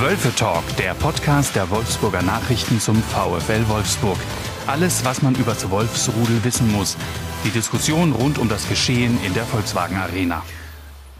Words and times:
Wölfe 0.00 0.34
Talk, 0.34 0.64
der 0.76 0.92
Podcast 0.94 1.54
der 1.54 1.70
Wolfsburger 1.70 2.22
Nachrichten 2.22 2.80
zum 2.80 2.96
VfL 2.96 3.68
Wolfsburg. 3.68 4.18
Alles, 4.66 5.04
was 5.04 5.22
man 5.22 5.34
über 5.36 5.52
das 5.52 5.70
Wolfsrudel 5.70 6.42
wissen 6.42 6.70
muss. 6.72 6.96
Die 7.44 7.50
Diskussion 7.50 8.12
rund 8.12 8.38
um 8.38 8.48
das 8.48 8.68
Geschehen 8.68 9.18
in 9.24 9.34
der 9.34 9.44
Volkswagen 9.44 9.96
Arena. 9.96 10.42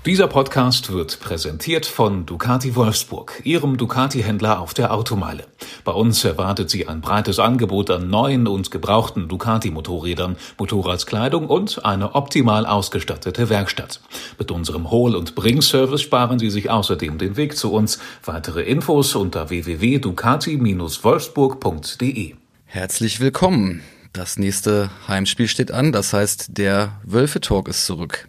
Dieser 0.07 0.27
Podcast 0.27 0.93
wird 0.93 1.21
präsentiert 1.21 1.87
von 1.87 2.27
Ducati 2.27 2.77
Wolfsburg, 2.77 3.41
Ihrem 3.43 3.79
Ducati-Händler 3.79 4.61
auf 4.61 4.75
der 4.75 4.93
Automeile. 4.93 5.47
Bei 5.83 5.93
uns 5.93 6.23
erwartet 6.23 6.69
Sie 6.69 6.87
ein 6.87 7.01
breites 7.01 7.39
Angebot 7.39 7.91
an 7.91 8.11
neuen 8.11 8.47
und 8.47 8.71
gebrauchten 8.71 9.29
Ducati-Motorrädern, 9.29 10.37
Motorradskleidung 10.59 11.47
und 11.47 11.87
eine 11.87 12.15
optimal 12.15 12.67
ausgestattete 12.67 13.49
Werkstatt. 13.49 14.03
Mit 14.39 14.51
unserem 14.51 14.91
Hol- 14.91 15.17
und 15.17 15.35
Bring-Service 15.35 16.03
sparen 16.03 16.39
Sie 16.39 16.51
sich 16.51 16.69
außerdem 16.69 17.17
den 17.17 17.39
Weg 17.39 17.57
zu 17.57 17.73
uns. 17.73 17.99
Weitere 18.27 18.61
Infos 18.61 19.15
unter 19.15 19.49
www.ducati-wolfsburg.de. 19.49 22.35
Herzlich 22.67 23.21
willkommen. 23.21 23.81
Das 24.13 24.39
nächste 24.39 24.91
Heimspiel 25.09 25.49
steht 25.49 25.73
an, 25.73 25.93
das 25.93 26.13
heißt, 26.13 26.59
der 26.59 27.01
Wölfe-Talk 27.05 27.69
ist 27.69 27.87
zurück. 27.87 28.29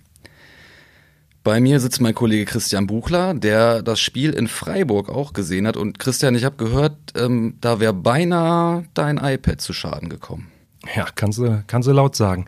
Bei 1.45 1.61
mir 1.61 1.79
sitzt 1.79 2.01
mein 2.01 2.15
Kollege 2.15 2.45
Christian 2.45 2.87
Buchler, 2.87 3.35
der 3.35 3.83
das 3.83 3.99
Spiel 3.99 4.31
in 4.31 4.47
Freiburg 4.47 5.09
auch 5.09 5.31
gesehen 5.31 5.67
hat. 5.67 5.77
Und 5.77 5.99
Christian, 5.99 6.33
ich 6.33 6.43
habe 6.43 6.55
gehört, 6.55 6.97
ähm, 7.15 7.57
da 7.61 7.79
wäre 7.79 7.93
beinahe 7.93 8.85
dein 8.95 9.17
iPad 9.17 9.61
zu 9.61 9.71
Schaden 9.71 10.09
gekommen. 10.09 10.47
Ja, 10.95 11.05
kannst 11.13 11.37
du, 11.37 11.63
kannst 11.67 11.87
du 11.87 11.91
laut 11.91 12.15
sagen. 12.15 12.47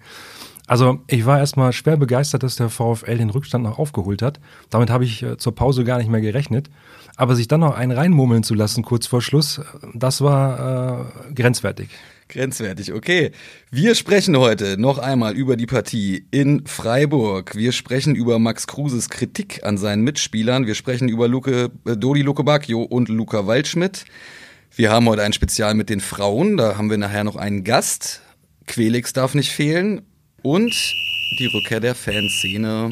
Also 0.65 0.97
ich 1.05 1.27
war 1.27 1.37
erstmal 1.37 1.73
schwer 1.73 1.95
begeistert, 1.95 2.41
dass 2.41 2.55
der 2.55 2.69
VfL 2.69 3.19
den 3.19 3.29
Rückstand 3.29 3.65
noch 3.65 3.77
aufgeholt 3.77 4.23
hat. 4.23 4.39
Damit 4.71 4.89
habe 4.89 5.05
ich 5.05 5.21
äh, 5.21 5.37
zur 5.37 5.53
Pause 5.53 5.83
gar 5.83 5.99
nicht 5.99 6.09
mehr 6.09 6.21
gerechnet. 6.21 6.71
Aber 7.17 7.35
sich 7.35 7.47
dann 7.47 7.59
noch 7.59 7.75
einen 7.75 7.91
reinmurmeln 7.91 8.41
zu 8.41 8.55
lassen 8.55 8.83
kurz 8.83 9.05
vor 9.05 9.21
Schluss, 9.21 9.61
das 9.93 10.21
war 10.21 11.05
äh, 11.29 11.33
grenzwertig. 11.35 11.89
Grenzwertig, 12.29 12.91
okay. 12.91 13.31
Wir 13.71 13.95
sprechen 13.95 14.37
heute 14.37 14.77
noch 14.77 14.97
einmal 14.97 15.33
über 15.35 15.55
die 15.55 15.65
Partie 15.65 16.25
in 16.29 16.65
Freiburg. 16.65 17.55
Wir 17.55 17.71
sprechen 17.71 18.15
über 18.15 18.37
Max 18.37 18.67
Kruses 18.67 19.09
Kritik 19.09 19.63
an 19.63 19.77
seinen 19.77 20.03
Mitspielern. 20.03 20.67
Wir 20.67 20.75
sprechen 20.75 21.07
über 21.07 21.29
Luke, 21.29 21.71
äh, 21.85 21.95
Dodi 21.95 22.23
Luke 22.23 22.43
Bacchio 22.43 22.81
und 22.81 23.07
Luca 23.07 23.47
Waldschmidt. 23.47 24.03
Wir 24.75 24.91
haben 24.91 25.07
heute 25.07 25.23
ein 25.23 25.31
Spezial 25.31 25.73
mit 25.73 25.89
den 25.89 26.01
Frauen. 26.01 26.57
Da 26.57 26.77
haben 26.77 26.89
wir 26.89 26.97
nachher 26.97 27.23
noch 27.23 27.37
einen 27.37 27.63
Gast. 27.63 28.21
Quelix 28.65 29.13
darf 29.13 29.33
nicht 29.33 29.51
fehlen. 29.51 30.01
Und 30.43 30.73
die 31.39 31.45
Rückkehr 31.45 31.79
der 31.79 31.95
Fanszene. 31.95 32.91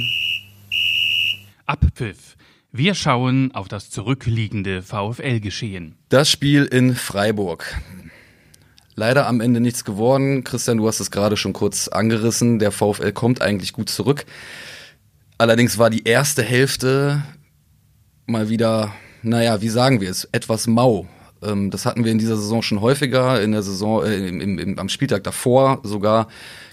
Abpfiff. 1.65 2.37
Wir 2.71 2.95
schauen 2.95 3.53
auf 3.53 3.67
das 3.67 3.89
zurückliegende 3.89 4.81
VfL-Geschehen. 4.81 5.95
Das 6.09 6.29
Spiel 6.29 6.65
in 6.65 6.95
Freiburg. 6.95 7.75
Leider 8.95 9.27
am 9.27 9.41
Ende 9.41 9.59
nichts 9.59 9.83
geworden. 9.83 10.43
Christian, 10.43 10.77
du 10.77 10.87
hast 10.87 11.01
es 11.01 11.11
gerade 11.11 11.35
schon 11.35 11.51
kurz 11.51 11.89
angerissen. 11.89 12.59
Der 12.59 12.71
VfL 12.71 13.11
kommt 13.11 13.41
eigentlich 13.41 13.73
gut 13.73 13.89
zurück. 13.89 14.25
Allerdings 15.37 15.77
war 15.77 15.89
die 15.89 16.05
erste 16.05 16.41
Hälfte 16.43 17.21
mal 18.25 18.47
wieder, 18.47 18.93
naja, 19.21 19.61
wie 19.61 19.69
sagen 19.69 19.99
wir 19.99 20.09
es, 20.09 20.29
etwas 20.31 20.67
mau. 20.67 21.07
Ähm, 21.43 21.71
das 21.71 21.85
hatten 21.85 22.05
wir 22.05 22.11
in 22.13 22.19
dieser 22.19 22.37
Saison 22.37 22.61
schon 22.61 22.79
häufiger, 22.79 23.41
in 23.41 23.51
der 23.51 23.63
Saison, 23.63 24.05
äh, 24.05 24.15
im, 24.15 24.39
im, 24.39 24.59
im, 24.59 24.79
am 24.79 24.87
Spieltag 24.87 25.25
davor 25.25 25.81
sogar 25.83 26.29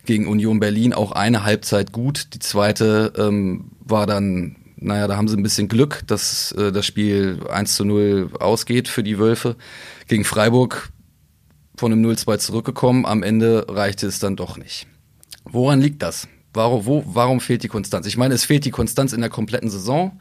gegen 0.06 0.28
Union 0.28 0.60
Berlin 0.60 0.92
auch 0.92 1.10
eine 1.10 1.44
Halbzeit 1.44 1.90
gut. 1.90 2.34
Die 2.34 2.38
zweite 2.38 3.12
ähm, 3.16 3.72
war 3.80 4.06
dann, 4.06 4.56
naja, 4.76 5.08
da 5.08 5.16
haben 5.16 5.26
sie 5.26 5.36
ein 5.36 5.42
bisschen 5.42 5.66
Glück, 5.66 6.02
dass 6.06 6.52
äh, 6.52 6.70
das 6.70 6.86
Spiel 6.86 7.40
1 7.50 7.74
zu 7.74 7.84
0 7.84 8.30
ausgeht 8.38 8.86
für 8.86 9.02
die 9.02 9.18
Wölfe. 9.18 9.56
Gegen 10.06 10.24
Freiburg 10.24 10.92
von 11.76 11.92
einem 11.92 12.04
0-2 12.04 12.38
zurückgekommen. 12.38 13.06
Am 13.06 13.22
Ende 13.22 13.66
reichte 13.68 14.06
es 14.06 14.18
dann 14.18 14.36
doch 14.36 14.56
nicht. 14.56 14.86
Woran 15.44 15.80
liegt 15.80 16.02
das? 16.02 16.28
Warum, 16.54 16.86
wo, 16.86 17.04
warum 17.06 17.40
fehlt 17.40 17.62
die 17.62 17.68
Konstanz? 17.68 18.06
Ich 18.06 18.16
meine, 18.16 18.34
es 18.34 18.44
fehlt 18.44 18.64
die 18.64 18.70
Konstanz 18.70 19.12
in 19.12 19.20
der 19.20 19.30
kompletten 19.30 19.70
Saison. 19.70 20.20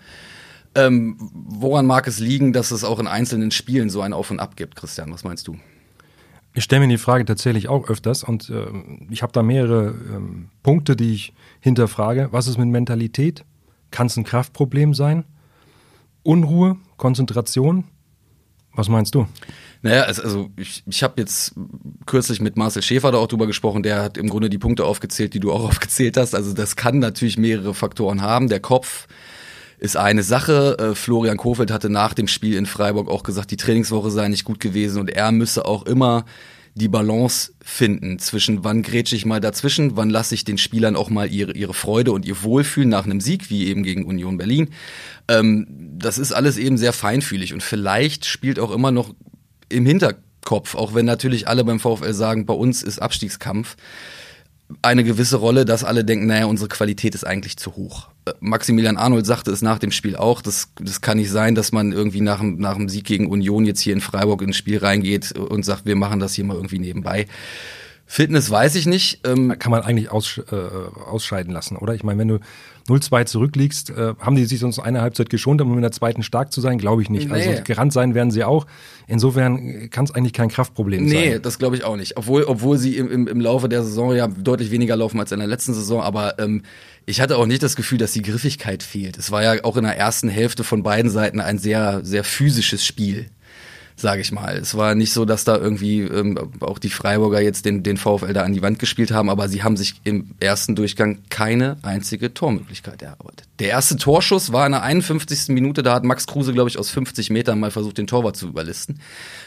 Ähm, 0.73 1.17
woran 1.19 1.85
mag 1.85 2.07
es 2.07 2.19
liegen, 2.19 2.53
dass 2.53 2.71
es 2.71 2.83
auch 2.83 2.99
in 2.99 3.07
einzelnen 3.07 3.51
Spielen 3.51 3.89
so 3.89 4.01
ein 4.01 4.13
Auf 4.13 4.31
und 4.31 4.39
Ab 4.39 4.55
gibt, 4.55 4.75
Christian? 4.75 5.11
Was 5.11 5.25
meinst 5.25 5.47
du? 5.47 5.57
Ich 6.53 6.63
stelle 6.63 6.81
mir 6.81 6.87
die 6.87 6.97
Frage 6.97 7.25
tatsächlich 7.25 7.69
auch 7.69 7.89
öfters 7.89 8.23
und 8.23 8.49
äh, 8.49 8.65
ich 9.09 9.21
habe 9.23 9.31
da 9.31 9.41
mehrere 9.41 9.89
ähm, 9.89 10.49
Punkte, 10.63 10.95
die 10.95 11.13
ich 11.13 11.33
hinterfrage. 11.59 12.29
Was 12.31 12.47
ist 12.47 12.57
mit 12.57 12.67
Mentalität? 12.67 13.45
Kann 13.89 14.07
es 14.07 14.17
ein 14.17 14.23
Kraftproblem 14.23 14.93
sein? 14.93 15.25
Unruhe, 16.23 16.77
Konzentration? 16.97 17.85
Was 18.73 18.89
meinst 18.89 19.15
du? 19.15 19.27
Naja, 19.83 20.03
also 20.03 20.51
ich, 20.57 20.83
ich 20.85 21.01
habe 21.01 21.19
jetzt 21.19 21.55
kürzlich 22.05 22.39
mit 22.39 22.55
Marcel 22.55 22.83
Schäfer 22.83 23.11
da 23.11 23.17
auch 23.17 23.27
drüber 23.27 23.47
gesprochen, 23.47 23.81
der 23.81 24.03
hat 24.03 24.17
im 24.17 24.29
Grunde 24.29 24.49
die 24.49 24.59
Punkte 24.59 24.85
aufgezählt, 24.85 25.33
die 25.33 25.39
du 25.39 25.51
auch 25.51 25.63
aufgezählt 25.69 26.17
hast. 26.17 26.35
Also 26.35 26.53
das 26.53 26.75
kann 26.75 26.99
natürlich 26.99 27.37
mehrere 27.37 27.73
Faktoren 27.73 28.21
haben. 28.21 28.47
Der 28.47 28.59
Kopf 28.59 29.07
ist 29.79 29.97
eine 29.97 30.21
Sache. 30.21 30.77
Äh, 30.77 30.95
Florian 30.95 31.37
Kofeld 31.37 31.71
hatte 31.71 31.89
nach 31.89 32.13
dem 32.13 32.27
Spiel 32.27 32.55
in 32.55 32.67
Freiburg 32.67 33.09
auch 33.09 33.23
gesagt, 33.23 33.49
die 33.51 33.57
Trainingswoche 33.57 34.11
sei 34.11 34.27
nicht 34.27 34.45
gut 34.45 34.59
gewesen 34.59 34.99
und 34.99 35.09
er 35.09 35.31
müsse 35.31 35.65
auch 35.65 35.85
immer 35.85 36.25
die 36.75 36.87
Balance 36.87 37.51
finden 37.61 38.17
zwischen 38.19 38.63
wann 38.63 38.81
grätsche 38.81 39.15
ich 39.15 39.25
mal 39.25 39.41
dazwischen, 39.41 39.97
wann 39.97 40.09
lasse 40.09 40.35
ich 40.35 40.45
den 40.45 40.57
Spielern 40.57 40.95
auch 40.95 41.09
mal 41.09 41.29
ihre, 41.29 41.51
ihre 41.51 41.73
Freude 41.73 42.13
und 42.13 42.25
ihr 42.25 42.43
Wohlfühlen 42.43 42.89
nach 42.89 43.03
einem 43.03 43.19
Sieg, 43.19 43.49
wie 43.49 43.67
eben 43.67 43.83
gegen 43.83 44.05
Union 44.05 44.37
Berlin. 44.37 44.69
Ähm, 45.27 45.67
das 45.97 46.17
ist 46.17 46.31
alles 46.31 46.57
eben 46.57 46.77
sehr 46.77 46.93
feinfühlig 46.93 47.53
und 47.53 47.61
vielleicht 47.61 48.25
spielt 48.25 48.59
auch 48.59 48.71
immer 48.71 48.91
noch 48.91 49.13
im 49.71 49.85
Hinterkopf, 49.85 50.75
auch 50.75 50.93
wenn 50.93 51.05
natürlich 51.05 51.47
alle 51.47 51.63
beim 51.63 51.79
VfL 51.79 52.13
sagen, 52.13 52.45
bei 52.45 52.53
uns 52.53 52.83
ist 52.83 53.01
Abstiegskampf, 53.01 53.75
eine 54.81 55.03
gewisse 55.03 55.37
Rolle, 55.37 55.65
dass 55.65 55.83
alle 55.83 56.05
denken, 56.05 56.27
naja, 56.27 56.45
unsere 56.45 56.69
Qualität 56.69 57.15
ist 57.15 57.25
eigentlich 57.25 57.57
zu 57.57 57.75
hoch. 57.75 58.09
Äh, 58.25 58.31
Maximilian 58.39 58.97
Arnold 58.97 59.25
sagte 59.25 59.51
es 59.51 59.61
nach 59.61 59.79
dem 59.79 59.91
Spiel 59.91 60.15
auch, 60.15 60.41
das, 60.41 60.69
das 60.79 61.01
kann 61.01 61.17
nicht 61.17 61.29
sein, 61.29 61.55
dass 61.55 61.71
man 61.71 61.91
irgendwie 61.91 62.21
nach, 62.21 62.41
nach 62.41 62.75
dem 62.75 62.89
Sieg 62.89 63.05
gegen 63.05 63.27
Union 63.27 63.65
jetzt 63.65 63.81
hier 63.81 63.93
in 63.93 64.01
Freiburg 64.01 64.41
ins 64.41 64.57
Spiel 64.57 64.77
reingeht 64.77 65.33
und 65.33 65.65
sagt, 65.65 65.85
wir 65.85 65.95
machen 65.95 66.19
das 66.19 66.33
hier 66.33 66.45
mal 66.45 66.55
irgendwie 66.55 66.79
nebenbei. 66.79 67.27
Fitness 68.11 68.51
weiß 68.51 68.75
ich 68.75 68.87
nicht. 68.87 69.21
Ähm 69.25 69.55
kann 69.57 69.71
man 69.71 69.83
eigentlich 69.83 70.11
aus, 70.11 70.37
äh, 70.51 70.55
ausscheiden 71.09 71.53
lassen, 71.53 71.77
oder? 71.77 71.95
Ich 71.95 72.03
meine, 72.03 72.19
wenn 72.19 72.27
du 72.27 72.39
0-2 72.89 73.25
zurückliegst, 73.25 73.91
äh, 73.91 74.15
haben 74.19 74.35
die 74.35 74.43
sich 74.43 74.59
sonst 74.59 74.79
eine 74.79 74.99
Halbzeit 74.99 75.29
geschont, 75.29 75.61
um 75.61 75.73
in 75.75 75.81
der 75.81 75.93
zweiten 75.93 76.21
stark 76.21 76.51
zu 76.51 76.59
sein? 76.59 76.77
Glaube 76.77 77.01
ich 77.01 77.09
nicht. 77.09 77.29
Nee. 77.29 77.33
Also 77.33 77.63
gerannt 77.63 77.93
sein 77.93 78.13
werden 78.13 78.29
sie 78.29 78.43
auch. 78.43 78.67
Insofern 79.07 79.89
kann 79.91 80.03
es 80.03 80.11
eigentlich 80.11 80.33
kein 80.33 80.49
Kraftproblem 80.49 81.05
nee, 81.05 81.09
sein. 81.09 81.19
Nee, 81.21 81.39
das 81.39 81.57
glaube 81.57 81.77
ich 81.77 81.85
auch 81.85 81.95
nicht. 81.95 82.17
Obwohl, 82.17 82.43
obwohl 82.43 82.77
sie 82.77 82.97
im, 82.97 83.09
im, 83.09 83.27
im 83.29 83.39
Laufe 83.39 83.69
der 83.69 83.81
Saison 83.81 84.13
ja 84.13 84.27
deutlich 84.27 84.71
weniger 84.71 84.97
laufen 84.97 85.17
als 85.17 85.31
in 85.31 85.39
der 85.39 85.47
letzten 85.47 85.73
Saison. 85.73 86.01
Aber 86.01 86.37
ähm, 86.37 86.63
ich 87.05 87.21
hatte 87.21 87.37
auch 87.37 87.45
nicht 87.45 87.63
das 87.63 87.77
Gefühl, 87.77 87.97
dass 87.97 88.11
die 88.11 88.23
Griffigkeit 88.23 88.83
fehlt. 88.83 89.17
Es 89.17 89.31
war 89.31 89.41
ja 89.41 89.63
auch 89.63 89.77
in 89.77 89.85
der 89.85 89.97
ersten 89.97 90.27
Hälfte 90.27 90.65
von 90.65 90.83
beiden 90.83 91.09
Seiten 91.09 91.39
ein 91.39 91.57
sehr, 91.57 92.01
sehr 92.03 92.25
physisches 92.25 92.85
Spiel 92.85 93.27
sage 94.01 94.21
ich 94.21 94.31
mal. 94.31 94.57
Es 94.57 94.75
war 94.75 94.95
nicht 94.95 95.13
so, 95.13 95.25
dass 95.25 95.43
da 95.43 95.57
irgendwie 95.57 96.01
ähm, 96.01 96.37
auch 96.59 96.79
die 96.79 96.89
Freiburger 96.89 97.39
jetzt 97.39 97.65
den, 97.65 97.83
den 97.83 97.97
VfL 97.97 98.33
da 98.33 98.43
an 98.43 98.53
die 98.53 98.61
Wand 98.61 98.79
gespielt 98.79 99.11
haben, 99.11 99.29
aber 99.29 99.47
sie 99.47 99.63
haben 99.63 99.77
sich 99.77 100.01
im 100.03 100.31
ersten 100.39 100.75
Durchgang 100.75 101.19
keine 101.29 101.77
einzige 101.83 102.33
Tormöglichkeit 102.33 103.01
erarbeitet. 103.01 103.47
Der 103.59 103.69
erste 103.69 103.95
Torschuss 103.95 104.51
war 104.51 104.65
in 104.65 104.73
der 104.73 104.83
51. 104.83 105.49
Minute, 105.49 105.83
da 105.83 105.93
hat 105.93 106.03
Max 106.03 106.27
Kruse, 106.27 106.53
glaube 106.53 106.69
ich, 106.69 106.77
aus 106.77 106.89
50 106.89 107.29
Metern 107.29 107.59
mal 107.59 107.71
versucht, 107.71 107.97
den 107.97 108.07
Torwart 108.07 108.35
zu 108.35 108.47
überlisten. 108.47 108.99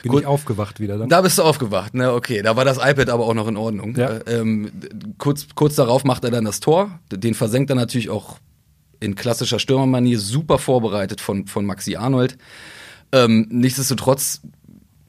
Bin 0.03 0.13
Gut, 0.13 0.23
ich 0.23 0.27
aufgewacht 0.27 0.81
wieder 0.81 0.99
dann? 0.99 1.09
Da 1.09 1.21
bist 1.21 1.39
du 1.39 1.43
aufgewacht, 1.43 1.95
ne, 1.95 2.13
okay. 2.13 2.43
Da 2.43 2.57
war 2.57 2.65
das 2.65 2.79
iPad 2.79 3.11
aber 3.11 3.27
auch 3.27 3.35
noch 3.35 3.49
in 3.49 3.57
Ordnung. 3.57 3.97
Ja. 3.97 4.21
Ähm, 4.27 4.71
kurz, 5.19 5.47
kurz 5.55 5.75
darauf 5.75 6.05
macht 6.05 6.25
er 6.25 6.31
dann 6.31 6.45
das 6.45 6.61
Tor. 6.61 6.99
Den 7.11 7.35
versenkt 7.35 7.71
er 7.71 7.77
natürlich 7.77 8.11
auch 8.11 8.39
in 9.01 9.15
klassischer 9.15 9.59
Stürmermanier 9.59 10.19
super 10.19 10.59
vorbereitet 10.59 11.21
von, 11.21 11.47
von 11.47 11.67
Maxi 11.67 11.97
Arnold. 11.97 12.39
Ähm, 13.15 13.47
nichtsdestotrotz, 13.49 14.41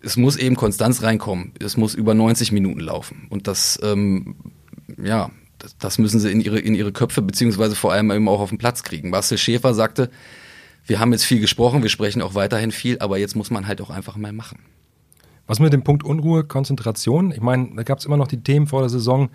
es 0.03 0.15
muss 0.15 0.37
eben 0.37 0.55
Konstanz 0.55 1.01
reinkommen. 1.01 1.53
Es 1.59 1.75
muss 1.75 1.95
über 1.95 2.13
90 2.13 2.51
Minuten 2.51 2.79
laufen. 2.79 3.25
Und 3.31 3.47
das, 3.47 3.79
ähm, 3.81 4.35
ja, 5.03 5.31
das, 5.57 5.75
das, 5.79 5.97
müssen 5.97 6.19
sie 6.19 6.31
in 6.31 6.39
ihre, 6.39 6.59
in 6.59 6.75
ihre 6.75 6.91
Köpfe 6.91 7.23
beziehungsweise 7.23 7.75
vor 7.75 7.91
allem 7.91 8.11
eben 8.11 8.29
auch 8.29 8.39
auf 8.39 8.49
den 8.49 8.59
Platz 8.59 8.83
kriegen. 8.83 9.09
Marcel 9.09 9.39
Schäfer 9.39 9.73
sagte, 9.73 10.11
wir 10.85 10.99
haben 10.99 11.13
jetzt 11.13 11.25
viel 11.25 11.39
gesprochen, 11.39 11.81
wir 11.81 11.89
sprechen 11.89 12.21
auch 12.21 12.35
weiterhin 12.35 12.71
viel, 12.71 12.99
aber 12.99 13.17
jetzt 13.17 13.35
muss 13.35 13.49
man 13.49 13.65
halt 13.65 13.81
auch 13.81 13.89
einfach 13.89 14.17
mal 14.17 14.33
machen. 14.33 14.59
Was 15.47 15.59
mit 15.59 15.73
dem 15.73 15.83
Punkt 15.83 16.03
Unruhe, 16.03 16.43
Konzentration? 16.43 17.31
Ich 17.31 17.41
meine, 17.41 17.71
da 17.75 17.81
gab 17.81 17.97
es 17.97 18.05
immer 18.05 18.17
noch 18.17 18.27
die 18.27 18.43
Themen 18.43 18.67
vor 18.67 18.81
der 18.81 18.89
Saison. 18.89 19.29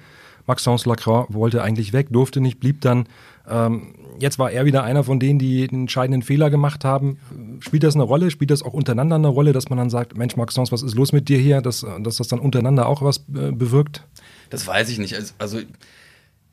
Maxence 0.46 0.86
Lacroix 0.86 1.26
wollte 1.32 1.62
eigentlich 1.62 1.92
weg, 1.92 2.08
durfte 2.10 2.40
nicht, 2.40 2.60
blieb 2.60 2.80
dann. 2.80 3.06
Ähm, 3.48 3.94
jetzt 4.18 4.38
war 4.38 4.50
er 4.50 4.64
wieder 4.64 4.84
einer 4.84 5.04
von 5.04 5.18
denen, 5.18 5.38
die 5.38 5.66
den 5.66 5.82
entscheidenden 5.82 6.22
Fehler 6.22 6.50
gemacht 6.50 6.84
haben. 6.84 7.18
Spielt 7.60 7.82
das 7.82 7.94
eine 7.94 8.04
Rolle? 8.04 8.30
Spielt 8.30 8.50
das 8.50 8.62
auch 8.62 8.72
untereinander 8.72 9.16
eine 9.16 9.28
Rolle, 9.28 9.52
dass 9.52 9.68
man 9.70 9.78
dann 9.78 9.90
sagt, 9.90 10.16
Mensch, 10.16 10.36
Maxence, 10.36 10.72
was 10.72 10.82
ist 10.82 10.94
los 10.94 11.12
mit 11.12 11.28
dir 11.28 11.38
hier? 11.38 11.60
Dass, 11.60 11.84
dass 12.00 12.16
das 12.16 12.28
dann 12.28 12.38
untereinander 12.38 12.86
auch 12.86 13.02
was 13.02 13.18
äh, 13.34 13.52
bewirkt? 13.52 14.06
Das 14.50 14.66
weiß 14.66 14.88
ich 14.90 14.98
nicht. 14.98 15.14
Also, 15.14 15.32
also 15.38 15.58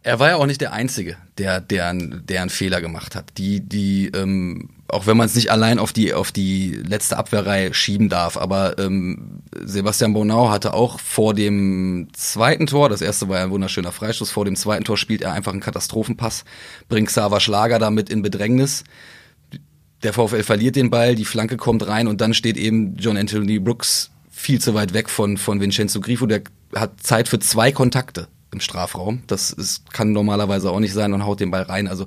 Er 0.07 0.19
war 0.19 0.30
ja 0.30 0.36
auch 0.38 0.45
nicht 0.45 0.62
der 0.62 0.71
Einzige, 0.71 1.18
der, 1.38 1.59
der, 1.59 1.94
der 1.94 2.42
einen 2.42 2.50
Fehler 2.50 2.80
gemacht 2.80 3.13
hat. 3.13 3.38
Die, 3.38 3.59
die, 3.59 4.07
ähm, 4.15 4.69
auch 4.88 5.06
wenn 5.06 5.18
man 5.18 5.25
es 5.25 5.36
nicht 5.36 5.51
allein 5.51 5.80
auf 5.80 5.92
die, 5.92 6.13
auf 6.13 6.31
die 6.31 6.71
letzte 6.71 7.18
Abwehrreihe 7.18 7.74
schieben 7.74 8.07
darf, 8.07 8.38
aber 8.38 8.80
ähm, 8.80 9.42
Sebastian 9.54 10.13
Bonau 10.13 10.50
hatte 10.50 10.74
auch 10.74 11.01
vor 11.01 11.33
dem 11.33 12.07
zweiten 12.13 12.68
Tor, 12.68 12.88
das 12.88 13.01
erste 13.01 13.27
war 13.27 13.39
ja 13.39 13.44
ein 13.44 13.51
wunderschöner 13.51 13.92
Freistoß, 13.92 14.31
vor 14.31 14.45
dem 14.45 14.56
zweiten 14.56 14.86
Tor 14.86 14.95
spielt 14.95 15.24
er 15.24 15.33
einfach 15.33 15.51
einen 15.51 15.59
Katastrophenpass, 15.59 16.45
bringt 16.88 17.09
Xaver 17.09 17.42
Schlager 17.42 17.77
damit 17.77 18.09
in 18.09 18.21
Bedrängnis. 18.21 18.86
Der 20.04 20.13
VfL 20.13 20.44
verliert 20.44 20.77
den 20.77 20.89
Ball, 20.89 21.15
die 21.15 21.25
Flanke 21.25 21.57
kommt 21.57 21.86
rein 21.86 22.07
und 22.07 22.21
dann 22.21 22.33
steht 22.33 22.56
eben 22.56 22.95
John 22.95 23.18
Anthony 23.18 23.59
Brooks 23.59 24.12
viel 24.31 24.62
zu 24.62 24.74
weit 24.74 24.94
weg 24.94 25.09
von, 25.09 25.36
von 25.36 25.59
Vincenzo 25.59 26.00
Grifo, 26.00 26.27
der 26.27 26.44
hat 26.74 27.04
Zeit 27.04 27.27
für 27.27 27.39
zwei 27.39 27.74
Kontakte 27.74 28.30
im 28.51 28.59
Strafraum. 28.59 29.23
Das 29.27 29.51
ist, 29.51 29.91
kann 29.91 30.11
normalerweise 30.11 30.71
auch 30.71 30.79
nicht 30.79 30.94
sein 30.94 31.13
und 31.13 31.25
haut 31.25 31.39
den 31.39 31.51
Ball 31.51 31.63
rein. 31.63 31.88
Also 31.88 32.05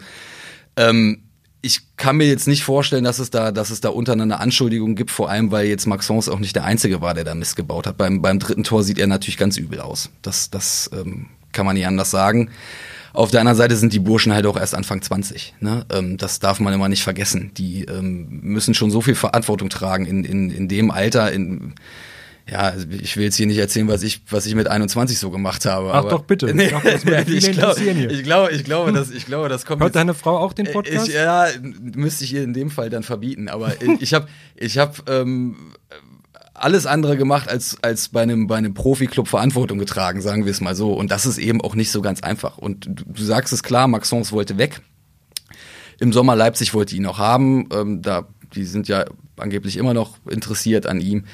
ähm, 0.76 1.22
ich 1.62 1.96
kann 1.96 2.16
mir 2.16 2.26
jetzt 2.26 2.48
nicht 2.48 2.64
vorstellen, 2.64 3.04
dass 3.04 3.18
es 3.18 3.30
da, 3.30 3.52
dass 3.52 3.70
es 3.70 3.80
da 3.80 3.90
untereinander 3.90 4.40
Anschuldigungen 4.40 4.96
gibt, 4.96 5.10
vor 5.10 5.28
allem 5.28 5.50
weil 5.50 5.66
jetzt 5.66 5.86
Maxence 5.86 6.28
auch 6.28 6.38
nicht 6.38 6.56
der 6.56 6.64
Einzige 6.64 7.00
war, 7.02 7.14
der 7.14 7.24
da 7.24 7.34
Mist 7.34 7.56
gebaut 7.56 7.86
hat. 7.86 7.96
Beim, 7.96 8.22
beim 8.22 8.38
dritten 8.38 8.64
Tor 8.64 8.82
sieht 8.82 8.98
er 8.98 9.06
natürlich 9.06 9.36
ganz 9.36 9.56
übel 9.56 9.80
aus. 9.80 10.10
Das, 10.22 10.50
das 10.50 10.90
ähm, 10.94 11.26
kann 11.52 11.66
man 11.66 11.76
nicht 11.76 11.86
anders 11.86 12.10
sagen. 12.10 12.50
Auf 13.12 13.30
der 13.30 13.40
anderen 13.40 13.58
Seite 13.58 13.76
sind 13.76 13.92
die 13.92 13.98
Burschen 13.98 14.32
halt 14.32 14.46
auch 14.46 14.56
erst 14.56 14.74
Anfang 14.74 15.02
20. 15.02 15.54
Ne? 15.60 15.84
Ähm, 15.92 16.16
das 16.16 16.38
darf 16.38 16.60
man 16.60 16.72
immer 16.72 16.88
nicht 16.88 17.02
vergessen. 17.02 17.50
Die 17.56 17.84
ähm, 17.84 18.40
müssen 18.42 18.72
schon 18.72 18.90
so 18.90 19.00
viel 19.00 19.16
Verantwortung 19.16 19.68
tragen 19.68 20.06
in, 20.06 20.24
in, 20.24 20.50
in 20.50 20.68
dem 20.68 20.90
Alter, 20.90 21.32
in, 21.32 21.74
ja, 22.50 22.60
also 22.60 22.86
ich 22.90 23.16
will 23.16 23.24
jetzt 23.24 23.36
hier 23.36 23.46
nicht 23.46 23.58
erzählen, 23.58 23.86
was 23.88 24.02
ich, 24.02 24.22
was 24.28 24.46
ich 24.46 24.54
mit 24.54 24.66
21 24.66 25.18
so 25.18 25.30
gemacht 25.30 25.66
habe. 25.66 25.92
Ach 25.94 26.04
doch, 26.04 26.22
bitte. 26.22 26.52
Nee, 26.54 26.70
Doch, 26.70 26.82
das 26.82 27.06
würde 27.06 27.22
ich, 27.32 27.46
hier. 27.46 28.10
ich, 28.10 28.22
glaube, 28.24 28.50
ich, 28.50 28.64
glaube, 28.64 28.92
das, 28.92 29.10
ich 29.10 29.26
glaube, 29.26 29.48
das 29.48 29.64
kommt 29.64 29.80
Hört 29.80 29.90
jetzt, 29.90 29.96
deine 29.96 30.14
Frau 30.14 30.38
auch 30.38 30.52
den 30.52 30.66
Podcast? 30.66 31.08
ich, 31.08 31.14
ja, 31.14 31.46
müsste 31.94 32.24
ich 32.24 32.34
ihr 32.34 32.42
in 32.42 32.52
dem 32.52 32.70
Fall 32.70 32.90
dann 32.90 33.02
verbieten. 33.02 33.48
Aber 33.48 33.72
ich 34.00 34.14
habe 34.14 34.26
ich 34.56 34.78
hab, 34.78 35.08
ähm, 35.08 35.72
alles 36.54 36.86
andere 36.86 37.16
gemacht, 37.16 37.48
als, 37.48 37.78
als 37.82 38.08
bei 38.08 38.22
einem, 38.22 38.46
bei 38.46 38.56
einem 38.56 38.74
Profi-Club 38.74 39.28
Verantwortung 39.28 39.78
getragen, 39.78 40.20
sagen 40.20 40.44
wir 40.44 40.50
es 40.50 40.60
mal 40.60 40.74
so. 40.74 40.92
Und 40.92 41.10
das 41.10 41.26
ist 41.26 41.38
eben 41.38 41.60
auch 41.60 41.74
nicht 41.74 41.90
so 41.90 42.02
ganz 42.02 42.22
einfach. 42.22 42.58
Und 42.58 42.86
du, 42.86 43.04
du 43.06 43.22
sagst 43.22 43.52
es 43.52 43.62
klar, 43.62 43.88
Maxence 43.88 44.32
wollte 44.32 44.58
weg. 44.58 44.80
Im 46.00 46.12
Sommer 46.12 46.36
Leipzig 46.36 46.74
wollte 46.74 46.96
ihn 46.96 47.02
noch 47.02 47.18
haben. 47.18 47.68
Ähm, 47.72 48.02
da, 48.02 48.26
die 48.54 48.64
sind 48.64 48.88
ja 48.88 49.04
angeblich 49.40 49.76
immer 49.76 49.94
noch 49.94 50.18
interessiert 50.28 50.86
an 50.86 51.00
ihm. 51.00 51.24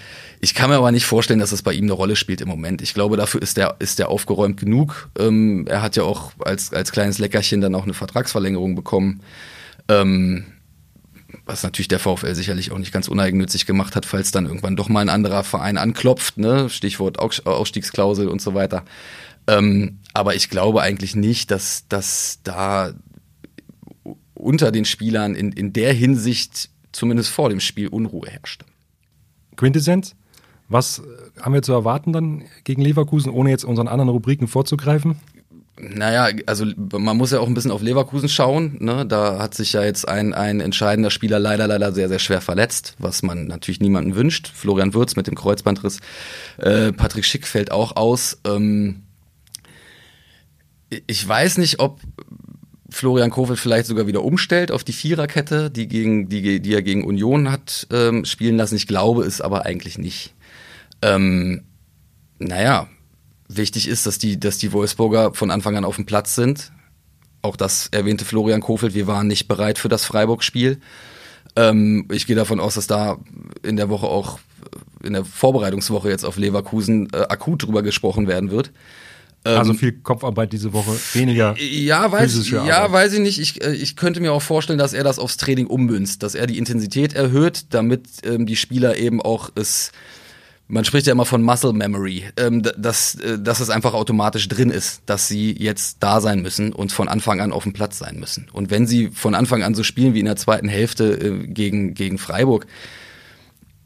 Ich 0.40 0.54
kann 0.54 0.70
mir 0.70 0.76
aber 0.76 0.92
nicht 0.92 1.06
vorstellen, 1.06 1.40
dass 1.40 1.50
das 1.50 1.62
bei 1.62 1.72
ihm 1.72 1.84
eine 1.84 1.92
Rolle 1.92 2.16
spielt 2.16 2.40
im 2.40 2.48
Moment. 2.48 2.82
Ich 2.82 2.94
glaube, 2.94 3.16
dafür 3.16 3.42
ist 3.42 3.56
der, 3.56 3.76
ist 3.78 3.98
der 3.98 4.08
aufgeräumt 4.08 4.58
genug. 4.58 5.08
Ähm, 5.18 5.66
er 5.68 5.82
hat 5.82 5.96
ja 5.96 6.02
auch 6.02 6.32
als, 6.44 6.72
als 6.72 6.92
kleines 6.92 7.18
Leckerchen 7.18 7.60
dann 7.60 7.74
auch 7.74 7.84
eine 7.84 7.94
Vertragsverlängerung 7.94 8.74
bekommen. 8.74 9.20
Ähm, 9.88 10.44
was 11.44 11.62
natürlich 11.62 11.88
der 11.88 11.98
VfL 11.98 12.34
sicherlich 12.34 12.72
auch 12.72 12.78
nicht 12.78 12.92
ganz 12.92 13.08
uneigennützig 13.08 13.66
gemacht 13.66 13.96
hat, 13.96 14.06
falls 14.06 14.30
dann 14.30 14.46
irgendwann 14.46 14.76
doch 14.76 14.88
mal 14.88 15.00
ein 15.00 15.08
anderer 15.08 15.44
Verein 15.44 15.78
anklopft, 15.78 16.38
ne? 16.38 16.68
Stichwort 16.68 17.18
Ausstiegsklausel 17.18 18.28
und 18.28 18.40
so 18.40 18.54
weiter. 18.54 18.84
Ähm, 19.46 19.98
aber 20.12 20.34
ich 20.34 20.50
glaube 20.50 20.82
eigentlich 20.82 21.14
nicht, 21.14 21.50
dass, 21.50 21.86
dass 21.88 22.40
da 22.42 22.94
unter 24.34 24.72
den 24.72 24.84
Spielern 24.84 25.34
in, 25.34 25.52
in 25.52 25.72
der 25.72 25.92
Hinsicht 25.92 26.70
zumindest 26.96 27.30
vor 27.30 27.48
dem 27.48 27.60
Spiel 27.60 27.88
Unruhe 27.88 28.28
herrschte. 28.28 28.64
Quintessenz? 29.56 30.14
Was 30.68 30.98
äh, 30.98 31.40
haben 31.40 31.54
wir 31.54 31.62
zu 31.62 31.72
erwarten 31.72 32.12
dann 32.12 32.44
gegen 32.64 32.82
Leverkusen, 32.82 33.30
ohne 33.30 33.50
jetzt 33.50 33.64
unseren 33.64 33.88
anderen 33.88 34.08
Rubriken 34.08 34.48
vorzugreifen? 34.48 35.16
Naja, 35.78 36.28
also 36.46 36.64
man 36.76 37.18
muss 37.18 37.32
ja 37.32 37.40
auch 37.40 37.46
ein 37.46 37.54
bisschen 37.54 37.70
auf 37.70 37.82
Leverkusen 37.82 38.30
schauen. 38.30 38.78
Ne? 38.80 39.04
Da 39.04 39.38
hat 39.38 39.54
sich 39.54 39.74
ja 39.74 39.84
jetzt 39.84 40.08
ein, 40.08 40.32
ein 40.32 40.60
entscheidender 40.60 41.10
Spieler 41.10 41.38
leider, 41.38 41.66
leider 41.66 41.92
sehr, 41.92 42.08
sehr 42.08 42.18
schwer 42.18 42.40
verletzt, 42.40 42.94
was 42.98 43.22
man 43.22 43.46
natürlich 43.46 43.80
niemandem 43.80 44.16
wünscht. 44.16 44.48
Florian 44.48 44.94
Würz 44.94 45.16
mit 45.16 45.26
dem 45.26 45.34
Kreuzbandriss. 45.34 46.00
Äh, 46.56 46.92
Patrick 46.92 47.26
Schick 47.26 47.46
fällt 47.46 47.72
auch 47.72 47.94
aus. 47.94 48.38
Ähm, 48.46 49.02
ich 50.88 51.28
weiß 51.28 51.58
nicht, 51.58 51.78
ob 51.78 52.00
Florian 52.96 53.30
Kofeld 53.30 53.58
vielleicht 53.58 53.86
sogar 53.86 54.06
wieder 54.06 54.24
umstellt 54.24 54.72
auf 54.72 54.82
die 54.82 54.94
Viererkette, 54.94 55.70
die, 55.70 55.86
gegen, 55.86 56.28
die, 56.28 56.60
die 56.60 56.74
er 56.74 56.82
gegen 56.82 57.04
Union 57.04 57.50
hat 57.50 57.86
ähm, 57.92 58.24
spielen 58.24 58.56
lassen. 58.56 58.76
Ich 58.76 58.86
glaube 58.86 59.24
es 59.24 59.40
aber 59.40 59.66
eigentlich 59.66 59.98
nicht. 59.98 60.34
Ähm, 61.02 61.62
naja, 62.38 62.88
wichtig 63.48 63.86
ist, 63.86 64.06
dass 64.06 64.18
die, 64.18 64.40
dass 64.40 64.58
die 64.58 64.72
Wolfsburger 64.72 65.34
von 65.34 65.50
Anfang 65.50 65.76
an 65.76 65.84
auf 65.84 65.96
dem 65.96 66.06
Platz 66.06 66.34
sind. 66.34 66.72
Auch 67.42 67.56
das 67.56 67.88
erwähnte 67.92 68.24
Florian 68.24 68.62
Kofeld, 68.62 68.94
wir 68.94 69.06
waren 69.06 69.26
nicht 69.26 69.46
bereit 69.46 69.78
für 69.78 69.88
das 69.88 70.04
Freiburg-Spiel. 70.06 70.80
Ähm, 71.54 72.08
ich 72.10 72.26
gehe 72.26 72.34
davon 72.34 72.60
aus, 72.60 72.74
dass 72.74 72.86
da 72.86 73.18
in 73.62 73.76
der 73.76 73.90
Woche 73.90 74.06
auch, 74.06 74.38
in 75.02 75.12
der 75.12 75.24
Vorbereitungswoche 75.24 76.08
jetzt 76.08 76.24
auf 76.24 76.38
Leverkusen 76.38 77.08
äh, 77.12 77.26
akut 77.28 77.62
drüber 77.62 77.82
gesprochen 77.82 78.26
werden 78.26 78.50
wird. 78.50 78.72
Also 79.54 79.74
viel 79.74 79.92
Kopfarbeit 79.92 80.52
diese 80.52 80.72
Woche, 80.72 80.92
weniger. 81.12 81.54
Ja, 81.58 82.10
weiß, 82.10 82.50
ja, 82.50 82.62
Arbeit. 82.62 82.92
weiß 82.92 83.12
ich 83.14 83.20
nicht. 83.20 83.38
Ich, 83.38 83.64
äh, 83.64 83.74
ich 83.74 83.96
könnte 83.96 84.20
mir 84.20 84.32
auch 84.32 84.42
vorstellen, 84.42 84.78
dass 84.78 84.92
er 84.92 85.04
das 85.04 85.18
aufs 85.18 85.36
Training 85.36 85.66
ummünzt, 85.66 86.22
dass 86.22 86.34
er 86.34 86.46
die 86.46 86.58
Intensität 86.58 87.14
erhöht, 87.14 87.66
damit 87.70 88.08
ähm, 88.24 88.46
die 88.46 88.56
Spieler 88.56 88.96
eben 88.96 89.22
auch 89.22 89.50
es. 89.54 89.92
Man 90.68 90.84
spricht 90.84 91.06
ja 91.06 91.12
immer 91.12 91.26
von 91.26 91.42
Muscle 91.42 91.72
Memory, 91.72 92.24
ähm, 92.36 92.62
dass, 92.76 93.14
äh, 93.14 93.38
dass 93.38 93.60
es 93.60 93.70
einfach 93.70 93.94
automatisch 93.94 94.48
drin 94.48 94.70
ist, 94.70 95.02
dass 95.06 95.28
sie 95.28 95.52
jetzt 95.56 95.98
da 96.00 96.20
sein 96.20 96.42
müssen 96.42 96.72
und 96.72 96.90
von 96.90 97.06
Anfang 97.06 97.40
an 97.40 97.52
auf 97.52 97.62
dem 97.62 97.72
Platz 97.72 97.98
sein 97.98 98.18
müssen. 98.18 98.48
Und 98.52 98.70
wenn 98.70 98.86
sie 98.86 99.10
von 99.10 99.36
Anfang 99.36 99.62
an 99.62 99.74
so 99.74 99.84
spielen 99.84 100.14
wie 100.14 100.20
in 100.20 100.26
der 100.26 100.34
zweiten 100.34 100.68
Hälfte 100.68 101.12
äh, 101.12 101.46
gegen, 101.46 101.94
gegen 101.94 102.18
Freiburg, 102.18 102.66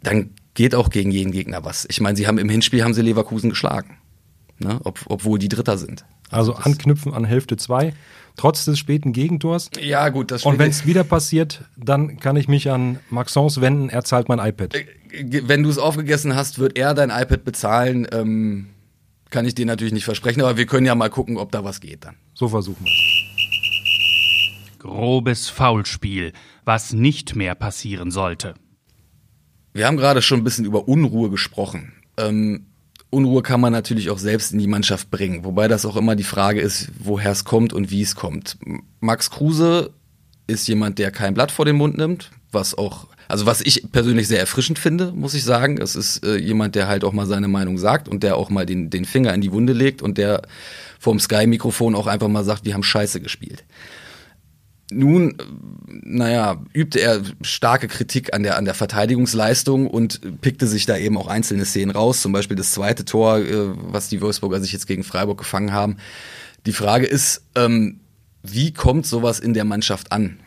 dann 0.02 0.30
geht 0.54 0.74
auch 0.74 0.90
gegen 0.90 1.10
jeden 1.10 1.32
Gegner 1.32 1.64
was. 1.64 1.86
Ich 1.88 2.00
meine, 2.00 2.16
sie 2.16 2.26
haben 2.26 2.38
im 2.38 2.48
Hinspiel 2.48 2.82
haben 2.82 2.94
sie 2.94 3.02
Leverkusen 3.02 3.50
geschlagen, 3.50 3.98
ne? 4.60 4.80
Ob, 4.84 5.00
obwohl 5.08 5.38
die 5.38 5.48
Dritter 5.48 5.78
sind. 5.78 6.04
Also 6.30 6.52
das- 6.52 6.64
anknüpfen 6.64 7.12
an 7.12 7.24
Hälfte 7.24 7.56
2, 7.56 7.92
trotz 8.36 8.64
des 8.64 8.78
späten 8.78 9.12
Gegentors. 9.12 9.70
Ja, 9.80 10.08
gut, 10.10 10.30
das 10.30 10.44
Und 10.44 10.58
wenn 10.58 10.70
es 10.70 10.86
wieder 10.86 11.02
passiert, 11.04 11.64
dann 11.76 12.18
kann 12.20 12.36
ich 12.36 12.46
mich 12.48 12.70
an 12.70 13.00
Maxence 13.10 13.60
wenden, 13.60 13.88
er 13.88 14.04
zahlt 14.04 14.28
mein 14.28 14.38
iPad. 14.38 14.74
wenn 15.42 15.62
du 15.64 15.70
es 15.70 15.78
aufgegessen 15.78 16.36
hast, 16.36 16.58
wird 16.60 16.78
er 16.78 16.94
dein 16.94 17.10
iPad 17.10 17.44
bezahlen. 17.44 18.06
Ähm, 18.12 18.66
kann 19.30 19.44
ich 19.44 19.54
dir 19.54 19.66
natürlich 19.66 19.92
nicht 19.92 20.04
versprechen, 20.04 20.40
aber 20.40 20.56
wir 20.56 20.66
können 20.66 20.86
ja 20.86 20.94
mal 20.94 21.10
gucken, 21.10 21.36
ob 21.36 21.50
da 21.52 21.64
was 21.64 21.80
geht 21.80 22.04
dann. 22.04 22.16
So 22.34 22.48
versuchen 22.48 22.84
wir 22.84 22.92
Grobes 24.78 25.48
Foulspiel, 25.48 26.32
was 26.64 26.92
nicht 26.92 27.36
mehr 27.36 27.54
passieren 27.54 28.10
sollte. 28.10 28.54
Wir 29.72 29.86
haben 29.86 29.96
gerade 29.98 30.22
schon 30.22 30.40
ein 30.40 30.44
bisschen 30.44 30.64
über 30.64 30.88
Unruhe 30.88 31.30
gesprochen. 31.30 31.92
Ähm, 32.16 32.66
Unruhe 33.10 33.42
kann 33.42 33.60
man 33.60 33.72
natürlich 33.72 34.10
auch 34.10 34.18
selbst 34.18 34.52
in 34.52 34.58
die 34.58 34.68
Mannschaft 34.68 35.10
bringen, 35.10 35.44
wobei 35.44 35.66
das 35.68 35.84
auch 35.84 35.96
immer 35.96 36.14
die 36.14 36.22
Frage 36.22 36.60
ist, 36.60 36.88
woher 36.98 37.32
es 37.32 37.44
kommt 37.44 37.72
und 37.72 37.90
wie 37.90 38.02
es 38.02 38.14
kommt. 38.14 38.56
Max 39.00 39.30
Kruse 39.30 39.90
ist 40.46 40.68
jemand, 40.68 40.98
der 40.98 41.10
kein 41.10 41.34
Blatt 41.34 41.50
vor 41.50 41.64
den 41.64 41.76
Mund 41.76 41.98
nimmt, 41.98 42.30
was 42.52 42.76
auch, 42.76 43.08
also 43.28 43.46
was 43.46 43.60
ich 43.60 43.90
persönlich 43.90 44.28
sehr 44.28 44.40
erfrischend 44.40 44.78
finde, 44.78 45.12
muss 45.12 45.34
ich 45.34 45.44
sagen. 45.44 45.78
Es 45.80 45.96
ist 45.96 46.24
äh, 46.24 46.36
jemand, 46.36 46.76
der 46.76 46.86
halt 46.86 47.04
auch 47.04 47.12
mal 47.12 47.26
seine 47.26 47.48
Meinung 47.48 47.78
sagt 47.78 48.08
und 48.08 48.22
der 48.22 48.36
auch 48.36 48.50
mal 48.50 48.66
den, 48.66 48.90
den 48.90 49.04
Finger 49.04 49.34
in 49.34 49.40
die 49.40 49.52
Wunde 49.52 49.72
legt 49.72 50.02
und 50.02 50.16
der 50.16 50.42
vorm 50.98 51.18
Sky-Mikrofon 51.18 51.94
auch 51.94 52.06
einfach 52.06 52.28
mal 52.28 52.44
sagt, 52.44 52.64
wir 52.64 52.74
haben 52.74 52.82
Scheiße 52.82 53.20
gespielt. 53.20 53.64
Nun, 54.90 55.36
naja, 55.86 56.62
übte 56.72 57.00
er 57.00 57.22
starke 57.42 57.86
Kritik 57.88 58.34
an 58.34 58.42
der, 58.42 58.56
an 58.56 58.64
der 58.64 58.74
Verteidigungsleistung 58.74 59.86
und 59.86 60.40
pickte 60.40 60.66
sich 60.66 60.86
da 60.86 60.96
eben 60.96 61.16
auch 61.16 61.28
einzelne 61.28 61.64
Szenen 61.64 61.90
raus, 61.90 62.22
zum 62.22 62.32
Beispiel 62.32 62.56
das 62.56 62.72
zweite 62.72 63.04
Tor, 63.04 63.38
äh, 63.38 63.70
was 63.74 64.08
die 64.08 64.20
Wolfsburger 64.20 64.60
sich 64.60 64.72
jetzt 64.72 64.86
gegen 64.86 65.04
Freiburg 65.04 65.38
gefangen 65.38 65.72
haben. 65.72 65.96
Die 66.66 66.72
Frage 66.72 67.06
ist, 67.06 67.42
ähm, 67.54 68.00
wie 68.42 68.72
kommt 68.72 69.06
sowas 69.06 69.38
in 69.38 69.54
der 69.54 69.64
Mannschaft 69.64 70.12
an, 70.12 70.40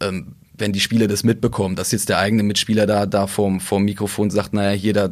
ähm, 0.00 0.34
wenn 0.58 0.72
die 0.72 0.80
Spieler 0.80 1.06
das 1.06 1.24
mitbekommen, 1.24 1.76
dass 1.76 1.92
jetzt 1.92 2.08
der 2.08 2.18
eigene 2.18 2.42
Mitspieler 2.42 2.86
da, 2.86 3.06
da 3.06 3.26
vorm, 3.26 3.60
vorm 3.60 3.84
Mikrofon 3.84 4.30
sagt, 4.30 4.52
naja, 4.52 4.76
hier, 4.76 4.92
da 4.92 5.10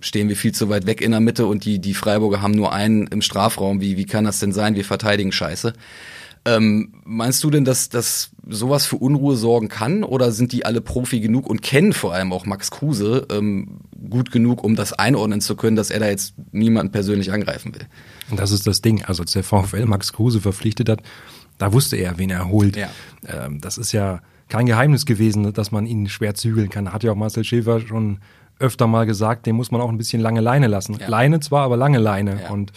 stehen 0.00 0.28
wir 0.28 0.36
viel 0.36 0.52
zu 0.52 0.68
weit 0.68 0.86
weg 0.86 1.00
in 1.00 1.12
der 1.12 1.20
Mitte 1.20 1.46
und 1.46 1.64
die, 1.64 1.78
die 1.78 1.94
Freiburger 1.94 2.42
haben 2.42 2.52
nur 2.52 2.72
einen 2.72 3.06
im 3.06 3.22
Strafraum. 3.22 3.80
Wie, 3.80 3.96
wie 3.96 4.04
kann 4.04 4.24
das 4.24 4.38
denn 4.38 4.52
sein? 4.52 4.74
Wir 4.74 4.84
verteidigen 4.84 5.32
scheiße. 5.32 5.72
Ähm, 6.44 6.94
meinst 7.04 7.44
du 7.44 7.50
denn, 7.50 7.64
dass, 7.64 7.88
dass 7.88 8.30
sowas 8.48 8.84
für 8.84 8.96
Unruhe 8.96 9.36
sorgen 9.36 9.68
kann 9.68 10.02
oder 10.02 10.32
sind 10.32 10.52
die 10.52 10.64
alle 10.64 10.80
Profi 10.80 11.20
genug 11.20 11.46
und 11.48 11.62
kennen 11.62 11.92
vor 11.92 12.14
allem 12.14 12.32
auch 12.32 12.46
Max 12.46 12.72
Kruse 12.72 13.26
ähm, 13.30 13.78
gut 14.10 14.32
genug, 14.32 14.64
um 14.64 14.74
das 14.74 14.92
einordnen 14.92 15.40
zu 15.40 15.54
können, 15.54 15.76
dass 15.76 15.90
er 15.90 16.00
da 16.00 16.08
jetzt 16.08 16.34
niemanden 16.50 16.90
persönlich 16.90 17.32
angreifen 17.32 17.74
will? 17.74 17.86
Und 18.30 18.40
das 18.40 18.50
ist 18.50 18.66
das 18.66 18.82
Ding. 18.82 19.04
Also 19.04 19.22
als 19.22 19.32
der 19.32 19.44
VfL 19.44 19.86
Max 19.86 20.12
Kruse 20.12 20.40
verpflichtet 20.40 20.88
hat, 20.88 21.02
da 21.58 21.72
wusste 21.72 21.96
er, 21.96 22.18
wen 22.18 22.30
er 22.30 22.48
holt. 22.48 22.76
Ja. 22.76 22.88
Ähm, 23.26 23.60
das 23.60 23.78
ist 23.78 23.92
ja 23.92 24.20
kein 24.48 24.66
Geheimnis 24.66 25.06
gewesen, 25.06 25.52
dass 25.52 25.70
man 25.70 25.86
ihn 25.86 26.08
schwer 26.08 26.34
zügeln 26.34 26.70
kann. 26.70 26.92
Hat 26.92 27.04
ja 27.04 27.12
auch 27.12 27.16
Marcel 27.16 27.44
Schäfer 27.44 27.80
schon 27.80 28.18
öfter 28.58 28.86
mal 28.88 29.06
gesagt, 29.06 29.46
den 29.46 29.56
muss 29.56 29.70
man 29.70 29.80
auch 29.80 29.88
ein 29.88 29.98
bisschen 29.98 30.20
lange 30.20 30.40
Leine 30.40 30.66
lassen. 30.66 30.96
Ja. 30.98 31.08
Leine 31.08 31.40
zwar, 31.40 31.64
aber 31.64 31.76
lange 31.76 31.98
Leine. 31.98 32.42
Ja. 32.42 32.50
Und 32.50 32.72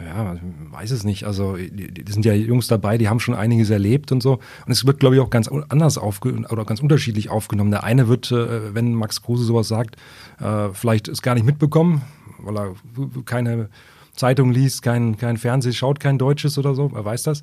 ja, 0.00 0.36
weiß 0.70 0.90
es 0.90 1.04
nicht. 1.04 1.24
Also, 1.24 1.56
die, 1.56 2.04
sind 2.10 2.24
ja 2.24 2.32
Jungs 2.32 2.66
dabei, 2.66 2.98
die 2.98 3.08
haben 3.08 3.20
schon 3.20 3.34
einiges 3.34 3.70
erlebt 3.70 4.10
und 4.10 4.22
so. 4.22 4.40
Und 4.66 4.72
es 4.72 4.86
wird, 4.86 5.00
glaube 5.00 5.16
ich, 5.16 5.20
auch 5.20 5.30
ganz 5.30 5.48
anders 5.48 5.98
aufge 5.98 6.32
oder 6.50 6.64
ganz 6.64 6.80
unterschiedlich 6.80 7.30
aufgenommen. 7.30 7.70
Der 7.70 7.84
eine 7.84 8.08
wird, 8.08 8.32
äh, 8.32 8.74
wenn 8.74 8.94
Max 8.94 9.22
Kruse 9.22 9.44
sowas 9.44 9.68
sagt, 9.68 9.96
äh, 10.40 10.68
vielleicht 10.72 11.08
es 11.08 11.22
gar 11.22 11.34
nicht 11.34 11.44
mitbekommen, 11.44 12.02
weil 12.38 12.56
er 12.56 12.74
keine 13.24 13.68
Zeitung 14.14 14.50
liest, 14.50 14.82
kein, 14.82 15.16
kein 15.16 15.36
Fernsehen 15.36 15.72
schaut, 15.72 16.00
kein 16.00 16.18
Deutsches 16.18 16.58
oder 16.58 16.74
so, 16.74 16.90
er 16.94 17.04
weiß 17.04 17.22
das. 17.24 17.42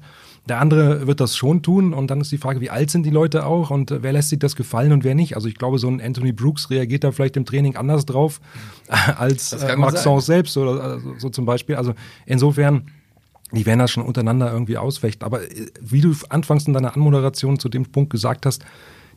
Der 0.50 0.60
andere 0.60 1.08
wird 1.08 1.20
das 1.20 1.38
schon 1.38 1.62
tun 1.62 1.94
und 1.94 2.10
dann 2.10 2.22
ist 2.22 2.32
die 2.32 2.38
Frage, 2.38 2.60
wie 2.60 2.70
alt 2.70 2.90
sind 2.90 3.04
die 3.04 3.12
Leute 3.12 3.46
auch 3.46 3.70
und 3.70 3.94
wer 4.02 4.12
lässt 4.12 4.30
sich 4.30 4.40
das 4.40 4.56
gefallen 4.56 4.92
und 4.92 5.04
wer 5.04 5.16
nicht. 5.16 5.36
Also 5.36 5.48
ich 5.48 5.56
glaube, 5.56 5.78
so 5.78 5.88
ein 5.88 6.02
Anthony 6.02 6.32
Brooks 6.32 6.70
reagiert 6.70 7.04
da 7.04 7.12
vielleicht 7.12 7.38
im 7.38 7.46
Training 7.46 7.76
anders 7.76 8.06
drauf 8.06 8.42
als 9.18 9.54
äh, 9.54 9.76
Maxence 9.78 10.26
selbst 10.26 10.58
oder 10.58 10.84
also, 10.84 11.14
so 11.20 11.30
zum 11.30 11.46
Beispiel. 11.46 11.76
Also 11.76 11.94
insofern, 12.26 12.90
die 13.52 13.66
werden 13.66 13.80
das 13.80 13.92
schon 13.92 14.04
untereinander 14.04 14.52
irgendwie 14.52 14.78
ausfechten. 14.78 15.24
Aber 15.24 15.44
äh, 15.44 15.68
wie 15.80 16.02
du 16.02 16.14
anfangs 16.30 16.68
in 16.68 16.74
deiner 16.74 16.96
Anmoderation 16.96 17.60
zu 17.60 17.70
dem 17.70 17.86
Punkt 17.86 18.10
gesagt 18.10 18.46
hast, 18.46 18.66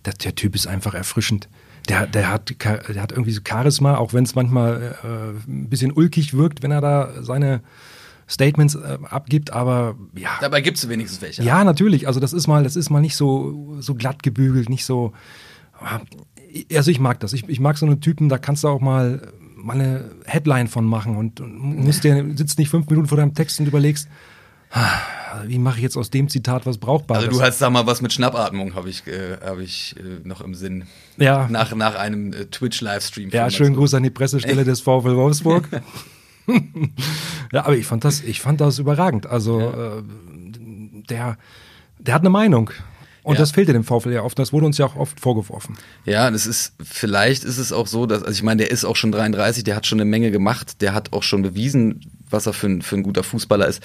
der, 0.04 0.12
der 0.12 0.34
Typ 0.34 0.54
ist 0.54 0.66
einfach 0.66 0.94
erfrischend 0.94 1.48
der, 1.88 2.06
der, 2.06 2.30
hat, 2.30 2.54
der 2.60 3.02
hat 3.02 3.12
irgendwie 3.12 3.32
so 3.32 3.40
Charisma, 3.46 3.96
auch 3.96 4.12
wenn 4.12 4.24
es 4.24 4.34
manchmal 4.34 4.96
äh, 5.02 5.50
ein 5.50 5.68
bisschen 5.68 5.92
ulkig 5.92 6.34
wirkt, 6.34 6.62
wenn 6.62 6.70
er 6.70 6.80
da 6.80 7.22
seine 7.22 7.60
Statements 8.28 8.74
äh, 8.74 8.98
abgibt, 9.08 9.52
aber 9.52 9.96
ja. 10.14 10.30
Dabei 10.40 10.60
gibt 10.60 10.78
es 10.78 10.88
wenigstens 10.88 11.22
welche. 11.22 11.42
Ja, 11.42 11.64
natürlich. 11.64 12.06
Also 12.06 12.20
das 12.20 12.32
ist 12.32 12.46
mal, 12.46 12.64
das 12.64 12.76
ist 12.76 12.90
mal 12.90 13.00
nicht 13.00 13.16
so, 13.16 13.76
so 13.80 13.94
glatt 13.94 14.22
gebügelt, 14.22 14.68
nicht 14.68 14.84
so. 14.84 15.12
Also 16.74 16.90
ich 16.90 17.00
mag 17.00 17.20
das. 17.20 17.32
Ich, 17.32 17.48
ich 17.48 17.60
mag 17.60 17.76
so 17.76 17.86
einen 17.86 18.00
Typen, 18.00 18.28
da 18.28 18.38
kannst 18.38 18.64
du 18.64 18.68
auch 18.68 18.80
mal, 18.80 19.32
mal 19.56 19.74
eine 19.74 20.10
Headline 20.24 20.68
von 20.68 20.84
machen 20.84 21.16
und, 21.16 21.40
und 21.40 21.58
musst 21.84 22.04
dir, 22.04 22.24
sitzt 22.36 22.58
nicht 22.58 22.68
fünf 22.68 22.88
Minuten 22.88 23.08
vor 23.08 23.18
deinem 23.18 23.34
Text 23.34 23.58
und 23.60 23.66
überlegst, 23.66 24.08
wie 25.46 25.58
mache 25.58 25.76
ich 25.76 25.82
jetzt 25.82 25.96
aus 25.96 26.10
dem 26.10 26.28
Zitat 26.28 26.66
was 26.66 26.78
Brauchbares? 26.78 27.24
Also 27.24 27.38
du 27.38 27.44
hast, 27.44 27.58
sag 27.58 27.70
mal, 27.70 27.86
was 27.86 28.00
mit 28.00 28.12
Schnappatmung 28.12 28.74
habe 28.74 28.88
ich, 28.88 29.06
äh, 29.06 29.36
hab 29.44 29.58
ich 29.58 29.96
äh, 29.98 30.26
noch 30.26 30.40
im 30.40 30.54
Sinn. 30.54 30.84
Ja. 31.18 31.48
Nach, 31.50 31.74
nach 31.74 31.94
einem 31.94 32.32
äh, 32.32 32.46
Twitch-Livestream. 32.46 33.30
Ja, 33.30 33.50
schönen 33.50 33.74
Gruß 33.74 33.94
an 33.94 34.02
die 34.02 34.10
Pressestelle 34.10 34.64
des 34.64 34.80
VfL 34.80 35.16
Wolfsburg. 35.16 35.68
ja, 37.52 37.64
aber 37.64 37.76
ich 37.76 37.86
fand 37.86 38.04
das, 38.04 38.22
ich 38.22 38.40
fand 38.40 38.60
das 38.60 38.78
überragend. 38.78 39.26
Also 39.26 39.60
ja. 39.60 39.98
äh, 39.98 40.02
der, 41.08 41.38
der 41.98 42.14
hat 42.14 42.22
eine 42.22 42.30
Meinung. 42.30 42.70
Und 43.22 43.34
ja. 43.34 43.40
das 43.40 43.52
fehlte 43.52 43.72
dem 43.72 43.84
VfL 43.84 44.12
ja 44.12 44.22
oft. 44.22 44.38
Das 44.38 44.52
wurde 44.52 44.66
uns 44.66 44.78
ja 44.78 44.86
auch 44.86 44.96
oft 44.96 45.20
vorgeworfen. 45.20 45.78
Ja, 46.04 46.30
das 46.30 46.46
ist, 46.46 46.74
vielleicht 46.82 47.44
ist 47.44 47.58
es 47.58 47.72
auch 47.72 47.86
so, 47.86 48.06
dass, 48.06 48.22
also 48.22 48.32
ich 48.32 48.42
meine, 48.42 48.62
der 48.62 48.70
ist 48.72 48.84
auch 48.84 48.96
schon 48.96 49.12
33, 49.12 49.62
der 49.62 49.76
hat 49.76 49.86
schon 49.86 50.00
eine 50.00 50.10
Menge 50.10 50.32
gemacht, 50.32 50.80
der 50.80 50.92
hat 50.92 51.12
auch 51.12 51.22
schon 51.22 51.42
bewiesen, 51.42 52.00
was 52.28 52.46
er 52.46 52.52
für 52.52 52.66
ein, 52.66 52.82
für 52.82 52.96
ein 52.96 53.04
guter 53.04 53.22
Fußballer 53.22 53.68
ist 53.68 53.82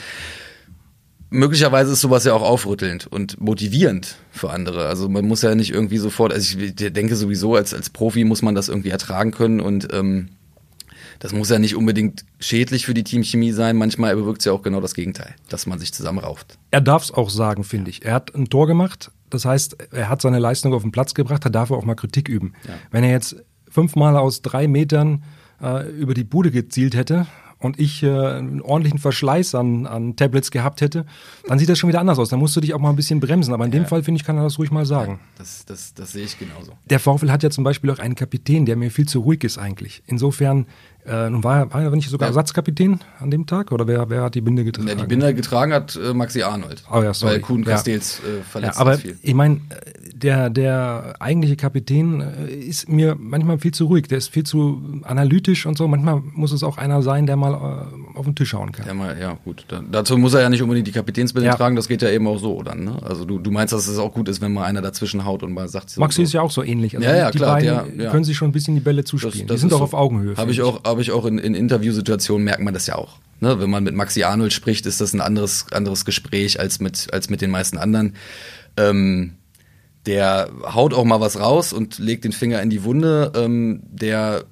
möglicherweise 1.30 1.94
ist 1.94 2.02
sowas 2.02 2.24
ja 2.26 2.34
auch 2.34 2.42
aufrüttelnd 2.42 3.08
und 3.08 3.40
motivierend 3.42 4.16
für 4.32 4.50
andere. 4.50 4.88
Also 4.88 5.10
man 5.10 5.28
muss 5.28 5.42
ja 5.42 5.56
nicht 5.56 5.72
irgendwie 5.72 5.98
sofort, 5.98 6.34
also 6.34 6.58
ich 6.58 6.76
denke 6.76 7.16
sowieso, 7.16 7.56
als, 7.56 7.74
als 7.74 7.90
Profi 7.90 8.24
muss 8.24 8.42
man 8.42 8.56
das 8.56 8.70
irgendwie 8.70 8.90
ertragen 8.90 9.32
können 9.32 9.60
und 9.60 9.88
ähm, 9.94 10.30
das 11.20 11.34
muss 11.34 11.50
ja 11.50 11.60
nicht 11.60 11.76
unbedingt 11.76 12.26
schädlich 12.40 12.86
für 12.86 12.94
die 12.94 13.04
Teamchemie 13.04 13.52
sein. 13.52 13.78
Manchmal 13.78 14.16
bewirkt 14.16 14.42
es 14.42 14.46
ja 14.46 14.52
auch 14.52 14.62
genau 14.62 14.82
das 14.82 14.94
Gegenteil, 14.94 15.36
dass 15.50 15.66
man 15.66 15.80
sich 15.80 15.94
zusammenrauft. 15.94 16.58
Er 16.72 16.82
darf 16.82 17.04
es 17.04 17.12
auch 17.12 17.30
sagen, 17.30 17.64
finde 17.64 17.90
ich. 17.90 18.06
Er 18.06 18.14
hat 18.14 18.34
ein 18.36 18.50
Tor 18.50 18.68
gemacht, 18.68 19.12
das 19.30 19.46
heißt, 19.46 19.78
er 19.92 20.10
hat 20.10 20.22
seine 20.22 20.40
Leistung 20.40 20.74
auf 20.74 20.82
den 20.82 20.92
Platz 20.92 21.14
gebracht, 21.14 21.44
da 21.46 21.50
darf 21.50 21.70
er 21.70 21.78
auch 21.78 21.86
mal 21.86 21.96
Kritik 21.96 22.30
üben. 22.30 22.54
Ja. 22.68 22.74
Wenn 22.92 23.04
er 23.04 23.12
jetzt 23.12 23.36
fünfmal 23.70 24.16
aus 24.16 24.42
drei 24.42 24.68
Metern 24.68 25.24
äh, 25.62 25.90
über 25.90 26.14
die 26.14 26.24
Bude 26.24 26.52
gezielt 26.52 26.96
hätte, 26.96 27.28
und 27.60 27.80
ich 27.80 28.04
äh, 28.04 28.10
einen 28.10 28.62
ordentlichen 28.62 29.00
Verschleiß 29.00 29.56
an, 29.56 29.88
an 29.88 30.16
Tablets 30.16 30.52
gehabt 30.52 30.82
hätte, 30.82 31.06
dann 31.48 31.58
sieht 31.58 31.70
das 31.70 31.80
schon 31.80 31.88
wieder 31.88 32.00
anders 32.00 32.20
aus. 32.20 32.30
Dann 32.30 32.40
musst 32.40 32.56
du 32.56 32.62
dich 32.62 32.74
auch 32.74 32.80
mal 32.80 32.90
ein 32.90 32.96
bisschen 32.96 33.20
bremsen. 33.20 33.54
Aber 33.54 33.66
in 33.66 33.72
dem 33.72 33.84
ja. 33.84 33.88
Fall, 33.88 34.04
finde 34.04 34.20
ich, 34.20 34.26
kann 34.26 34.38
er 34.38 34.44
das 34.44 34.60
ruhig 34.60 34.72
mal 34.72 34.86
sagen. 34.86 35.20
Das, 35.38 35.66
das, 35.66 35.94
das 35.94 36.12
sehe 36.12 36.26
ich 36.26 36.38
genauso. 36.38 36.74
Der 36.90 37.00
VfL 37.00 37.32
hat 37.32 37.44
ja 37.44 37.50
zum 37.50 37.64
Beispiel 37.64 37.90
auch 37.90 38.00
einen 38.00 38.16
Kapitän, 38.16 38.66
der 38.66 38.76
mir 38.76 38.92
viel 38.92 39.08
zu 39.08 39.20
ruhig 39.22 39.44
ist 39.44 39.58
eigentlich. 39.58 40.04
Insofern 40.06 40.68
äh, 41.08 41.30
nun 41.30 41.44
war, 41.44 41.74
war 41.74 41.82
er 41.82 41.92
nicht 41.92 42.10
sogar 42.10 42.28
Ersatzkapitän 42.28 43.00
an 43.20 43.32
dem 43.32 43.46
Tag 43.46 43.72
oder 43.72 43.88
wer, 43.88 44.10
wer 44.10 44.24
hat 44.24 44.36
die 44.36 44.42
Binde 44.42 44.64
getragen? 44.64 44.88
Ja, 44.88 44.96
die 44.96 45.06
Binde 45.06 45.34
getragen 45.34 45.74
hat 45.74 45.96
äh, 45.96 46.14
Maxi 46.14 46.44
Arnold. 46.44 46.84
Oh 46.92 47.02
ja, 47.02 47.14
sorry. 47.14 47.36
Weil 47.36 47.40
Kuhn 47.42 47.64
Castells 47.64 48.22
ja. 48.24 48.40
äh, 48.40 48.44
verletzt 48.44 48.76
ja, 48.76 48.82
aber 48.82 48.98
viel. 48.98 49.18
Ich 49.22 49.34
meine, 49.34 49.62
der, 50.14 50.50
der 50.50 51.16
eigentliche 51.20 51.56
Kapitän 51.56 52.22
äh, 52.22 52.54
ist 52.54 52.90
mir 52.90 53.16
manchmal 53.20 53.60
viel 53.60 53.74
zu 53.74 53.86
ruhig. 53.86 54.08
Der 54.08 54.18
ist 54.18 54.30
viel 54.30 54.44
zu 54.44 54.82
analytisch 55.04 55.66
und 55.66 55.78
so. 55.78 55.88
Manchmal 55.88 56.22
muss 56.34 56.52
es 56.52 56.64
auch 56.64 56.78
einer 56.78 57.02
sein, 57.02 57.26
der 57.26 57.36
mal 57.36 57.54
äh, 57.54 58.18
auf 58.18 58.26
den 58.26 58.36
Tisch 58.36 58.54
hauen 58.54 58.72
kann. 58.72 58.86
Der 58.86 58.94
mal, 58.94 59.18
ja, 59.20 59.38
gut. 59.46 59.66
Dann, 59.68 59.92
dazu 59.92 60.18
muss 60.18 60.34
er 60.34 60.42
ja 60.42 60.50
nicht 60.50 60.62
unbedingt 60.62 60.88
die 60.88 60.92
Kapitänsbinde 60.92 61.48
ja. 61.48 61.56
tragen. 61.56 61.76
Das 61.76 61.88
geht 61.88 62.02
ja 62.02 62.10
eben 62.10 62.28
auch 62.28 62.40
so 62.40 62.64
dann. 62.64 62.84
Ne? 62.84 62.98
Also 63.04 63.26
du, 63.26 63.38
du 63.40 63.52
meinst, 63.52 63.74
dass 63.74 63.88
es 63.88 63.98
auch 63.98 64.14
gut 64.14 64.28
ist, 64.28 64.42
wenn 64.42 64.54
mal 64.54 64.66
einer 64.66 64.82
dazwischen 64.82 65.26
haut 65.26 65.44
und 65.44 65.54
mal 65.54 65.68
sagt. 65.68 65.98
Maxi 65.98 66.18
so. 66.18 66.24
ist 66.24 66.34
ja 66.34 66.42
auch 66.42 66.52
so 66.52 66.64
ähnlich. 66.64 66.96
Also 66.96 67.08
ja, 67.08 67.16
ja, 67.16 67.32
die 67.32 67.38
klar. 67.38 67.56
Beiden 67.56 68.00
ja, 68.00 68.12
können 68.12 68.24
sich 68.24 68.36
schon 68.36 68.50
ein 68.50 68.54
bisschen 68.54 68.76
die 68.76 68.82
Bälle 68.82 69.04
zuspielen. 69.04 69.48
Das, 69.48 69.56
das 69.56 69.56
die 69.56 69.62
sind 69.62 69.74
auch 69.74 69.80
so. 69.80 69.84
auf 69.84 69.94
Augenhöhe. 69.94 70.36
Habe 70.36 70.52
ich 70.52 70.62
auch, 70.62 70.84
habe 70.98 71.04
ich 71.04 71.12
auch 71.12 71.26
in, 71.26 71.38
in 71.38 71.54
Interviews 71.54 71.96
Interviewsituationen 71.96 72.44
merkt 72.44 72.64
man 72.64 72.74
das 72.74 72.88
ja 72.88 72.96
auch. 72.96 73.20
Ne? 73.40 73.60
Wenn 73.60 73.70
man 73.70 73.84
mit 73.84 73.94
Maxi 73.94 74.24
Arnold 74.24 74.52
spricht, 74.52 74.88
ist 74.88 75.00
das 75.00 75.14
ein 75.14 75.22
anderes, 75.22 75.68
anderes 75.72 76.06
Gespräch 76.06 76.60
als 76.60 76.80
mit, 76.80 77.14
als 77.14 77.30
mit 77.30 77.42
den 77.42 77.52
meisten 77.52 77.78
anderen. 77.78 78.16
Ähm, 78.78 79.36
der 80.08 80.50
haut 80.64 80.96
auch 80.96 81.04
mal 81.04 81.22
was 81.22 81.40
raus 81.40 81.72
und 81.72 82.00
legt 82.00 82.24
den 82.24 82.32
Finger 82.32 82.64
in 82.64 82.72
die 82.72 82.84
Wunde. 82.84 83.32
Ähm, 83.36 83.84
der, 83.84 84.46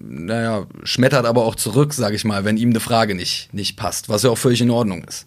naja, 0.00 0.66
schmettert 0.84 1.26
aber 1.26 1.44
auch 1.44 1.54
zurück, 1.54 1.92
sage 1.92 2.16
ich 2.16 2.24
mal, 2.24 2.46
wenn 2.46 2.56
ihm 2.56 2.70
eine 2.70 2.80
Frage 2.80 3.14
nicht, 3.14 3.52
nicht 3.52 3.76
passt, 3.76 4.08
was 4.08 4.22
ja 4.22 4.30
auch 4.30 4.38
völlig 4.38 4.62
in 4.62 4.70
Ordnung 4.70 5.04
ist 5.04 5.26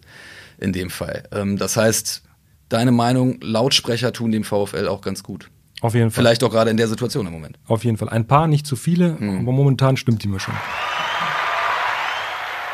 in 0.58 0.74
dem 0.74 0.90
Fall. 0.90 1.22
Ähm, 1.32 1.58
das 1.58 1.78
heißt, 1.78 2.24
deine 2.68 2.92
Meinung, 2.92 3.40
Lautsprecher 3.42 4.12
tun 4.12 4.32
dem 4.32 4.44
VfL 4.44 4.88
auch 4.88 5.02
ganz 5.02 5.22
gut. 5.22 5.52
Auf 5.82 5.94
jeden 5.94 6.12
Fall. 6.12 6.24
Vielleicht 6.24 6.44
auch 6.44 6.50
gerade 6.50 6.72
in 6.72 6.78
der 6.78 6.88
Situation 6.88 7.28
im 7.28 7.34
Moment. 7.34 7.60
Auf 7.68 7.84
jeden 7.84 7.98
Fall. 7.98 8.10
Ein 8.10 8.26
paar, 8.28 8.48
nicht 8.48 8.66
zu 8.66 8.76
viele, 8.76 9.20
hm. 9.20 9.40
aber 9.42 9.52
momentan 9.52 9.98
stimmt 9.98 10.24
die 10.24 10.28
Mischung. 10.28 10.54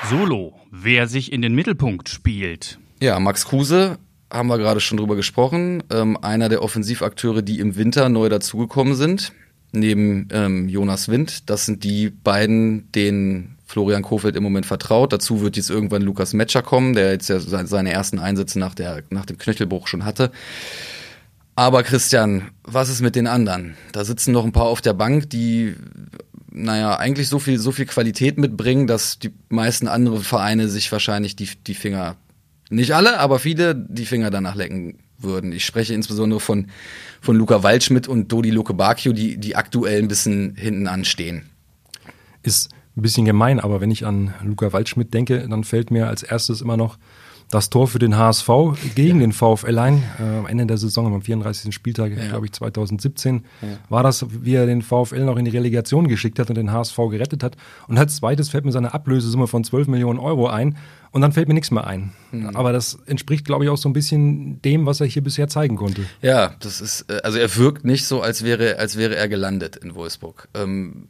Solo, 0.09 0.53
wer 0.71 1.07
sich 1.07 1.31
in 1.31 1.41
den 1.41 1.55
Mittelpunkt 1.55 2.09
spielt. 2.09 2.79
Ja, 3.01 3.19
Max 3.19 3.45
Kruse 3.45 3.97
haben 4.31 4.47
wir 4.47 4.57
gerade 4.57 4.79
schon 4.79 4.97
drüber 4.97 5.15
gesprochen. 5.15 5.83
Ähm, 5.91 6.17
einer 6.21 6.49
der 6.49 6.61
Offensivakteure, 6.61 7.41
die 7.41 7.59
im 7.59 7.75
Winter 7.75 8.09
neu 8.09 8.29
dazugekommen 8.29 8.95
sind, 8.95 9.31
neben 9.71 10.27
ähm, 10.31 10.67
Jonas 10.67 11.07
Wind. 11.07 11.49
Das 11.49 11.65
sind 11.65 11.83
die 11.83 12.09
beiden, 12.09 12.91
denen 12.91 13.57
Florian 13.65 14.01
Kofeld 14.01 14.35
im 14.35 14.43
Moment 14.43 14.65
vertraut. 14.65 15.13
Dazu 15.13 15.41
wird 15.41 15.57
jetzt 15.57 15.69
irgendwann 15.69 16.01
Lukas 16.01 16.33
Metscher 16.33 16.61
kommen, 16.61 16.93
der 16.93 17.11
jetzt 17.11 17.29
ja 17.29 17.39
seine 17.39 17.91
ersten 17.91 18.19
Einsätze 18.19 18.59
nach, 18.59 18.75
der, 18.75 19.03
nach 19.09 19.25
dem 19.25 19.37
Knöchelbruch 19.37 19.87
schon 19.87 20.05
hatte. 20.05 20.31
Aber 21.55 21.83
Christian, 21.83 22.49
was 22.63 22.89
ist 22.89 23.01
mit 23.01 23.15
den 23.15 23.27
anderen? 23.27 23.75
Da 23.91 24.03
sitzen 24.05 24.31
noch 24.31 24.43
ein 24.43 24.51
paar 24.51 24.65
auf 24.65 24.81
der 24.81 24.93
Bank, 24.93 25.29
die 25.29 25.75
naja, 26.53 26.97
eigentlich 26.97 27.29
so 27.29 27.39
viel, 27.39 27.57
so 27.57 27.71
viel 27.71 27.85
Qualität 27.85 28.37
mitbringen, 28.37 28.85
dass 28.87 29.17
die 29.19 29.31
meisten 29.49 29.87
andere 29.87 30.19
Vereine 30.21 30.69
sich 30.69 30.91
wahrscheinlich 30.91 31.35
die, 31.35 31.49
die 31.65 31.73
Finger, 31.73 32.15
nicht 32.69 32.93
alle, 32.93 33.19
aber 33.19 33.39
viele, 33.39 33.75
die 33.75 34.05
Finger 34.05 34.29
danach 34.29 34.55
lecken 34.55 34.99
würden. 35.17 35.51
Ich 35.51 35.65
spreche 35.65 35.93
insbesondere 35.93 36.39
von, 36.39 36.67
von 37.21 37.35
Luca 37.35 37.63
Waldschmidt 37.63 38.07
und 38.07 38.31
Dodi 38.31 38.51
Luke 38.51 38.73
Bacchio, 38.73 39.13
die, 39.13 39.37
die 39.37 39.55
aktuell 39.55 40.01
ein 40.01 40.07
bisschen 40.07 40.55
hinten 40.55 40.87
anstehen. 40.87 41.49
Ist 42.43 42.71
ein 42.95 43.01
bisschen 43.01 43.25
gemein, 43.25 43.59
aber 43.59 43.81
wenn 43.81 43.89
ich 43.91 44.05
an 44.05 44.33
Luca 44.43 44.71
Waldschmidt 44.73 45.13
denke, 45.13 45.47
dann 45.47 45.63
fällt 45.63 45.89
mir 45.89 46.07
als 46.07 46.21
erstes 46.21 46.61
immer 46.61 46.77
noch 46.77 46.97
das 47.53 47.69
Tor 47.69 47.87
für 47.87 47.99
den 47.99 48.17
HSV 48.17 48.49
gegen 48.95 49.19
ja. 49.19 49.27
den 49.27 49.31
VfL 49.31 49.77
ein. 49.77 50.03
Äh, 50.19 50.39
am 50.39 50.47
Ende 50.47 50.65
der 50.65 50.77
Saison, 50.77 51.13
am 51.13 51.21
34. 51.21 51.73
Spieltag, 51.73 52.17
ja. 52.17 52.27
glaube 52.29 52.45
ich, 52.45 52.53
2017, 52.53 53.45
ja. 53.61 53.67
war 53.89 54.03
das, 54.03 54.25
wie 54.29 54.55
er 54.55 54.65
den 54.65 54.81
VfL 54.81 55.23
noch 55.23 55.37
in 55.37 55.45
die 55.45 55.51
Relegation 55.51 56.07
geschickt 56.07 56.39
hat 56.39 56.49
und 56.49 56.55
den 56.55 56.71
HSV 56.71 56.97
gerettet 57.11 57.43
hat. 57.43 57.55
Und 57.87 57.97
als 57.97 58.15
zweites 58.15 58.49
fällt 58.49 58.65
mir 58.65 58.71
seine 58.71 58.93
Ablösesumme 58.93 59.47
von 59.47 59.63
12 59.63 59.87
Millionen 59.87 60.19
Euro 60.19 60.47
ein. 60.47 60.77
Und 61.11 61.21
dann 61.21 61.31
fällt 61.31 61.47
mir 61.47 61.53
nichts 61.53 61.69
mehr 61.69 61.85
ein. 61.85 62.11
Mhm. 62.31 62.55
Aber 62.55 62.73
das 62.73 62.97
entspricht, 63.05 63.45
glaube 63.45 63.65
ich, 63.65 63.69
auch 63.69 63.77
so 63.77 63.87
ein 63.87 63.93
bisschen 63.93 64.59
dem, 64.63 64.87
was 64.87 64.99
er 64.99 65.05
hier 65.05 65.23
bisher 65.23 65.47
zeigen 65.47 65.75
konnte. 65.75 66.05
Ja, 66.23 66.55
das 66.59 66.81
ist, 66.81 67.05
äh, 67.07 67.19
also 67.23 67.37
er 67.37 67.55
wirkt 67.55 67.85
nicht 67.85 68.07
so, 68.07 68.21
als 68.21 68.43
wäre, 68.43 68.79
als 68.79 68.97
wäre 68.97 69.15
er 69.15 69.27
gelandet 69.27 69.75
in 69.75 69.93
Wolfsburg. 69.93 70.49
Ähm, 70.55 71.07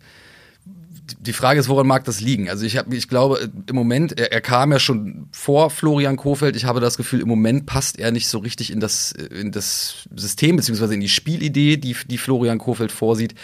die 1.19 1.33
Frage 1.33 1.60
ist, 1.60 1.67
woran 1.67 1.88
mag 1.88 2.05
das 2.05 2.22
liegen? 2.22 2.50
Also 2.50 2.65
ich 2.65 2.77
habe, 2.77 2.95
ich 2.95 3.07
glaube, 3.07 3.51
im 3.67 3.75
Moment, 3.75 4.17
er, 4.17 4.31
er, 4.31 4.41
kam 4.41 4.72
ja 4.72 4.79
schon 4.79 5.27
vor 5.31 5.69
Florian 5.69 6.15
Kofeld. 6.15 6.55
Ich 6.55 6.65
habe 6.65 6.79
das 6.79 6.98
Gefühl, 6.98 7.22
im 7.22 7.27
Moment 7.27 7.65
passt 7.65 8.00
er 8.00 8.12
nicht 8.12 8.27
so 8.27 8.38
richtig 8.38 8.72
in 8.72 8.79
das, 8.79 9.12
in 9.12 9.51
das 9.51 10.07
System 10.15 10.55
beziehungsweise 10.55 10.93
in 10.93 11.01
die 11.01 11.10
Spielidee, 11.10 11.77
die, 11.77 11.95
die 12.07 12.17
Florian 12.17 12.57
Kofeld 12.57 12.91
vorsieht. 12.91 13.36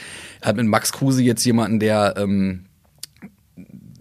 Er 0.41 0.49
hat 0.49 0.55
mit 0.55 0.67
Max 0.67 0.91
Kruse 0.93 1.21
jetzt 1.21 1.43
jemanden, 1.43 1.79
der 1.79 2.15
ähm, 2.17 2.65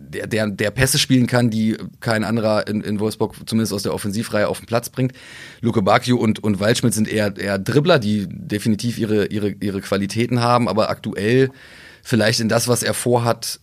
der, 0.08 0.26
der, 0.26 0.48
der 0.48 0.70
Pässe 0.70 0.98
spielen 0.98 1.26
kann, 1.26 1.50
die 1.50 1.76
kein 2.00 2.24
anderer 2.24 2.66
in, 2.66 2.80
in 2.80 3.00
Wolfsburg 3.00 3.34
zumindest 3.46 3.72
aus 3.72 3.82
der 3.82 3.94
Offensivreihe 3.94 4.48
auf 4.48 4.60
den 4.60 4.66
Platz 4.66 4.88
bringt. 4.88 5.12
Luke 5.60 5.82
Bakio 5.82 6.16
und, 6.16 6.42
und 6.42 6.60
Waldschmidt 6.60 6.94
sind 6.94 7.08
eher, 7.08 7.36
eher 7.36 7.58
Dribbler, 7.58 7.98
die 7.98 8.26
definitiv 8.28 8.98
ihre, 8.98 9.26
ihre, 9.26 9.50
ihre 9.50 9.80
Qualitäten 9.80 10.40
haben, 10.40 10.68
aber 10.68 10.88
aktuell 10.90 11.50
vielleicht 12.08 12.40
in 12.40 12.48
das, 12.48 12.68
was 12.68 12.82
er 12.82 12.94
vorhat, 12.94 13.60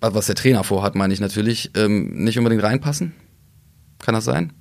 was 0.00 0.26
der 0.26 0.34
Trainer 0.34 0.64
vorhat, 0.64 0.94
meine 0.94 1.12
ich 1.12 1.20
natürlich, 1.20 1.72
ähm, 1.76 2.24
nicht 2.24 2.38
unbedingt 2.38 2.62
reinpassen? 2.62 3.12
Kann 3.98 4.14
das 4.14 4.24
sein? 4.24 4.54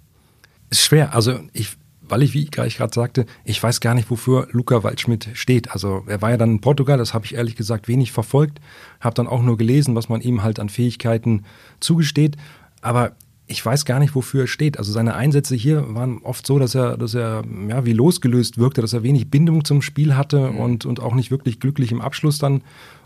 Ist 0.70 0.82
schwer. 0.82 1.16
Also 1.16 1.40
ich, 1.54 1.78
weil 2.02 2.24
ich, 2.24 2.34
wie 2.34 2.44
ich 2.44 2.52
gerade 2.52 2.94
sagte, 2.94 3.26
ich 3.46 3.64
weiß 3.64 3.80
gar 3.80 3.94
nicht, 3.94 4.12
wofür 4.12 4.50
Luca 4.52 4.84
Waldschmidt 4.84 5.30
steht. 5.34 5.72
Also 5.72 6.04
er 6.08 6.22
war 6.22 6.32
ja 6.32 6.38
dann 6.38 6.52
in 6.52 6.62
Portugal, 6.62 6.98
das 6.98 7.14
habe 7.14 7.26
ich 7.26 7.36
ehrlich 7.36 7.56
gesagt 7.56 7.88
wenig 7.88 8.12
verfolgt, 8.12 8.60
habe 9.00 9.16
dann 9.16 9.28
auch 9.28 9.42
nur 9.42 9.58
gelesen, 9.58 9.96
was 9.96 10.10
man 10.10 10.20
ihm 10.20 10.44
halt 10.44 10.60
an 10.60 10.68
Fähigkeiten 10.68 11.46
zugesteht. 11.80 12.36
Aber 12.82 13.14
ich 13.48 13.66
weiß 13.66 13.86
gar 13.86 14.00
nicht, 14.00 14.14
wofür 14.14 14.44
er 14.44 14.48
steht. 14.48 14.78
Also 14.78 14.92
seine 14.92 15.16
Einsätze 15.16 15.56
hier 15.56 15.96
waren 15.96 16.20
oft 16.24 16.46
so, 16.46 16.60
dass 16.60 16.76
er, 16.76 16.98
dass 16.98 17.14
er 17.14 17.44
ja, 17.70 17.86
wie 17.86 17.94
losgelöst 17.94 18.58
wirkte, 18.58 18.82
dass 18.82 18.92
er 18.92 19.04
wenig 19.04 19.30
Bindung 19.30 19.64
zum 19.64 19.82
Spiel 19.82 20.18
hatte 20.18 20.52
mhm. 20.52 20.58
und, 20.58 20.86
und 20.86 21.00
auch 21.00 21.16
nicht 21.16 21.32
wirklich 21.32 21.62
glücklich 21.62 21.94
im 21.94 22.02
Abschluss 22.02 22.40
dann 22.40 22.62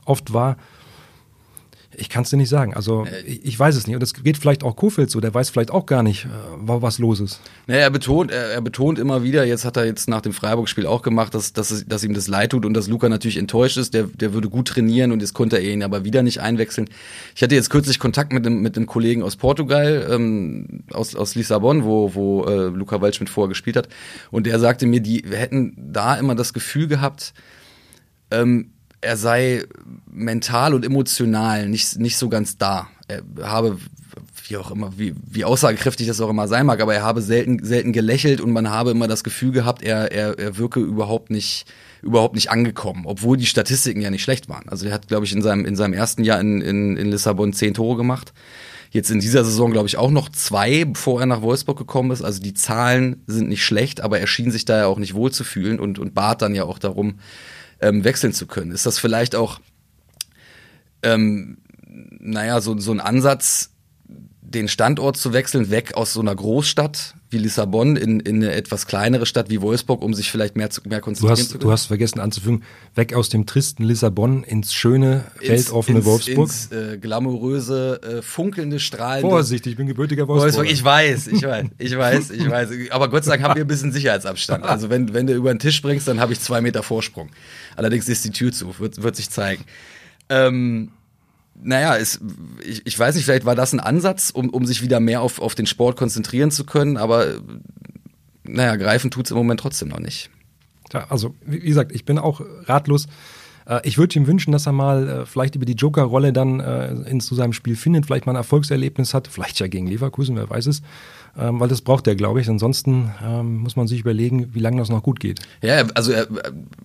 oft 0.10 0.34
war. 0.34 0.58
Ich 2.00 2.08
kann 2.08 2.24
es 2.24 2.30
dir 2.30 2.38
nicht 2.38 2.50
sagen. 2.50 2.74
Also 2.76 3.06
äh, 3.06 3.22
ich, 3.24 3.46
ich, 3.46 3.60
weiß 3.60 3.76
es 3.76 3.88
nicht. 3.88 3.96
Und 3.96 4.04
es 4.04 4.14
geht 4.14 4.38
vielleicht 4.38 4.64
auch 4.64 4.76
Kofeld 4.76 5.10
so, 5.10 5.20
der 5.20 5.34
weiß 5.34 5.50
vielleicht 5.50 5.72
auch 5.72 5.86
gar 5.86 6.04
nicht, 6.04 6.26
äh, 6.26 6.30
was 6.64 7.00
los 7.00 7.20
ist. 7.20 7.42
Naja, 7.68 7.82
er 7.82 7.90
betont, 7.90 8.32
er, 8.32 8.52
er, 8.52 8.62
betont 8.62 9.00
immer 9.00 9.24
wieder, 9.24 9.44
jetzt 9.46 9.66
hat 9.66 9.76
er 9.76 9.86
jetzt 9.86 10.08
nach 10.08 10.22
dem 10.22 10.32
Freiburg-Spiel 10.32 10.86
auch 10.86 11.02
gemacht, 11.02 11.34
dass, 11.34 11.52
dass, 11.52 11.84
dass 11.86 12.04
ihm 12.04 12.14
das 12.14 12.28
leid 12.28 12.52
tut 12.52 12.66
und 12.66 12.74
dass 12.74 12.88
Luca 12.88 13.10
natürlich 13.10 13.38
enttäuscht 13.38 13.78
ist. 13.78 13.94
Der, 13.94 14.04
der 14.04 14.34
würde 14.34 14.50
gut 14.50 14.70
trainieren 14.70 15.12
und 15.12 15.20
jetzt 15.22 15.34
konnte 15.34 15.58
er 15.58 15.74
ihn 15.74 15.84
aber 15.84 16.06
wieder 16.06 16.22
nicht 16.22 16.42
einwechseln. 16.42 16.90
Ich 17.36 17.42
hatte 17.42 17.56
jetzt 17.56 17.70
kürzlich 17.70 18.00
Kontakt 18.00 18.32
mit 18.34 18.46
einem, 18.46 18.62
mit 18.62 18.78
einem 18.78 18.86
Kollegen 18.86 19.24
aus 19.24 19.36
Portugal, 19.36 20.08
ähm, 20.10 20.84
aus, 20.92 21.16
aus 21.16 21.36
Lissabon, 21.36 21.84
wo, 21.84 22.14
wo 22.14 22.46
äh, 22.46 22.68
Luca 22.68 23.02
Waldschmidt 23.02 23.30
vorher 23.30 23.50
gespielt 23.50 23.76
hat. 23.76 23.90
Und 24.32 24.46
der 24.46 24.60
sagte 24.60 24.86
mir, 24.86 25.02
die 25.02 25.24
hätten 25.30 25.74
da 25.76 26.16
immer 26.16 26.36
das 26.36 26.54
Gefühl 26.54 26.88
gehabt, 26.88 27.34
ähm, 28.32 28.72
er 29.02 29.18
sei 29.18 29.64
mental 30.12 30.74
und 30.74 30.86
emotional 30.86 31.68
nicht, 31.70 32.00
nicht 32.00 32.18
so 32.18 32.30
ganz 32.30 32.58
da. 32.58 32.88
Er 33.08 33.24
habe, 33.44 33.78
wie 34.48 34.58
auch 34.58 34.72
immer, 34.72 34.94
wie, 34.98 35.16
wie 35.26 35.46
aussagekräftig 35.46 36.08
das 36.08 36.22
auch 36.22 36.30
immer 36.30 36.48
sein 36.48 36.66
mag, 36.66 36.82
aber 36.82 36.94
er 36.94 37.04
habe 37.04 37.22
selten, 37.22 37.64
selten 37.64 37.94
gelächelt 37.94 38.42
und 38.42 38.52
man 38.52 38.70
habe 38.70 38.92
immer 38.92 39.08
das 39.08 39.24
Gefühl 39.24 39.52
gehabt, 39.52 39.84
er, 39.84 40.12
er, 40.12 40.38
er 40.38 40.58
wirke 40.58 40.80
überhaupt 40.80 41.30
nicht, 41.30 41.66
überhaupt 42.02 42.36
nicht 42.36 42.52
angekommen, 42.52 43.04
obwohl 43.06 43.38
die 43.38 43.46
Statistiken 43.46 44.02
ja 44.02 44.10
nicht 44.10 44.24
schlecht 44.24 44.50
waren. 44.50 44.68
Also 44.70 44.88
er 44.88 44.94
hat, 44.94 45.08
glaube 45.08 45.26
ich, 45.26 45.34
in 45.34 45.42
seinem, 45.42 45.66
in 45.66 45.76
seinem 45.76 45.94
ersten 45.94 46.24
Jahr 46.24 46.40
in, 46.40 46.62
in, 46.62 46.98
in 46.98 47.10
Lissabon 47.10 47.54
zehn 47.54 47.74
Tore 47.74 47.98
gemacht. 47.98 48.34
Jetzt 48.92 49.12
in 49.12 49.20
dieser 49.20 49.46
Saison, 49.46 49.72
glaube 49.72 49.88
ich, 49.88 49.98
auch 49.98 50.10
noch 50.10 50.30
zwei, 50.30 50.84
bevor 50.84 51.20
er 51.20 51.28
nach 51.28 51.44
Wolfsburg 51.44 51.78
gekommen 51.78 52.10
ist. 52.10 52.24
Also 52.24 52.42
die 52.42 52.56
Zahlen 52.56 53.22
sind 53.28 53.48
nicht 53.48 53.64
schlecht, 53.64 54.02
aber 54.02 54.20
er 54.20 54.26
schien 54.26 54.50
sich 54.50 54.66
da 54.66 54.80
ja 54.80 54.86
auch 54.88 54.98
nicht 54.98 55.14
wohl 55.14 55.32
zu 55.32 55.44
fühlen 55.44 55.80
und, 55.80 56.00
und 56.00 56.16
bat 56.16 56.42
dann 56.42 56.56
ja 56.56 56.64
auch 56.64 56.80
darum, 56.80 57.20
ähm, 57.82 58.04
wechseln 58.04 58.34
zu 58.34 58.48
können. 58.48 58.72
Ist 58.72 58.86
das 58.86 59.00
vielleicht 59.00 59.36
auch, 59.36 59.60
ähm, 61.04 61.58
naja, 61.88 62.62
so, 62.62 62.78
so 62.80 62.92
ein 62.92 63.00
Ansatz, 63.00 63.72
den 64.50 64.68
Standort 64.68 65.18
zu 65.18 65.34
wechseln, 65.34 65.70
weg 65.70 65.94
aus 65.96 66.14
so 66.14 66.22
einer 66.22 66.36
Großstadt 66.36 67.16
wie 67.32 67.38
Lissabon 67.38 67.96
in, 67.96 68.20
in 68.20 68.38
eine 68.38 68.54
etwas 68.54 68.88
kleinere 68.88 69.28
Stadt 69.28 69.52
wie 69.52 69.62
Wolfsburg, 69.62 70.02
um 70.02 70.16
sich 70.16 70.32
vielleicht 70.32 70.58
mehr, 70.58 70.72
zu, 70.72 70.82
mehr 70.88 71.00
konzentrieren 71.00 71.36
du 71.36 71.42
hast, 71.42 71.48
zu 71.48 71.54
können? 71.54 71.62
Du 71.62 71.72
hast 71.72 71.86
vergessen 71.86 72.20
anzufügen, 72.20 72.64
weg 72.96 73.14
aus 73.14 73.30
dem 73.30 73.46
tristen 73.46 73.84
Lissabon 73.84 74.44
ins 74.44 74.74
schöne, 74.74 75.26
weltoffene 75.40 76.04
Wolfsburg. 76.06 76.50
Ins 76.50 76.72
äh, 76.72 76.98
glamouröse, 76.98 78.02
äh, 78.02 78.22
funkelnde, 78.24 78.80
strahlende... 78.80 79.30
Vorsicht, 79.30 79.68
ich 79.68 79.76
bin 79.76 79.86
gebürtiger 79.86 80.28
Wolfsburg. 80.28 80.56
Wolfsburg. 80.56 80.72
Ich 80.72 80.84
weiß, 80.84 81.28
ich 81.28 81.44
weiß, 81.44 81.66
ich 81.78 81.98
weiß, 81.98 82.32
ich 82.32 82.50
weiß. 82.50 82.70
Aber 82.90 83.10
Gott 83.10 83.26
sei 83.26 83.34
Dank 83.34 83.44
haben 83.44 83.56
wir 83.56 83.66
ein 83.66 83.68
bisschen 83.68 83.92
Sicherheitsabstand. 83.92 84.64
Also 84.64 84.90
wenn, 84.90 85.14
wenn 85.14 85.28
du 85.28 85.34
über 85.34 85.54
den 85.54 85.60
Tisch 85.60 85.76
springst, 85.76 86.08
dann 86.08 86.20
habe 86.20 86.34
ich 86.34 86.40
zwei 86.40 86.62
Meter 86.62 86.82
Vorsprung. 86.82 87.30
Allerdings 87.76 88.10
ist 88.10 88.26
die 88.26 88.32
Tür 88.32 88.52
zu, 88.52 88.80
wird, 88.80 89.04
wird 89.04 89.16
sich 89.16 89.30
zeigen. 89.30 89.64
Ähm, 90.30 90.92
naja, 91.62 91.98
es, 91.98 92.20
ich, 92.66 92.86
ich 92.86 92.98
weiß 92.98 93.16
nicht, 93.16 93.26
vielleicht 93.26 93.46
war 93.46 93.56
das 93.56 93.74
ein 93.74 93.80
Ansatz, 93.80 94.30
um, 94.30 94.50
um 94.50 94.66
sich 94.66 94.82
wieder 94.82 95.00
mehr 95.00 95.22
auf, 95.22 95.40
auf 95.40 95.56
den 95.56 95.66
Sport 95.66 95.98
konzentrieren 95.98 96.52
zu 96.52 96.66
können, 96.66 96.98
aber 96.98 97.42
naja, 98.44 98.76
greifen 98.76 99.12
tut 99.12 99.26
es 99.26 99.32
im 99.32 99.38
Moment 99.38 99.60
trotzdem 99.60 99.90
noch 99.90 100.00
nicht. 100.00 100.30
Ja, 100.94 101.06
also 101.10 101.36
wie 101.46 101.60
gesagt, 101.60 101.92
ich 101.92 102.06
bin 102.06 102.18
auch 102.18 102.42
ratlos. 102.66 103.08
Äh, 103.68 103.82
ich 103.84 103.98
würde 103.98 104.18
ihm 104.18 104.28
wünschen, 104.28 104.52
dass 104.52 104.66
er 104.66 104.72
mal 104.72 105.08
äh, 105.08 105.26
vielleicht 105.26 105.56
über 105.56 105.66
die 105.66 105.74
Joker-Rolle 105.74 106.34
dann 106.34 106.60
äh, 106.60 106.92
in 107.10 107.20
zu 107.20 107.36
seinem 107.36 107.54
Spiel 107.54 107.76
findet, 107.76 108.08
vielleicht 108.08 108.26
mal 108.26 108.34
ein 108.34 108.38
Erfolgserlebnis 108.38 109.14
hat, 109.14 109.28
vielleicht 109.28 109.60
ja 109.60 109.68
gegen 109.68 109.88
Leverkusen, 109.88 110.36
wer 110.36 110.50
weiß 110.50 110.68
es. 110.68 110.82
Ähm, 111.38 111.60
weil 111.60 111.70
das 111.70 111.82
braucht 111.82 112.08
er, 112.08 112.16
glaube 112.16 112.42
ich. 112.42 112.50
Ansonsten 112.50 113.12
ähm, 113.24 113.58
muss 113.58 113.76
man 113.76 113.88
sich 113.88 114.02
überlegen, 114.02 114.54
wie 114.54 114.60
lange 114.60 114.78
das 114.78 114.90
noch 114.90 115.04
gut 115.04 115.20
geht. 115.20 115.40
Ja, 115.62 115.84
also 115.94 116.12
er, 116.12 116.28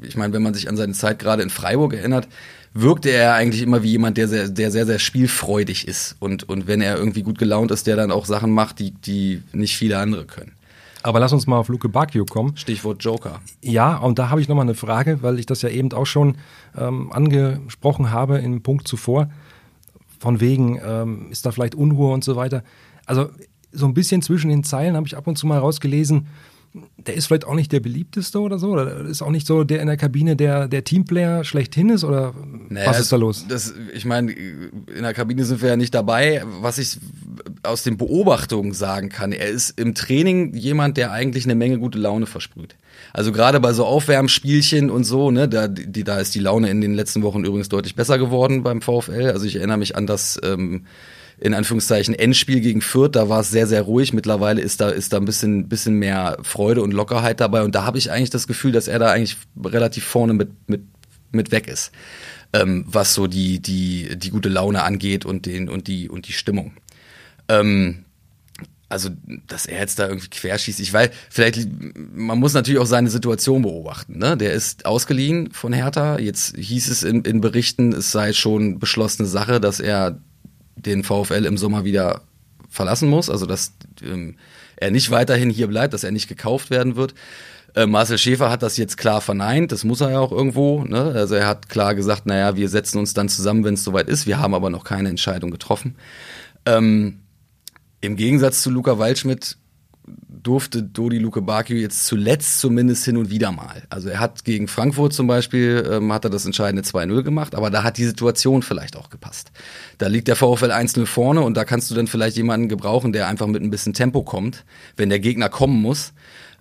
ich 0.03 0.17
meine, 0.17 0.33
wenn 0.33 0.43
man 0.43 0.55
sich 0.55 0.69
an 0.69 0.77
seine 0.77 0.93
Zeit 0.93 1.19
gerade 1.19 1.43
in 1.43 1.51
Freiburg 1.51 1.95
erinnert, 1.95 2.29
wirkte 2.73 3.11
er 3.11 3.35
eigentlich 3.35 3.63
immer 3.63 3.83
wie 3.83 3.91
jemand, 3.91 4.17
der 4.17 4.29
sehr, 4.29 4.49
der 4.49 4.71
sehr, 4.71 4.87
sehr 4.87 4.99
spielfreudig 4.99 5.89
ist. 5.89 6.17
Und, 6.19 6.49
und 6.49 6.67
wenn 6.67 6.81
er 6.81 6.97
irgendwie 6.97 7.23
gut 7.23 7.39
gelaunt 7.39 7.71
ist, 7.71 7.87
der 7.87 7.97
dann 7.97 8.11
auch 8.11 8.27
Sachen 8.27 8.51
macht, 8.51 8.81
die, 8.81 8.91
die 8.91 9.43
nicht 9.53 9.77
viele 9.77 9.99
andere 9.99 10.25
können. 10.25 10.53
Aber 11.05 11.21
lass 11.21 11.33
uns 11.33 11.47
mal 11.47 11.59
auf 11.59 11.69
Luke 11.69 11.89
Bacchio 11.89 12.25
kommen. 12.25 12.57
Stichwort 12.57 13.05
Joker. 13.05 13.41
Ja, 13.61 13.99
und 13.99 14.19
da 14.19 14.31
habe 14.31 14.41
ich 14.41 14.49
nochmal 14.49 14.65
eine 14.65 14.75
Frage, 14.75 15.23
weil 15.23 15.39
ich 15.39 15.45
das 15.45 15.61
ja 15.61 15.69
eben 15.69 15.93
auch 15.93 16.07
schon 16.07 16.37
ähm, 16.77 17.13
angesprochen 17.13 18.11
habe 18.11 18.39
im 18.39 18.63
Punkt 18.63 18.89
zuvor. 18.89 19.29
Von 20.19 20.41
wegen, 20.41 20.81
ähm, 20.83 21.27
ist 21.31 21.45
da 21.45 21.53
vielleicht 21.53 21.75
Unruhe 21.75 22.13
und 22.13 22.25
so 22.25 22.37
weiter. 22.37 22.65
Also 23.05 23.29
so 23.75 23.87
ein 23.87 23.95
bisschen 23.95 24.23
zwischen 24.23 24.49
den 24.51 24.65
Zeilen 24.65 24.97
habe 24.97 25.07
ich 25.07 25.17
ab 25.17 25.27
und 25.27 25.37
zu 25.37 25.47
mal 25.47 25.59
rausgelesen, 25.59 26.27
der 26.97 27.15
ist 27.15 27.27
vielleicht 27.27 27.47
auch 27.47 27.55
nicht 27.55 27.71
der 27.71 27.79
beliebteste 27.79 28.41
oder 28.41 28.59
so, 28.59 28.73
oder 28.73 29.03
ist 29.03 29.23
auch 29.23 29.31
nicht 29.31 29.47
so 29.47 29.63
der 29.63 29.81
in 29.81 29.87
der 29.87 29.97
Kabine, 29.97 30.35
der 30.35 30.67
der 30.67 30.83
Teamplayer 30.83 31.45
schlechthin 31.45 31.89
ist, 31.89 32.03
oder 32.03 32.35
naja, 32.69 32.91
was 32.91 32.99
ist 32.99 33.13
da 33.13 33.17
los? 33.17 33.47
Das, 33.49 33.73
ich 33.95 34.05
meine, 34.05 34.33
in 34.33 35.03
der 35.03 35.15
Kabine 35.15 35.45
sind 35.45 35.63
wir 35.63 35.69
ja 35.69 35.77
nicht 35.77 35.95
dabei. 35.95 36.43
Was 36.61 36.79
ich 36.79 36.99
aus 37.63 37.85
den 37.85 37.97
Beobachtungen 37.97 38.73
sagen 38.73 39.09
kann, 39.09 39.31
er 39.31 39.49
ist 39.49 39.79
im 39.79 39.95
Training 39.95 40.55
jemand, 40.55 40.97
der 40.97 41.13
eigentlich 41.13 41.45
eine 41.45 41.55
Menge 41.55 41.79
gute 41.79 41.99
Laune 41.99 42.27
versprüht. 42.27 42.75
Also 43.13 43.31
gerade 43.31 43.61
bei 43.61 43.73
so 43.73 43.85
Aufwärmspielchen 43.87 44.91
und 44.91 45.05
so, 45.05 45.31
ne, 45.31 45.49
da, 45.49 45.69
die, 45.69 46.03
da 46.03 46.19
ist 46.19 46.35
die 46.35 46.41
Laune 46.41 46.71
in 46.71 46.81
den 46.81 46.95
letzten 46.95 47.23
Wochen 47.23 47.45
übrigens 47.45 47.69
deutlich 47.69 47.95
besser 47.95 48.19
geworden 48.19 48.65
beim 48.65 48.83
VfL. 48.83 49.31
Also 49.31 49.47
ich 49.47 49.57
erinnere 49.57 49.79
mich 49.79 49.95
an 49.95 50.09
das 50.09 50.41
ähm, 50.43 50.87
in 51.39 51.55
Anführungszeichen 51.55 52.15
Endspiel 52.15 52.61
gegen 52.61 52.81
Fürth, 52.81 53.13
da 53.13 53.29
war 53.29 53.41
es 53.41 53.51
sehr, 53.51 53.67
sehr 53.67 53.83
ruhig. 53.83 54.13
Mittlerweile 54.13 54.61
ist 54.61 54.81
da, 54.81 54.89
ist 54.89 55.13
da 55.13 55.19
ein 55.19 55.25
bisschen, 55.25 55.69
bisschen 55.69 55.95
mehr 55.99 56.39
Freude 56.43 56.83
und 56.83 56.93
Lockerheit 56.93 57.41
dabei. 57.41 57.63
Und 57.63 57.75
da 57.75 57.85
habe 57.85 57.99
ich 57.99 58.11
eigentlich 58.11 58.31
das 58.31 58.47
Gefühl, 58.47 58.73
dass 58.73 58.89
er 58.89 58.99
da 58.99 59.11
eigentlich 59.11 59.37
relativ 59.63 60.05
vorne 60.05 60.35
mit, 60.35 60.51
mit, 60.69 60.83
mit 61.33 61.51
weg 61.51 61.69
ist. 61.69 61.91
Ähm, 62.53 62.85
was 62.87 63.15
so 63.15 63.27
die, 63.27 63.61
die, 63.61 64.17
die 64.17 64.31
gute 64.31 64.49
Laune 64.49 64.83
angeht 64.85 65.25
und 65.25 65.47
den, 65.47 65.69
und 65.69 65.89
die, 65.89 66.09
und 66.09 66.29
die 66.29 66.33
Stimmung. 66.33 66.73
Ähm, 67.49 68.05
also, 68.89 69.11
dass 69.49 69.67
er 69.67 69.81
jetzt 69.81 69.99
da 69.99 70.07
irgendwie 70.07 70.29
querschießt, 70.29 70.79
ich 70.79 70.93
weiß, 70.93 71.11
vielleicht, 71.29 71.67
man 72.15 72.39
muss 72.39 72.53
natürlich 72.53 72.81
auch 72.81 72.87
seine 72.87 73.11
Situation 73.11 73.63
beobachten, 73.63 74.19
ne? 74.19 74.37
Der 74.37 74.53
ist 74.53 74.87
ausgeliehen 74.87 75.51
von 75.53 75.73
Hertha. 75.73 76.19
Jetzt 76.21 76.57
hieß 76.57 76.89
es 76.89 77.03
in, 77.03 77.23
in 77.23 77.41
Berichten, 77.41 77.93
es 77.93 78.13
sei 78.13 78.33
schon 78.33 78.79
beschlossene 78.79 79.27
Sache, 79.27 79.61
dass 79.61 79.81
er 79.81 80.21
den 80.77 81.05
VfL 81.05 81.45
im 81.45 81.59
Sommer 81.59 81.85
wieder 81.85 82.23
verlassen 82.69 83.09
muss, 83.09 83.31
also 83.31 83.47
dass 83.47 83.73
ähm, 84.03 84.37
er 84.77 84.91
nicht 84.91 85.11
weiterhin 85.11 85.51
hier 85.51 85.69
bleibt, 85.69 85.95
dass 85.95 86.05
er 86.05 86.11
nicht 86.11 86.29
gekauft 86.29 86.71
werden 86.71 86.97
wird. 86.97 87.15
Äh, 87.75 87.87
Marcel 87.87 88.19
Schäfer 88.19 88.51
hat 88.51 88.63
das 88.63 88.77
jetzt 88.77 88.97
klar 88.97 89.21
verneint, 89.21 89.73
das 89.73 89.85
muss 89.85 90.01
er 90.01 90.11
ja 90.11 90.21
auch 90.21 90.33
irgendwo. 90.33 90.85
Ne? 90.85 91.13
Also 91.15 91.35
er 91.35 91.47
hat 91.47 91.69
klar 91.69 91.95
gesagt, 91.95 92.27
naja, 92.27 92.57
wir 92.57 92.69
setzen 92.69 92.99
uns 92.99 93.15
dann 93.15 93.29
zusammen, 93.29 93.65
wenn 93.65 93.75
es 93.75 93.85
soweit 93.85 94.09
ist. 94.09 94.27
Wir 94.27 94.39
haben 94.39 94.55
aber 94.55 94.71
noch 94.71 94.85
keine 94.85 95.09
Entscheidung 95.09 95.51
getroffen. 95.51 95.97
Ähm, 96.67 97.21
Im 98.01 98.17
Gegensatz 98.17 98.63
zu 98.63 98.71
Luca 98.71 98.99
Waldschmidt 98.99 99.57
durfte 100.45 100.83
Dodi 100.83 101.19
Luke 101.19 101.43
Bakio 101.43 101.77
jetzt 101.77 102.07
zuletzt 102.07 102.61
zumindest 102.61 103.05
hin 103.05 103.17
und 103.17 103.31
wieder 103.31 103.51
mal. 103.51 103.83
Also 103.89 104.11
er 104.11 104.21
hat 104.21 104.45
gegen 104.45 104.69
Frankfurt 104.69 105.15
zum 105.15 105.27
Beispiel, 105.27 105.89
ähm, 105.91 106.13
hat 106.13 106.25
er 106.25 106.31
das 106.31 106.45
entscheidende 106.45 106.83
2-0 106.83 107.23
gemacht, 107.23 107.55
aber 107.55 107.71
da 107.71 107.83
hat 107.83 107.97
die 107.97 108.05
Situation 108.05 108.63
vielleicht 108.63 108.97
auch 108.97 109.09
gepasst. 109.09 109.51
Da 109.99 110.07
liegt 110.07 110.29
der 110.29 110.37
VfL 110.37 110.71
1-0 110.71 111.07
vorne 111.07 111.41
und 111.41 111.57
da 111.57 111.65
kannst 111.65 111.91
du 111.91 111.95
dann 111.95 112.07
vielleicht 112.07 112.37
jemanden 112.37 112.69
gebrauchen, 112.69 113.13
der 113.13 113.27
einfach 113.27 113.47
mit 113.47 113.63
ein 113.63 113.71
bisschen 113.71 113.95
Tempo 113.95 114.23
kommt, 114.23 114.65
wenn 114.97 115.09
der 115.09 115.19
Gegner 115.19 115.49
kommen 115.49 115.81
muss. 115.81 116.13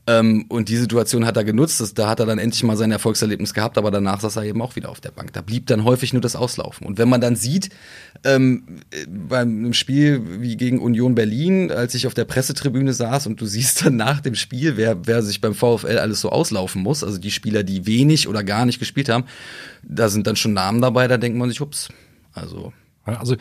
Ähm, 0.05 0.45
und 0.49 0.67
die 0.67 0.75
Situation 0.75 1.25
hat 1.25 1.37
er 1.37 1.45
genutzt. 1.45 1.79
Das, 1.79 1.93
da 1.93 2.09
hat 2.09 2.19
er 2.19 2.25
dann 2.25 2.37
endlich 2.37 2.61
mal 2.63 2.75
sein 2.75 2.91
Erfolgserlebnis 2.91 3.53
gehabt, 3.53 3.77
aber 3.77 3.89
danach 3.89 4.19
saß 4.19 4.35
er 4.35 4.43
eben 4.43 4.61
auch 4.61 4.75
wieder 4.75 4.89
auf 4.89 4.99
der 4.99 5.11
Bank. 5.11 5.31
Da 5.31 5.41
blieb 5.41 5.67
dann 5.67 5.85
häufig 5.85 6.11
nur 6.11 6.21
das 6.21 6.35
Auslaufen. 6.35 6.85
Und 6.85 6.97
wenn 6.97 7.07
man 7.07 7.21
dann 7.21 7.37
sieht, 7.37 7.69
ähm, 8.25 8.81
beim 9.07 9.71
Spiel 9.73 10.41
wie 10.41 10.57
gegen 10.57 10.79
Union 10.79 11.15
Berlin, 11.15 11.71
als 11.71 11.95
ich 11.95 12.05
auf 12.05 12.13
der 12.13 12.25
Pressetribüne 12.25 12.93
saß 12.93 13.27
und 13.27 13.39
du 13.39 13.45
siehst 13.45 13.85
dann 13.85 13.95
nach 13.95 14.19
dem 14.19 14.35
Spiel, 14.35 14.75
wer, 14.75 15.07
wer 15.07 15.23
sich 15.23 15.39
beim 15.39 15.53
VfL 15.53 15.97
alles 15.97 16.19
so 16.19 16.29
auslaufen 16.29 16.81
muss, 16.81 17.03
also 17.03 17.17
die 17.17 17.31
Spieler, 17.31 17.63
die 17.63 17.85
wenig 17.85 18.27
oder 18.27 18.43
gar 18.43 18.65
nicht 18.65 18.79
gespielt 18.79 19.07
haben, 19.07 19.23
da 19.83 20.09
sind 20.09 20.27
dann 20.27 20.35
schon 20.35 20.53
Namen 20.53 20.81
dabei, 20.81 21.07
da 21.07 21.17
denkt 21.17 21.37
man 21.37 21.49
sich, 21.49 21.61
ups. 21.61 21.89
Also. 22.33 22.73
Also 23.05 23.35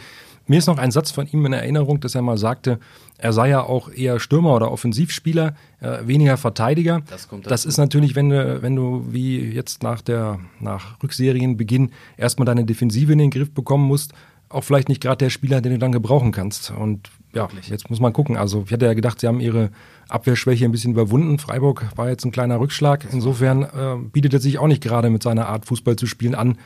mir 0.46 0.58
ist 0.58 0.66
noch 0.66 0.78
ein 0.78 0.90
Satz 0.90 1.10
von 1.10 1.26
ihm 1.26 1.46
in 1.46 1.52
Erinnerung, 1.52 2.00
dass 2.00 2.14
er 2.14 2.22
mal 2.22 2.38
sagte, 2.38 2.78
er 3.22 3.32
sei 3.32 3.50
ja 3.50 3.62
auch 3.62 3.88
eher 3.88 4.18
Stürmer 4.18 4.56
oder 4.56 4.72
Offensivspieler, 4.72 5.54
äh, 5.80 5.98
weniger 6.06 6.36
Verteidiger. 6.36 7.02
Das, 7.08 7.28
kommt 7.28 7.48
das 7.48 7.64
ist 7.64 7.78
natürlich, 7.78 8.16
wenn 8.16 8.30
du, 8.30 8.62
wenn 8.62 8.74
du 8.74 9.06
wie 9.10 9.38
jetzt 9.38 9.84
nach 9.84 10.02
der 10.02 10.40
nach 10.58 11.00
Rückserienbeginn 11.02 11.92
erstmal 12.16 12.46
deine 12.46 12.64
Defensive 12.64 13.12
in 13.12 13.18
den 13.18 13.30
Griff 13.30 13.54
bekommen 13.54 13.86
musst, 13.86 14.12
auch 14.48 14.64
vielleicht 14.64 14.88
nicht 14.88 15.00
gerade 15.00 15.18
der 15.18 15.30
Spieler, 15.30 15.60
den 15.60 15.72
du 15.72 15.78
dann 15.78 15.92
gebrauchen 15.92 16.32
kannst. 16.32 16.72
Und 16.72 17.10
ja, 17.32 17.48
jetzt 17.68 17.90
muss 17.90 18.00
man 18.00 18.12
gucken. 18.12 18.36
Also 18.36 18.64
ich 18.66 18.72
hatte 18.72 18.86
ja 18.86 18.94
gedacht, 18.94 19.20
sie 19.20 19.28
haben 19.28 19.38
ihre 19.38 19.70
Abwehrschwäche 20.08 20.64
ein 20.64 20.72
bisschen 20.72 20.92
überwunden. 20.92 21.38
Freiburg 21.38 21.86
war 21.94 22.08
jetzt 22.08 22.24
ein 22.24 22.32
kleiner 22.32 22.58
Rückschlag. 22.58 23.06
Insofern 23.12 23.62
äh, 23.62 23.96
bietet 24.12 24.34
er 24.34 24.40
sich 24.40 24.58
auch 24.58 24.66
nicht 24.66 24.82
gerade 24.82 25.10
mit 25.10 25.22
seiner 25.22 25.46
Art 25.46 25.64
Fußball 25.66 25.94
zu 25.94 26.06
spielen 26.06 26.34
an, 26.34 26.58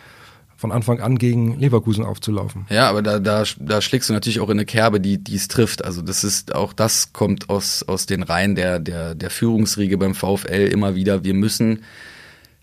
von 0.57 0.73
Anfang 0.73 1.01
an 1.01 1.19
gegen 1.19 1.59
Leverkusen 1.59 2.05
aufzulaufen. 2.05 2.67
Ja, 2.71 2.89
aber 2.89 3.03
da, 3.03 3.19
da, 3.19 3.45
da 3.59 3.81
schlägst 3.81 4.09
du 4.09 4.15
natürlich 4.15 4.41
auch 4.41 4.49
in 4.49 4.59
eine 4.59 4.65
Kerbe, 4.65 5.01
die 5.01 5.23
es 5.35 5.49
trifft. 5.49 5.85
Also 5.85 6.03
das 6.03 6.25
ist 6.25 6.55
auch 6.55 6.73
das 6.73 7.13
kommt 7.13 7.51
aus 7.51 7.83
aus 7.83 8.07
den 8.07 8.23
Reihen 8.23 8.55
der 8.55 8.79
der 8.79 9.15
der 9.15 9.31
Führungsriege 9.31 9.99
beim 9.99 10.15
VfL 10.15 10.69
immer 10.73 10.95
wieder. 10.95 11.25
Wir 11.25 11.35
müssen 11.35 11.83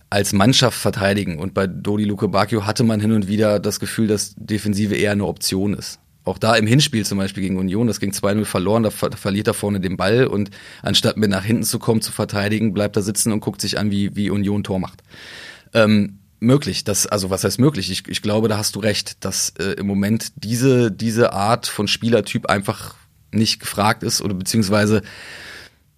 als 0.10 0.32
Mannschaft 0.32 0.77
verteidigen 0.77 1.39
und 1.39 1.53
bei 1.53 1.65
Dodi 1.65 2.03
Luke 2.03 2.27
Bacchio 2.27 2.65
hatte 2.65 2.84
man 2.84 2.99
hin 2.99 3.12
und 3.13 3.27
wieder 3.27 3.60
das 3.60 3.79
Gefühl, 3.79 4.08
dass 4.08 4.36
Defensive 4.38 4.95
eher 4.95 5.12
eine 5.12 5.25
Option 5.25 5.73
ist. 5.73 5.99
Auch 6.23 6.38
da 6.38 6.56
im 6.56 6.67
Hinspiel 6.67 7.06
zum 7.06 7.17
Beispiel 7.17 7.43
gegen 7.43 7.58
Union, 7.58 7.88
das 7.88 7.99
ging 7.99 8.12
2-0 8.12 8.45
verloren, 8.45 8.84
da, 8.84 8.91
ver 8.91 9.12
verliert 9.12 9.47
er 9.47 9.53
vorne 9.53 9.82
den 9.82 9.97
Ball 9.97 10.27
und 10.27 10.51
anstatt 10.82 11.17
mit 11.17 11.29
nach 11.29 11.43
hinten 11.43 11.63
zu 11.63 11.79
kommen, 11.79 12.01
zu 12.01 12.12
verteidigen, 12.12 12.73
bleibt 12.73 12.95
er 12.95 13.01
sitzen 13.01 13.34
und 13.34 13.41
guckt 13.41 13.60
sich 13.60 13.77
an, 13.77 13.91
wie, 13.91 14.15
wie 14.15 14.29
Union 14.29 14.63
Tor 14.63 14.79
macht. 14.79 15.03
Ähm, 15.73 16.19
möglich. 16.43 16.84
Das, 16.84 17.08
also 17.08 17.29
was 17.29 17.43
heißt 17.43 17.60
möglich? 17.60 17.89
Ich, 17.91 18.08
ich 18.08 18.21
glaube, 18.21 18.47
da 18.47 18.58
hast 18.58 18.75
du 18.75 18.79
recht, 18.79 19.23
dass 19.23 19.53
äh, 19.60 19.73
im 19.73 19.88
Moment 19.88 20.32
diese, 20.36 20.91
diese 20.91 21.34
Art 21.34 21.67
von 21.67 21.88
Spielertyp 21.88 22.47
einfach 22.47 22.95
nicht 23.32 23.60
gefragt 23.60 24.03
ist 24.03 24.21
oder 24.21 24.36
beziehungsweise 24.36 25.01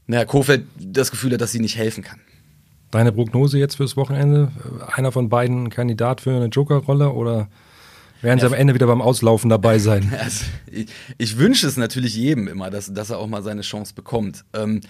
naja, 0.07 0.25
Kofeld 0.25 0.65
das 0.77 1.11
Gefühl 1.11 1.33
hat, 1.33 1.41
dass 1.41 1.51
sie 1.51 1.59
nicht 1.59 1.77
helfen 1.77 2.03
kann. 2.03 2.19
Deine 2.91 3.11
Prognose 3.11 3.57
jetzt 3.57 3.75
fürs 3.75 3.97
Wochenende? 3.97 4.51
Einer 4.93 5.11
von 5.11 5.27
beiden 5.29 5.69
Kandidat 5.69 6.21
für 6.21 6.35
eine 6.35 6.45
Jokerrolle 6.45 7.11
oder 7.11 7.49
werden 8.21 8.39
sie 8.39 8.45
ja, 8.45 8.51
am 8.51 8.57
Ende 8.57 8.73
wieder 8.73 8.87
beim 8.87 9.01
Auslaufen 9.01 9.49
dabei 9.49 9.79
sein? 9.79 10.13
Also, 10.19 10.45
ich, 10.71 10.87
ich, 11.17 11.37
wünsche 11.37 11.67
es 11.67 11.75
natürlich 11.75 12.15
jedem 12.15 12.47
immer, 12.47 12.69
dass, 12.69 12.93
dass 12.93 13.09
er 13.09 13.17
auch 13.17 13.27
mal 13.27 13.43
seine 13.43 13.61
Chance 13.61 13.93
bekommt. 13.93 14.45
Ähm, 14.53 14.81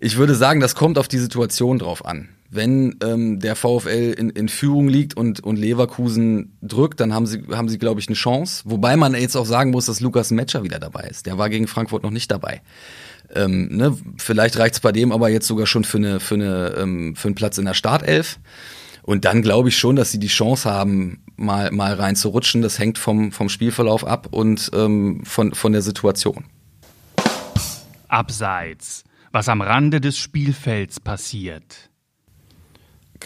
ich 0.00 0.16
würde 0.16 0.34
sagen, 0.34 0.60
das 0.60 0.74
kommt 0.74 0.98
auf 0.98 1.08
die 1.08 1.18
Situation 1.18 1.78
drauf 1.78 2.04
an 2.04 2.28
wenn 2.50 2.96
ähm, 3.02 3.40
der 3.40 3.56
VfL 3.56 4.14
in, 4.16 4.30
in 4.30 4.48
Führung 4.48 4.88
liegt 4.88 5.16
und, 5.16 5.40
und 5.40 5.56
Leverkusen 5.56 6.56
drückt, 6.62 7.00
dann 7.00 7.12
haben 7.12 7.26
sie, 7.26 7.42
haben 7.52 7.68
sie, 7.68 7.78
glaube 7.78 8.00
ich, 8.00 8.08
eine 8.08 8.16
Chance. 8.16 8.62
Wobei 8.66 8.96
man 8.96 9.14
jetzt 9.14 9.36
auch 9.36 9.46
sagen 9.46 9.70
muss, 9.70 9.86
dass 9.86 10.00
Lukas 10.00 10.30
Metscher 10.30 10.62
wieder 10.62 10.78
dabei 10.78 11.08
ist. 11.08 11.26
Der 11.26 11.38
war 11.38 11.50
gegen 11.50 11.66
Frankfurt 11.66 12.02
noch 12.02 12.10
nicht 12.10 12.30
dabei. 12.30 12.62
Ähm, 13.34 13.68
ne? 13.76 13.96
Vielleicht 14.18 14.58
reicht's 14.58 14.80
bei 14.80 14.92
dem 14.92 15.12
aber 15.12 15.28
jetzt 15.28 15.46
sogar 15.46 15.66
schon 15.66 15.84
für, 15.84 15.98
eine, 15.98 16.20
für, 16.20 16.34
eine, 16.34 16.74
ähm, 16.78 17.16
für 17.16 17.28
einen 17.28 17.34
Platz 17.34 17.58
in 17.58 17.64
der 17.64 17.74
Startelf. 17.74 18.38
Und 19.02 19.24
dann 19.24 19.42
glaube 19.42 19.68
ich 19.68 19.78
schon, 19.78 19.96
dass 19.96 20.10
sie 20.10 20.18
die 20.18 20.26
Chance 20.26 20.70
haben, 20.70 21.22
mal, 21.36 21.70
mal 21.70 21.94
reinzurutschen. 21.94 22.62
Das 22.62 22.78
hängt 22.78 22.98
vom, 22.98 23.30
vom 23.30 23.48
Spielverlauf 23.48 24.04
ab 24.04 24.28
und 24.30 24.70
ähm, 24.74 25.22
von, 25.24 25.54
von 25.54 25.72
der 25.72 25.82
Situation. 25.82 26.44
Abseits. 28.08 29.04
Was 29.32 29.48
am 29.48 29.60
Rande 29.60 30.00
des 30.00 30.18
Spielfelds 30.18 30.98
passiert. 30.98 31.85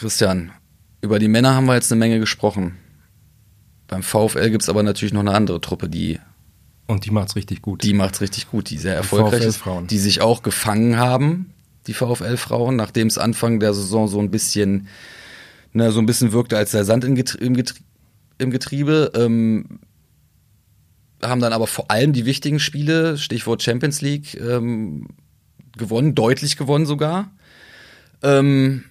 Christian, 0.01 0.51
über 1.03 1.19
die 1.19 1.29
Männer 1.29 1.55
haben 1.55 1.67
wir 1.67 1.75
jetzt 1.75 1.93
eine 1.93 1.99
Menge 1.99 2.21
gesprochen. 2.21 2.79
Beim 3.87 4.03
VfL 4.03 4.49
gibt 4.49 4.63
es 4.63 4.71
aber 4.71 4.83
natürlich 4.83 5.13
noch 5.13 5.21
eine 5.21 5.35
andere 5.35 5.61
Truppe, 5.61 5.91
die. 5.91 6.19
Und 6.87 7.05
die 7.05 7.11
macht's 7.11 7.37
richtig 7.37 7.61
gut. 7.61 7.83
Die 7.83 7.93
macht's 7.93 8.23
richtig 8.23 8.51
gut, 8.51 8.71
die 8.71 8.79
sehr 8.79 8.95
erfolgreich 8.95 9.45
ist, 9.45 9.63
die 9.91 9.99
sich 9.99 10.23
auch 10.23 10.43
gefangen 10.43 10.97
haben, 10.97 11.53
die 11.87 11.93
VfL-Frauen, 11.93 12.77
nachdem 12.77 13.09
es 13.09 13.19
Anfang 13.19 13.61
der 13.61 13.75
Saison 13.75 14.09
so 14.09 14.19
ein 14.21 14.31
bisschen, 14.31 14.89
na, 15.75 15.91
so 15.91 16.01
ein 16.01 16.07
bisschen 16.07 16.33
wirkte 16.33 16.57
als 16.57 16.71
der 16.71 16.87
Sand 16.87 17.05
im, 17.05 17.15
Getrie 17.15 17.45
im, 17.45 17.55
Getrie 17.55 17.83
im 18.39 18.51
Getriebe. 18.51 19.13
Ähm, 19.15 19.81
haben 21.23 21.43
dann 21.43 21.53
aber 21.53 21.67
vor 21.67 21.91
allem 21.91 22.15
die 22.15 22.25
wichtigen 22.25 22.59
Spiele, 22.59 23.19
Stichwort 23.19 23.63
Champions 23.63 24.01
League, 24.01 24.41
ähm, 24.41 25.09
gewonnen, 25.77 26.15
deutlich 26.15 26.57
gewonnen 26.57 26.87
sogar. 26.87 27.31
Ähm, 28.23 28.85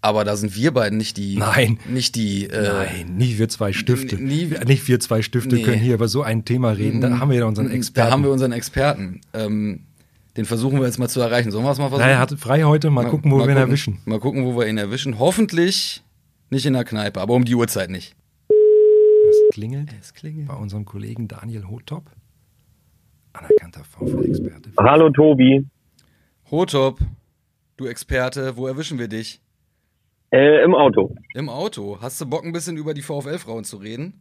aber 0.00 0.24
da 0.24 0.36
sind 0.36 0.54
wir 0.56 0.72
beiden 0.72 0.96
nicht 0.98 1.16
die. 1.16 1.36
Nein. 1.36 1.78
Nicht 1.88 2.14
die. 2.14 2.46
Äh, 2.46 2.72
Nein, 2.72 3.16
nicht 3.16 3.38
wir 3.38 3.48
zwei 3.48 3.72
Stifte. 3.72 4.16
Nie, 4.16 4.52
nicht 4.66 4.86
wir 4.88 5.00
zwei 5.00 5.22
Stifte 5.22 5.56
nee. 5.56 5.62
können 5.62 5.78
hier 5.78 5.94
über 5.94 6.08
so 6.08 6.22
ein 6.22 6.44
Thema 6.44 6.70
reden. 6.70 7.00
Da 7.00 7.18
haben 7.18 7.30
wir 7.30 7.38
ja 7.38 7.44
unseren 7.46 7.70
Experten. 7.70 8.08
Da 8.08 8.12
haben 8.12 8.22
wir 8.22 8.30
unseren 8.30 8.52
Experten. 8.52 9.20
Ähm, 9.32 9.80
den 10.36 10.44
versuchen 10.44 10.78
wir 10.78 10.86
jetzt 10.86 10.98
mal 10.98 11.08
zu 11.08 11.20
erreichen. 11.20 11.50
Sollen 11.50 11.64
wir 11.64 11.72
es 11.72 11.78
mal 11.78 11.88
versuchen? 11.88 12.06
Na, 12.06 12.12
er 12.12 12.20
hat 12.20 12.32
frei 12.38 12.62
heute. 12.62 12.90
Mal, 12.90 13.04
mal 13.04 13.10
gucken, 13.10 13.30
wo 13.32 13.36
mal 13.36 13.42
wir 13.42 13.46
gucken, 13.46 13.62
ihn 13.62 13.68
erwischen. 13.68 13.98
Mal 14.04 14.20
gucken, 14.20 14.44
wo 14.44 14.56
wir 14.56 14.68
ihn 14.68 14.78
erwischen. 14.78 15.18
Hoffentlich 15.18 16.02
nicht 16.50 16.64
in 16.64 16.74
der 16.74 16.84
Kneipe, 16.84 17.20
aber 17.20 17.34
um 17.34 17.44
die 17.44 17.54
Uhrzeit 17.54 17.90
nicht. 17.90 18.14
Es 18.48 19.54
klingelt. 19.54 19.92
Es 20.00 20.14
klingelt. 20.14 20.46
Bei 20.46 20.54
unserem 20.54 20.84
Kollegen 20.84 21.26
Daniel 21.26 21.64
Hotop. 21.68 22.04
Anerkannter 23.32 23.84
VfL-Experte. 23.84 24.70
Hallo 24.78 25.10
Tobi. 25.10 25.66
Hotop, 26.50 27.00
du 27.76 27.86
Experte, 27.86 28.56
wo 28.56 28.66
erwischen 28.66 28.98
wir 28.98 29.08
dich? 29.08 29.40
Äh, 30.30 30.62
Im 30.62 30.74
Auto. 30.74 31.14
Im 31.34 31.48
Auto. 31.48 31.98
Hast 32.00 32.20
du 32.20 32.26
Bock, 32.26 32.44
ein 32.44 32.52
bisschen 32.52 32.76
über 32.76 32.94
die 32.94 33.02
VfL-Frauen 33.02 33.64
zu 33.64 33.78
reden? 33.78 34.20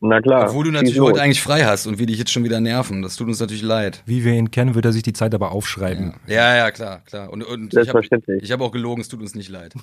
Na 0.00 0.20
klar. 0.20 0.48
Obwohl 0.48 0.64
du 0.64 0.70
natürlich 0.70 1.00
heute 1.00 1.22
eigentlich 1.22 1.42
frei 1.42 1.64
hast 1.64 1.86
und 1.86 1.98
wir 1.98 2.06
dich 2.06 2.18
jetzt 2.18 2.30
schon 2.30 2.44
wieder 2.44 2.60
nerven. 2.60 3.02
Das 3.02 3.16
tut 3.16 3.28
uns 3.28 3.40
natürlich 3.40 3.62
leid. 3.62 4.02
Wie 4.06 4.24
wir 4.24 4.32
ihn 4.34 4.50
kennen, 4.50 4.74
wird 4.74 4.84
er 4.84 4.92
sich 4.92 5.02
die 5.02 5.12
Zeit 5.12 5.34
aber 5.34 5.52
aufschreiben. 5.52 6.14
Ja, 6.26 6.34
ja, 6.34 6.56
ja 6.56 6.70
klar, 6.70 7.02
klar. 7.06 7.30
Und, 7.30 7.42
und 7.42 7.72
Selbstverständlich. 7.72 8.42
ich 8.42 8.52
habe 8.52 8.64
hab 8.64 8.68
auch 8.68 8.72
gelogen, 8.72 9.00
es 9.00 9.08
tut 9.08 9.20
uns 9.20 9.34
nicht 9.34 9.48
leid. 9.48 9.74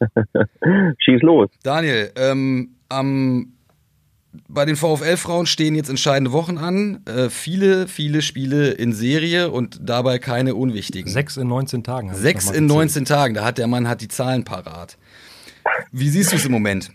Schieß 0.98 1.20
los. 1.22 1.50
Daniel, 1.62 2.12
ähm, 2.16 2.76
am 2.88 3.52
bei 4.48 4.64
den 4.64 4.76
VfL-Frauen 4.76 5.46
stehen 5.46 5.74
jetzt 5.74 5.90
entscheidende 5.90 6.32
Wochen 6.32 6.58
an. 6.58 7.02
Äh, 7.06 7.30
viele, 7.30 7.88
viele 7.88 8.22
Spiele 8.22 8.70
in 8.70 8.92
Serie 8.92 9.50
und 9.50 9.80
dabei 9.88 10.18
keine 10.18 10.54
unwichtigen. 10.54 11.10
Sechs 11.10 11.36
in 11.36 11.48
19 11.48 11.82
Tagen. 11.82 12.14
Sechs 12.14 12.50
in 12.50 12.66
19 12.66 13.04
Tagen. 13.04 13.34
Da 13.34 13.44
hat 13.44 13.58
der 13.58 13.66
Mann 13.66 13.88
hat 13.88 14.00
die 14.00 14.08
Zahlen 14.08 14.44
parat. 14.44 14.98
Wie 15.92 16.08
siehst 16.08 16.32
du 16.32 16.36
es 16.36 16.46
im 16.46 16.52
Moment? 16.52 16.90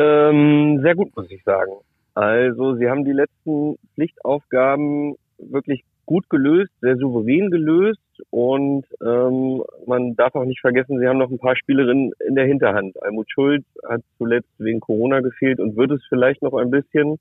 Ähm, 0.00 0.80
sehr 0.82 0.94
gut, 0.94 1.14
muss 1.16 1.30
ich 1.30 1.42
sagen. 1.44 1.72
Also, 2.14 2.76
sie 2.76 2.88
haben 2.88 3.04
die 3.04 3.12
letzten 3.12 3.76
Pflichtaufgaben 3.94 5.16
wirklich 5.38 5.84
gut 6.06 6.28
gelöst, 6.30 6.70
sehr 6.80 6.96
souverän 6.96 7.50
gelöst 7.50 8.00
und 8.30 8.84
ähm, 9.04 9.62
man 9.86 10.16
darf 10.16 10.34
auch 10.34 10.44
nicht 10.44 10.60
vergessen, 10.60 10.98
sie 10.98 11.06
haben 11.06 11.18
noch 11.18 11.30
ein 11.30 11.38
paar 11.38 11.56
Spielerinnen 11.56 12.12
in 12.26 12.34
der 12.34 12.46
Hinterhand. 12.46 13.00
Almut 13.02 13.30
Schulz 13.30 13.64
hat 13.88 14.02
zuletzt 14.18 14.50
wegen 14.58 14.80
Corona 14.80 15.20
gefehlt 15.20 15.60
und 15.60 15.76
wird 15.76 15.90
es 15.92 16.04
vielleicht 16.08 16.42
noch 16.42 16.54
ein 16.54 16.70
bisschen. 16.70 17.18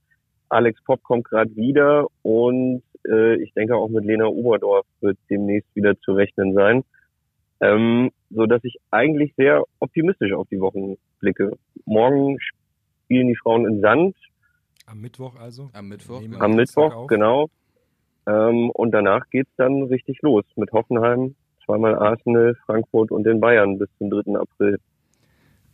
Alex 0.50 0.84
Popp 0.84 1.04
kommt 1.04 1.26
gerade 1.26 1.56
wieder 1.56 2.08
und 2.22 2.84
äh, 3.08 3.36
ich 3.42 3.54
denke 3.54 3.76
auch 3.76 3.90
mit 3.90 4.06
Lena 4.06 4.26
Oberdorf 4.26 4.86
wird 5.02 5.18
demnächst 5.30 5.76
wieder 5.76 6.00
zu 6.00 6.14
rechnen 6.14 6.54
sein. 6.54 6.84
Ähm, 7.62 8.12
so 8.30 8.46
dass 8.46 8.64
ich 8.64 8.78
eigentlich 8.92 9.34
sehr 9.38 9.64
optimistisch 9.80 10.34
auf 10.34 10.48
die 10.50 10.60
Wochen 10.60 10.98
blicke. 11.20 11.58
Morgen 11.86 12.38
spielen 12.40 13.28
die 13.28 13.36
Frauen 13.36 13.66
in 13.66 13.82
Sand. 13.82 14.16
Am 14.86 15.02
Mittwoch 15.02 15.36
also? 15.40 15.70
Am 15.74 15.88
Mittwoch. 15.88 16.22
Am 16.40 16.56
Mittwoch, 16.56 17.08
genau. 17.08 17.50
Ähm, 18.28 18.70
und 18.72 18.92
danach 18.92 19.30
geht's 19.30 19.52
dann 19.58 19.84
richtig 19.84 20.22
los 20.22 20.44
mit 20.56 20.72
Hoffenheim, 20.72 21.36
zweimal 21.66 21.96
Arsenal, 21.96 22.56
Frankfurt 22.66 23.12
und 23.12 23.24
den 23.24 23.40
Bayern 23.40 23.78
bis 23.78 23.90
zum 23.98 24.10
3. 24.10 24.40
April. 24.40 24.80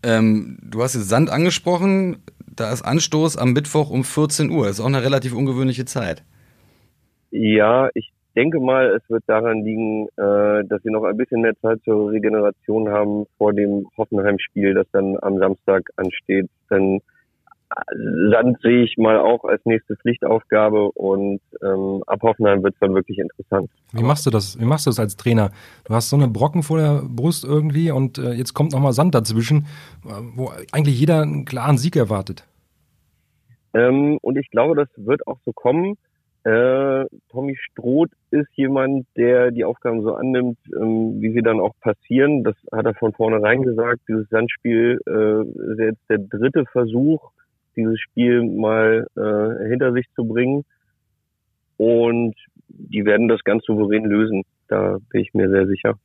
Ähm, 0.04 0.58
du 0.62 0.82
hast 0.82 0.96
jetzt 0.96 1.10
Sand 1.10 1.30
angesprochen. 1.30 2.24
Da 2.54 2.72
ist 2.72 2.82
Anstoß 2.82 3.38
am 3.38 3.54
Mittwoch 3.54 3.90
um 3.90 4.04
14 4.04 4.50
Uhr. 4.50 4.66
Das 4.66 4.80
ist 4.80 4.82
auch 4.82 4.88
eine 4.88 5.04
relativ 5.04 5.34
ungewöhnliche 5.36 5.86
Zeit. 5.86 6.24
Ja, 7.30 7.90
ich 7.94 8.12
denke 8.36 8.60
mal, 8.60 8.88
es 8.96 9.10
wird 9.10 9.24
daran 9.28 9.64
liegen, 9.64 10.08
äh, 10.18 10.66
dass 10.66 10.82
sie 10.84 10.92
noch 10.92 11.04
ein 11.04 11.18
bisschen 11.18 11.42
mehr 11.42 11.58
Zeit 11.62 11.80
zur 11.84 12.12
Regeneration 12.12 12.90
haben 12.90 13.26
vor 13.38 13.54
dem 13.54 13.88
Hoffenheim-Spiel, 13.98 14.74
das 14.74 14.88
dann 14.92 15.18
am 15.22 15.38
Samstag 15.38 15.90
ansteht. 15.96 16.50
Denn 16.70 17.02
Sand 18.32 18.58
sehe 18.62 18.84
ich 18.84 18.98
mal 18.98 19.20
auch 19.20 19.44
als 19.44 19.62
nächste 19.66 19.96
Pflichtaufgabe 19.96 20.92
und 20.92 21.40
ähm, 21.64 22.04
ab 22.08 22.22
Hoffenheim 22.22 22.64
wird 22.64 22.74
es 22.74 22.80
dann 22.80 22.94
wirklich 22.94 23.18
interessant. 23.18 23.70
Wie 23.94 24.04
machst 24.04 24.26
du 24.26 24.30
das? 24.30 24.60
Wie 24.60 24.66
machst 24.66 24.86
du 24.86 24.90
das 24.90 25.00
als 25.00 25.16
Trainer? 25.16 25.52
Du 25.86 25.94
hast 25.94 26.10
so 26.10 26.16
eine 26.16 26.28
Brocken 26.28 26.64
vor 26.64 26.78
der 26.78 27.04
Brust 27.08 27.44
irgendwie 27.44 27.92
und 27.92 28.18
äh, 28.18 28.32
jetzt 28.34 28.54
kommt 28.54 28.72
nochmal 28.72 28.94
Sand 28.94 29.16
dazwischen, 29.16 29.68
wo 30.36 30.52
eigentlich 30.72 31.00
jeder 31.00 31.22
einen 31.22 31.46
klaren 31.46 31.78
Sieg 31.78 31.96
erwartet. 31.96 32.46
Ähm, 33.74 34.18
und 34.22 34.38
ich 34.38 34.50
glaube, 34.50 34.76
das 34.76 34.90
wird 34.98 35.26
auch 35.28 35.40
so 35.46 35.54
kommen. 35.54 35.98
Äh, 36.44 37.06
Tommy 37.30 37.56
Stroth 37.56 38.10
ist 38.32 38.50
jemand, 38.56 39.06
der 39.16 39.52
die 39.52 39.64
Aufgaben 39.64 40.02
so 40.02 40.16
annimmt, 40.16 40.58
ähm, 40.76 41.22
wie 41.22 41.32
sie 41.34 41.44
dann 41.44 41.60
auch 41.60 41.74
passieren. 41.82 42.44
Das 42.44 42.56
hat 42.72 42.86
er 42.86 42.96
von 42.96 43.14
vornherein 43.14 43.62
gesagt. 43.62 44.02
Dieses 44.08 44.28
Sandspiel 44.30 45.00
äh, 45.06 45.72
ist 45.72 45.80
jetzt 45.80 46.10
der 46.10 46.18
dritte 46.18 46.66
Versuch, 46.66 47.32
dieses 47.76 48.00
Spiel 48.00 48.44
mal 48.44 49.08
äh, 49.16 49.70
hinter 49.70 49.94
sich 49.94 50.06
zu 50.16 50.26
bringen. 50.26 50.64
Und 51.78 52.36
die 52.68 53.06
werden 53.06 53.28
das 53.28 53.44
ganz 53.44 53.66
souverän 53.66 54.06
lösen. 54.06 54.44
Da 54.68 54.98
bin 55.10 55.22
ich 55.22 55.34
mir 55.34 55.50
sehr 55.50 55.68
sicher. 55.68 55.96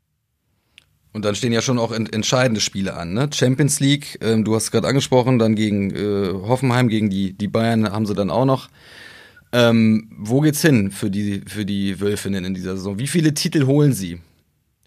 Und 1.12 1.24
dann 1.24 1.34
stehen 1.34 1.52
ja 1.52 1.62
schon 1.62 1.78
auch 1.78 1.92
entscheidende 1.92 2.60
Spiele 2.60 2.94
an. 2.94 3.14
Ne? 3.14 3.30
Champions 3.32 3.80
League, 3.80 4.18
ähm, 4.22 4.44
du 4.44 4.54
hast 4.54 4.64
es 4.64 4.70
gerade 4.70 4.86
angesprochen, 4.86 5.38
dann 5.38 5.54
gegen 5.54 5.90
äh, 5.90 6.32
Hoffenheim, 6.46 6.88
gegen 6.88 7.08
die, 7.08 7.32
die 7.32 7.48
Bayern 7.48 7.90
haben 7.90 8.04
sie 8.04 8.14
dann 8.14 8.30
auch 8.30 8.44
noch. 8.44 8.68
Ähm, 9.52 10.10
wo 10.18 10.40
geht's 10.40 10.60
hin 10.60 10.90
für 10.90 11.08
die, 11.08 11.42
für 11.46 11.64
die 11.64 12.00
Wölfinnen 12.00 12.44
in 12.44 12.52
dieser 12.52 12.76
Saison? 12.76 12.98
Wie 12.98 13.06
viele 13.06 13.32
Titel 13.32 13.64
holen 13.64 13.94
sie? 13.94 14.20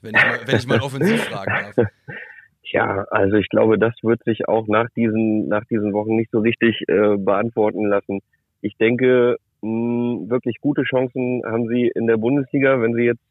Wenn 0.02 0.14
ich 0.16 0.24
mal, 0.24 0.40
wenn 0.46 0.56
ich 0.56 0.68
mal 0.68 0.82
offensiv 0.82 1.24
fragen 1.24 1.74
darf. 1.76 1.88
Ja, 2.72 3.06
also 3.10 3.38
ich 3.38 3.50
glaube, 3.50 3.80
das 3.80 3.96
wird 4.04 4.24
sich 4.24 4.48
auch 4.48 4.68
nach 4.68 4.88
diesen, 4.96 5.48
nach 5.48 5.66
diesen 5.66 5.94
Wochen 5.94 6.16
nicht 6.16 6.30
so 6.32 6.40
richtig 6.40 6.82
äh, 6.88 7.18
beantworten 7.18 7.86
lassen. 7.86 8.20
Ich 8.62 8.78
denke, 8.78 9.38
mh, 9.62 10.30
wirklich 10.30 10.58
gute 10.62 10.84
Chancen 10.84 11.42
haben 11.46 11.68
sie 11.68 11.92
in 11.96 12.06
der 12.06 12.18
Bundesliga, 12.18 12.80
wenn 12.82 12.94
sie 12.94 13.04
jetzt 13.04 13.24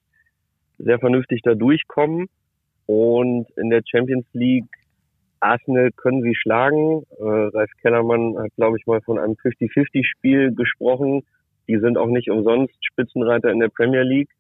sehr 0.79 0.99
vernünftig 0.99 1.43
da 1.43 1.55
durchkommen. 1.55 2.27
Und 2.87 3.47
in 3.57 3.71
der 3.71 3.83
Champions 3.85 4.27
League 4.33 4.67
Arsenal 5.41 5.91
können 5.93 6.23
sie 6.23 6.35
schlagen. 6.35 7.05
Äh, 7.19 7.23
Ralf 7.25 7.71
Kellermann 7.81 8.37
hat, 8.39 8.51
glaube 8.57 8.79
ich, 8.79 8.87
mal 8.87 9.01
von 9.03 9.19
einem 9.19 9.35
50-50-Spiel 9.35 10.55
gesprochen. 10.55 11.23
Die 11.69 11.79
sind 11.79 11.97
auch 11.97 12.09
nicht 12.09 12.31
umsonst 12.31 12.75
Spitzenreiter 12.85 13.51
in 13.51 13.61
der 13.61 13.69
Premier 13.69 14.03
League. 14.03 14.31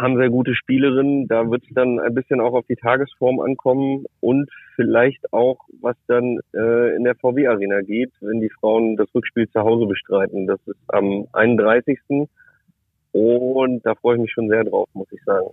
Haben 0.00 0.16
sehr 0.16 0.30
gute 0.30 0.54
Spielerinnen. 0.54 1.28
Da 1.28 1.50
wird 1.50 1.62
es 1.68 1.74
dann 1.74 2.00
ein 2.00 2.14
bisschen 2.14 2.40
auch 2.40 2.54
auf 2.54 2.64
die 2.68 2.76
Tagesform 2.76 3.40
ankommen 3.40 4.06
und 4.20 4.48
vielleicht 4.76 5.32
auch, 5.32 5.58
was 5.80 5.96
dann 6.06 6.38
äh, 6.54 6.96
in 6.96 7.04
der 7.04 7.14
VW-Arena 7.16 7.82
geht, 7.82 8.10
wenn 8.20 8.40
die 8.40 8.48
Frauen 8.48 8.96
das 8.96 9.08
Rückspiel 9.14 9.48
zu 9.50 9.60
Hause 9.60 9.86
bestreiten. 9.86 10.46
Das 10.46 10.58
ist 10.66 10.78
am 10.88 11.26
31. 11.32 11.98
Und 13.12 13.84
da 13.84 13.94
freue 13.94 14.16
ich 14.16 14.22
mich 14.22 14.32
schon 14.32 14.48
sehr 14.48 14.64
drauf, 14.64 14.88
muss 14.94 15.08
ich 15.12 15.22
sagen. 15.24 15.48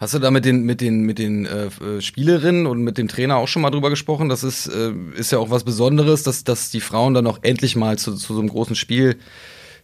Hast 0.00 0.14
du 0.14 0.18
da 0.20 0.30
mit 0.30 0.44
den 0.44 0.62
mit 0.62 0.80
den 0.80 1.00
mit 1.00 1.18
den 1.18 1.44
äh, 1.46 1.66
äh, 1.66 2.00
Spielerinnen 2.00 2.66
und 2.66 2.82
mit 2.82 2.98
dem 2.98 3.08
Trainer 3.08 3.36
auch 3.36 3.48
schon 3.48 3.62
mal 3.62 3.70
drüber 3.70 3.90
gesprochen? 3.90 4.28
Das 4.28 4.44
ist 4.44 4.68
äh, 4.68 4.92
ist 5.18 5.32
ja 5.32 5.38
auch 5.38 5.50
was 5.50 5.64
Besonderes, 5.64 6.22
dass 6.22 6.44
dass 6.44 6.70
die 6.70 6.80
Frauen 6.80 7.14
dann 7.14 7.26
auch 7.26 7.40
endlich 7.42 7.74
mal 7.74 7.98
zu, 7.98 8.14
zu 8.14 8.34
so 8.34 8.38
einem 8.38 8.48
großen 8.48 8.76
Spiel 8.76 9.16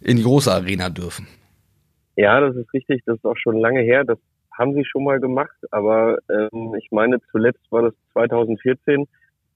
in 0.00 0.16
die 0.16 0.22
große 0.22 0.52
Arena 0.52 0.88
dürfen. 0.88 1.26
Ja, 2.16 2.40
das 2.40 2.57
ist 2.57 2.72
richtig. 2.72 3.03
Das 3.07 3.16
ist 3.16 3.24
auch 3.24 3.37
schon 3.37 3.59
lange 3.59 3.81
her. 3.81 4.05
Das 4.05 4.18
haben 4.57 4.74
sie 4.74 4.85
schon 4.85 5.05
mal 5.05 5.20
gemacht, 5.20 5.57
aber 5.70 6.18
ähm, 6.31 6.74
ich 6.79 6.90
meine, 6.92 7.18
zuletzt 7.33 7.70
war 7.70 7.83
das 7.83 7.94
2014. 8.12 9.07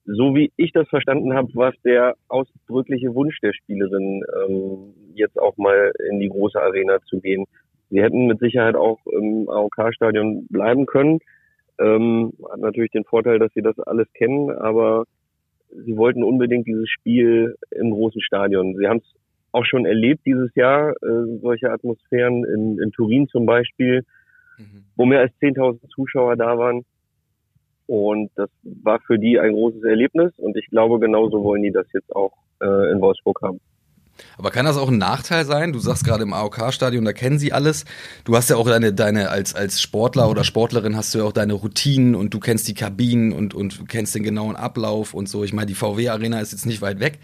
So 0.07 0.35
wie 0.35 0.51
ich 0.57 0.73
das 0.73 0.89
verstanden 0.89 1.35
habe, 1.35 1.55
war 1.55 1.71
es 1.71 1.81
der 1.83 2.15
ausdrückliche 2.29 3.15
Wunsch 3.15 3.39
der 3.41 3.53
Spielerin, 3.53 4.23
ähm, 4.49 4.95
jetzt 5.15 5.39
auch 5.39 5.57
mal 5.59 5.93
in 6.11 6.19
die 6.19 6.29
große 6.29 6.61
Arena 6.61 6.99
zu 7.03 7.21
gehen. 7.21 7.45
Sie 7.91 8.03
hätten 8.03 8.27
mit 8.27 8.41
Sicherheit 8.41 8.75
auch 8.75 8.99
im 9.07 9.49
AOK-Stadion 9.49 10.47
bleiben 10.49 10.87
können. 10.87 11.21
Ähm, 11.79 12.33
hat 12.51 12.61
natürlich 12.61 12.91
den 12.91 13.05
Vorteil, 13.05 13.39
dass 13.39 13.53
sie 13.55 13.63
das 13.63 13.79
alles 13.81 14.11
kennen, 14.15 14.51
aber 14.51 15.05
sie 15.71 15.97
wollten 15.97 16.25
unbedingt 16.25 16.67
dieses 16.67 16.89
Spiel 16.89 17.57
im 17.71 17.91
großen 17.91 18.23
Stadion. 18.23 18.77
Sie 18.77 18.89
haben 18.89 18.99
es 18.99 19.18
auch 19.59 19.65
schon 19.65 19.87
erlebt 19.87 20.25
dieses 20.25 20.55
Jahr, 20.55 20.91
äh, 20.91 21.39
solche 21.43 21.71
Atmosphären 21.71 22.45
in, 22.45 22.79
in 22.79 22.93
Turin 22.93 23.29
zum 23.29 23.45
Beispiel, 23.45 24.05
mhm. 24.57 24.85
wo 24.97 25.05
mehr 25.05 25.21
als 25.21 25.33
10.000 25.41 25.89
Zuschauer 25.89 26.37
da 26.37 26.57
waren. 26.57 26.85
Und 27.87 28.31
das 28.37 28.51
war 28.63 29.01
für 29.01 29.19
die 29.19 29.41
ein 29.41 29.53
großes 29.53 29.83
Erlebnis 29.83 30.33
und 30.37 30.57
ich 30.57 30.67
glaube, 30.67 31.01
genauso 31.01 31.43
wollen 31.43 31.63
die 31.63 31.73
das 31.73 31.87
jetzt 31.93 32.15
auch 32.15 32.33
äh, 32.61 32.93
in 32.93 33.01
Wolfsburg 33.01 33.41
haben. 33.43 33.61
Aber 34.37 34.51
kann 34.51 34.65
das 34.65 34.77
auch 34.77 34.89
ein 34.89 34.99
Nachteil 34.99 35.45
sein? 35.45 35.73
Du 35.73 35.79
sagst 35.79 36.05
gerade 36.05 36.23
im 36.23 36.33
AOK-Stadion, 36.33 37.05
da 37.05 37.13
kennen 37.13 37.39
sie 37.39 37.53
alles. 37.53 37.85
Du 38.25 38.37
hast 38.37 38.51
ja 38.51 38.57
auch 38.57 38.67
deine, 38.67 38.93
deine 38.93 39.31
als, 39.31 39.55
als 39.55 39.81
Sportler 39.81 40.29
oder 40.29 40.45
Sportlerin 40.45 40.97
hast 40.97 41.15
du 41.15 41.19
ja 41.19 41.25
auch 41.25 41.33
deine 41.33 41.55
Routinen 41.55 42.15
und 42.15 42.35
du 42.35 42.41
kennst 42.41 42.69
die 42.69 42.75
Kabinen 42.75 43.33
und, 43.33 43.55
und 43.55 43.89
kennst 43.89 44.15
den 44.15 44.23
genauen 44.23 44.57
Ablauf 44.57 45.15
und 45.15 45.29
so. 45.29 45.45
Ich 45.45 45.53
meine, 45.53 45.67
die 45.67 45.75
VW-Arena 45.75 46.41
ist 46.41 46.53
jetzt 46.53 46.67
nicht 46.67 46.83
weit 46.83 47.01
weg. 47.01 47.19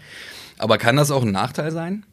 Aber 0.57 0.77
kann 0.77 0.95
das 0.95 1.11
auch 1.11 1.23
ein 1.23 1.31
Nachteil 1.31 1.71
sein? 1.71 2.05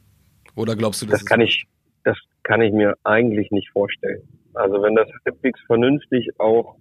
Oder 0.56 0.76
glaubst 0.76 1.02
du, 1.02 1.06
das, 1.06 1.20
das 1.20 1.26
kann 1.26 1.40
ich, 1.40 1.66
das 2.04 2.18
kann 2.42 2.60
ich 2.60 2.72
mir 2.72 2.94
eigentlich 3.04 3.50
nicht 3.50 3.70
vorstellen. 3.70 4.22
Also 4.54 4.82
wenn 4.82 4.94
das 4.94 5.08
halbwegs 5.24 5.60
vernünftig 5.66 6.28
auch 6.38 6.76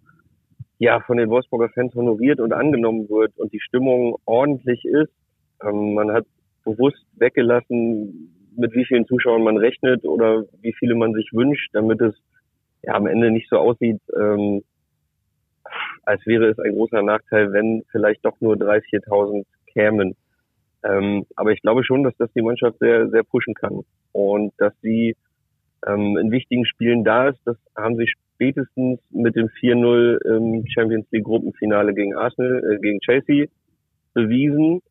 ja 0.79 0.99
von 0.99 1.17
den 1.17 1.29
Wolfsburger 1.29 1.69
Fans 1.69 1.93
honoriert 1.93 2.39
und 2.39 2.53
angenommen 2.53 3.07
wird 3.09 3.37
und 3.37 3.53
die 3.53 3.61
Stimmung 3.61 4.17
ordentlich 4.25 4.83
ist, 4.83 5.13
ähm, 5.63 5.93
man 5.93 6.11
hat 6.11 6.25
bewusst 6.65 7.05
weggelassen, 7.17 8.33
mit 8.57 8.73
wie 8.73 8.85
vielen 8.85 9.05
Zuschauern 9.05 9.43
man 9.43 9.57
rechnet 9.57 10.05
oder 10.05 10.43
wie 10.61 10.73
viele 10.73 10.95
man 10.95 11.13
sich 11.13 11.29
wünscht, 11.31 11.69
damit 11.73 12.01
es 12.01 12.15
ja 12.83 12.93
am 12.93 13.07
Ende 13.07 13.31
nicht 13.31 13.49
so 13.49 13.57
aussieht, 13.57 14.01
ähm, 14.17 14.63
als 16.03 16.25
wäre 16.25 16.49
es 16.49 16.59
ein 16.59 16.73
großer 16.73 17.01
Nachteil, 17.01 17.53
wenn 17.53 17.83
vielleicht 17.91 18.25
doch 18.25 18.39
nur 18.41 18.55
3.000, 18.55 19.05
4.000 19.05 19.45
kämen. 19.71 20.15
Ähm, 20.83 21.25
aber 21.35 21.51
ich 21.51 21.61
glaube 21.61 21.83
schon, 21.83 22.03
dass 22.03 22.15
das 22.17 22.31
die 22.33 22.41
Mannschaft 22.41 22.79
sehr, 22.79 23.09
sehr 23.09 23.23
pushen 23.23 23.53
kann 23.53 23.81
und 24.11 24.53
dass 24.57 24.73
sie 24.81 25.15
ähm, 25.85 26.17
in 26.17 26.31
wichtigen 26.31 26.65
Spielen 26.65 27.03
da 27.03 27.29
ist. 27.29 27.39
Das 27.45 27.57
haben 27.75 27.97
sie 27.97 28.07
spätestens 28.07 28.99
mit 29.11 29.35
dem 29.35 29.47
4-0 29.47 30.25
im 30.25 30.65
Champions 30.67 31.05
League 31.11 31.25
Gruppenfinale 31.25 31.93
gegen 31.93 32.15
Arsenal, 32.15 32.63
äh, 32.63 32.79
gegen 32.79 32.99
Chelsea 32.99 33.47
bewiesen. 34.13 34.81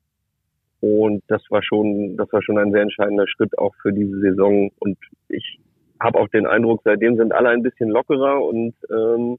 Und 0.80 1.22
das 1.28 1.42
war 1.50 1.62
schon, 1.62 2.16
das 2.16 2.32
war 2.32 2.42
schon 2.42 2.58
ein 2.58 2.72
sehr 2.72 2.82
entscheidender 2.82 3.26
Schritt 3.28 3.58
auch 3.58 3.74
für 3.82 3.92
diese 3.92 4.18
Saison. 4.20 4.70
Und 4.78 4.96
ich 5.28 5.60
habe 6.00 6.18
auch 6.18 6.28
den 6.28 6.46
Eindruck, 6.46 6.80
seitdem 6.84 7.16
sind 7.16 7.32
alle 7.32 7.50
ein 7.50 7.62
bisschen 7.62 7.90
lockerer 7.90 8.42
und 8.42 8.74
ähm, 8.90 9.36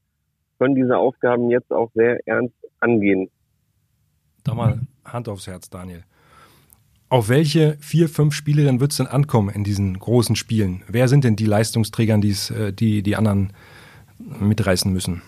können 0.58 0.74
diese 0.76 0.96
Aufgaben 0.96 1.50
jetzt 1.50 1.72
auch 1.72 1.90
sehr 1.94 2.20
ernst 2.26 2.54
angehen. 2.78 3.28
Da 4.44 4.54
mal 4.54 4.78
Hand 5.04 5.28
aufs 5.28 5.48
Herz, 5.48 5.68
Daniel. 5.68 6.04
Auf 7.12 7.28
welche 7.28 7.76
vier, 7.78 8.08
fünf 8.08 8.32
Spielerinnen 8.32 8.80
wird 8.80 8.92
es 8.92 8.96
denn 8.96 9.06
ankommen 9.06 9.50
in 9.54 9.64
diesen 9.64 9.98
großen 9.98 10.34
Spielen? 10.34 10.82
Wer 10.88 11.08
sind 11.08 11.24
denn 11.24 11.36
die 11.36 11.44
Leistungsträger, 11.44 12.14
äh, 12.14 12.72
die 12.72 13.02
die 13.02 13.16
anderen 13.16 13.52
mitreißen 14.40 14.90
müssen? 14.90 15.20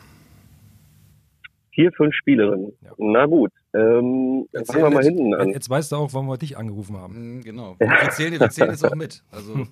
Vier, 1.74 1.92
fünf 1.92 2.14
Spielerinnen. 2.14 2.72
Ja. 2.80 2.92
Na 2.96 3.26
gut, 3.26 3.52
ähm, 3.74 4.48
fangen 4.64 4.82
wir 4.82 4.90
mal 4.92 5.04
hinten 5.04 5.34
an. 5.34 5.50
Jetzt 5.50 5.68
weißt 5.68 5.92
du 5.92 5.96
auch, 5.96 6.14
warum 6.14 6.28
wir 6.28 6.38
dich 6.38 6.56
angerufen 6.56 6.96
haben. 6.96 7.36
Mhm, 7.36 7.42
genau. 7.42 7.76
Wir 7.78 8.08
zählen, 8.12 8.40
wir 8.40 8.48
zählen 8.48 8.70
jetzt 8.70 8.86
auch 8.86 8.94
mit. 8.94 9.22
Also, 9.30 9.52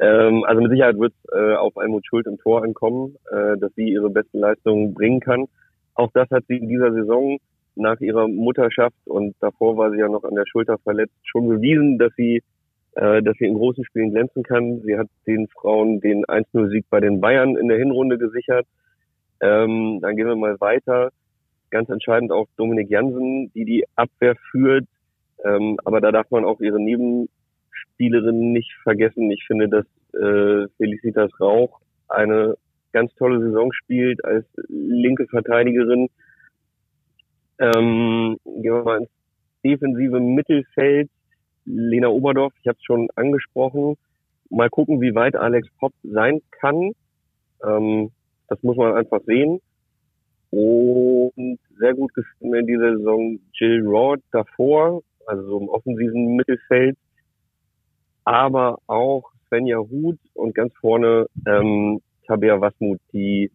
ähm, 0.00 0.42
also 0.42 0.62
mit 0.62 0.72
Sicherheit 0.72 0.98
wird 0.98 1.14
es 1.22 1.32
äh, 1.32 1.54
auf 1.54 1.76
Almut 1.76 2.04
Schuld 2.08 2.26
im 2.26 2.38
Tor 2.38 2.64
ankommen, 2.64 3.14
äh, 3.30 3.56
dass 3.56 3.72
sie 3.76 3.92
ihre 3.92 4.10
besten 4.10 4.40
Leistungen 4.40 4.94
bringen 4.94 5.20
kann. 5.20 5.44
Auch 5.94 6.10
das 6.12 6.28
hat 6.30 6.42
sie 6.48 6.56
in 6.56 6.68
dieser 6.68 6.92
Saison 6.92 7.38
nach 7.74 8.00
ihrer 8.00 8.28
Mutterschaft 8.28 8.96
und 9.06 9.34
davor 9.40 9.76
war 9.76 9.90
sie 9.90 9.98
ja 9.98 10.08
noch 10.08 10.24
an 10.24 10.34
der 10.34 10.46
Schulter 10.46 10.78
verletzt, 10.78 11.14
schon 11.24 11.48
bewiesen, 11.48 11.98
dass 11.98 12.12
sie 12.16 12.42
äh, 12.94 13.22
dass 13.22 13.36
sie 13.38 13.46
in 13.46 13.54
großen 13.54 13.84
Spielen 13.84 14.10
glänzen 14.10 14.42
kann. 14.42 14.82
Sie 14.82 14.98
hat 14.98 15.08
den 15.26 15.48
Frauen 15.48 16.00
den 16.00 16.26
1-0-Sieg 16.26 16.84
bei 16.90 17.00
den 17.00 17.20
Bayern 17.20 17.56
in 17.56 17.68
der 17.68 17.78
Hinrunde 17.78 18.18
gesichert. 18.18 18.66
Ähm, 19.40 20.00
dann 20.02 20.16
gehen 20.16 20.26
wir 20.26 20.36
mal 20.36 20.60
weiter 20.60 21.10
ganz 21.72 21.88
entscheidend 21.88 22.30
auch 22.30 22.46
Dominik 22.56 22.88
Jansen, 22.88 23.50
die 23.54 23.64
die 23.64 23.84
Abwehr 23.96 24.36
führt. 24.52 24.86
Ähm, 25.44 25.80
aber 25.84 26.00
da 26.00 26.12
darf 26.12 26.30
man 26.30 26.44
auch 26.44 26.60
ihre 26.60 26.78
Nebenspielerinnen 26.78 28.52
nicht 28.52 28.72
vergessen. 28.84 29.28
Ich 29.32 29.44
finde, 29.44 29.68
dass 29.68 29.86
äh, 30.14 30.68
Felicitas 30.76 31.30
Rauch 31.40 31.80
eine 32.08 32.56
ganz 32.92 33.12
tolle 33.14 33.40
Saison 33.40 33.72
spielt 33.72 34.24
als 34.24 34.44
linke 34.68 35.26
Verteidigerin. 35.26 36.08
Ähm, 37.62 38.38
gehen 38.44 38.74
wir 38.74 38.82
mal 38.82 38.98
ins 38.98 39.10
defensive 39.64 40.18
Mittelfeld. 40.18 41.08
Lena 41.64 42.08
Oberdorf, 42.08 42.52
ich 42.60 42.66
habe 42.66 42.76
es 42.76 42.84
schon 42.84 43.08
angesprochen. 43.14 43.96
Mal 44.50 44.68
gucken, 44.68 45.00
wie 45.00 45.14
weit 45.14 45.36
Alex 45.36 45.68
Popp 45.78 45.92
sein 46.02 46.40
kann. 46.50 46.90
Ähm, 47.64 48.10
das 48.48 48.60
muss 48.64 48.76
man 48.76 48.96
einfach 48.96 49.20
sehen. 49.26 49.60
Und 50.50 51.58
sehr 51.78 51.94
gut 51.94 52.10
mir 52.40 52.58
in 52.58 52.66
dieser 52.66 52.96
Saison 52.96 53.38
Jill 53.54 53.86
Rod 53.86 54.20
davor, 54.32 55.02
also 55.26 55.42
so 55.44 55.60
im 55.60 55.68
offensiven 55.68 56.34
Mittelfeld. 56.34 56.98
Aber 58.24 58.78
auch 58.88 59.30
Svenja 59.46 59.78
Huth 59.78 60.18
und 60.34 60.54
ganz 60.54 60.74
vorne 60.80 61.26
ähm, 61.46 62.00
Tabea 62.26 62.60
Wasmut, 62.60 63.00
die 63.12 63.52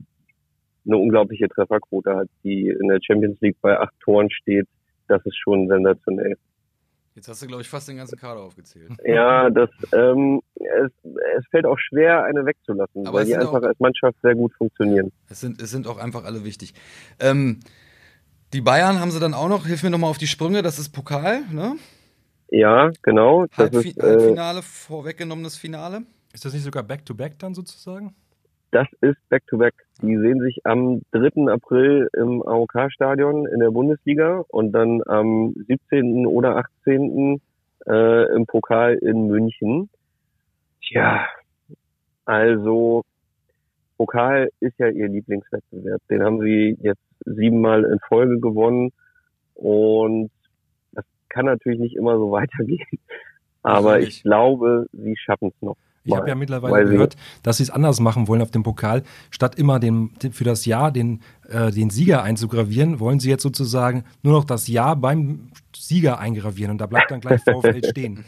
eine 0.87 0.97
unglaubliche 0.97 1.47
Trefferquote 1.49 2.15
hat, 2.15 2.27
die 2.43 2.67
in 2.69 2.87
der 2.87 2.99
Champions 3.01 3.39
League 3.41 3.57
bei 3.61 3.79
acht 3.79 3.93
Toren 3.99 4.29
steht. 4.31 4.67
Das 5.07 5.25
ist 5.25 5.37
schon 5.37 5.67
sensationell. 5.67 6.37
Jetzt 7.17 7.29
hast 7.29 7.41
du, 7.41 7.47
glaube 7.47 7.63
ich, 7.63 7.67
fast 7.67 7.89
den 7.89 7.97
ganzen 7.97 8.17
Kader 8.17 8.41
aufgezählt. 8.41 8.91
Ja, 9.03 9.49
das, 9.49 9.71
ähm, 9.91 10.41
es, 10.53 10.91
es 11.03 11.47
fällt 11.49 11.65
auch 11.65 11.79
schwer, 11.79 12.23
eine 12.25 12.45
wegzulassen, 12.45 13.07
Aber 13.07 13.17
weil 13.17 13.25
die 13.25 13.35
einfach 13.35 13.53
auch, 13.53 13.63
als 13.63 13.79
Mannschaft 13.79 14.17
sehr 14.21 14.35
gut 14.35 14.53
funktionieren. 14.53 15.11
Es 15.27 15.39
sind, 15.39 15.59
es 15.59 15.71
sind 15.71 15.87
auch 15.87 15.97
einfach 15.97 16.25
alle 16.25 16.43
wichtig. 16.43 16.75
Ähm, 17.19 17.59
die 18.53 18.61
Bayern 18.61 18.99
haben 18.99 19.09
sie 19.09 19.19
dann 19.19 19.33
auch 19.33 19.49
noch, 19.49 19.65
hilf 19.65 19.81
mir 19.81 19.89
nochmal 19.89 20.11
auf 20.11 20.19
die 20.19 20.27
Sprünge, 20.27 20.61
das 20.61 20.77
ist 20.77 20.89
Pokal, 20.89 21.41
ne? 21.51 21.77
Ja, 22.49 22.91
genau. 23.01 23.47
Das 23.47 23.57
Halbfi 23.57 23.89
ist, 23.89 23.97
äh, 23.97 24.03
Halbfinale, 24.03 24.61
vorweggenommenes 24.61 25.57
Finale. 25.57 26.03
Ist 26.33 26.45
das 26.45 26.53
nicht 26.53 26.63
sogar 26.63 26.83
Back-to-Back 26.83 27.33
-back 27.33 27.39
dann 27.39 27.55
sozusagen? 27.55 28.13
Das 28.71 28.87
ist 29.01 29.17
Back-to-Back. 29.29 29.73
-back. 29.73 29.87
Die 30.01 30.17
sehen 30.17 30.41
sich 30.41 30.65
am 30.65 31.01
3. 31.11 31.51
April 31.51 32.09
im 32.13 32.43
AOK-Stadion 32.43 33.47
in 33.47 33.59
der 33.59 33.71
Bundesliga 33.71 34.43
und 34.49 34.71
dann 34.71 35.01
am 35.07 35.53
17. 35.67 36.27
oder 36.27 36.57
18. 36.57 37.41
äh, 37.87 38.35
im 38.35 38.45
Pokal 38.45 38.95
in 38.95 39.27
München. 39.27 39.89
Tja, 40.81 41.27
also 42.25 43.03
Pokal 43.97 44.49
ist 44.59 44.77
ja 44.77 44.89
ihr 44.89 45.07
Lieblingswettbewerb. 45.07 46.01
Den 46.09 46.23
haben 46.23 46.41
sie 46.41 46.77
jetzt 46.81 47.01
siebenmal 47.25 47.83
in 47.83 47.99
Folge 48.07 48.39
gewonnen 48.39 48.91
und 49.55 50.29
das 50.91 51.05
kann 51.29 51.45
natürlich 51.45 51.79
nicht 51.79 51.95
immer 51.95 52.17
so 52.17 52.31
weitergehen. 52.31 52.99
Aber 53.63 53.99
ich 53.99 54.21
glaube, 54.23 54.85
sie 54.93 55.17
schaffen 55.17 55.49
es 55.49 55.61
noch. 55.61 55.77
Ich 56.07 56.15
habe 56.15 56.29
ja 56.29 56.35
mittlerweile 56.35 56.89
gehört, 56.89 57.15
dass 57.43 57.57
sie 57.57 57.63
es 57.63 57.69
anders 57.69 57.99
machen 57.99 58.27
wollen 58.27 58.41
auf 58.41 58.51
dem 58.51 58.63
Pokal. 58.63 59.03
Statt 59.29 59.59
immer 59.59 59.79
den, 59.79 60.11
für 60.31 60.43
das 60.43 60.65
Jahr 60.65 60.91
den, 60.91 61.21
äh, 61.49 61.71
den 61.71 61.89
Sieger 61.89 62.23
einzugravieren, 62.23 62.99
wollen 62.99 63.19
sie 63.19 63.29
jetzt 63.29 63.43
sozusagen 63.43 64.03
nur 64.23 64.33
noch 64.33 64.45
das 64.45 64.67
Jahr 64.67 64.95
beim 64.95 65.51
Sieger 65.75 66.19
eingravieren 66.19 66.71
und 66.71 66.81
da 66.81 66.85
bleibt 66.85 67.11
dann 67.11 67.19
gleich 67.19 67.41
VfL 67.41 67.83
stehen. 67.89 68.25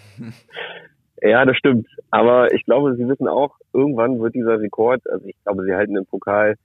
Ja, 1.22 1.46
das 1.46 1.58
stimmt. 1.58 1.88
Aber 2.12 2.54
ich 2.54 2.64
glaube, 2.66 2.96
sie 2.96 3.08
wissen 3.08 3.28
auch, 3.28 3.56
irgendwann 3.74 4.20
wird 4.20 4.36
dieser 4.36 4.60
Rekord, 4.60 5.02
also 5.10 5.26
ich 5.26 5.36
glaube, 5.44 5.64
sie 5.64 5.74
halten 5.74 5.98
im 5.98 6.06
Pokal 6.06 6.56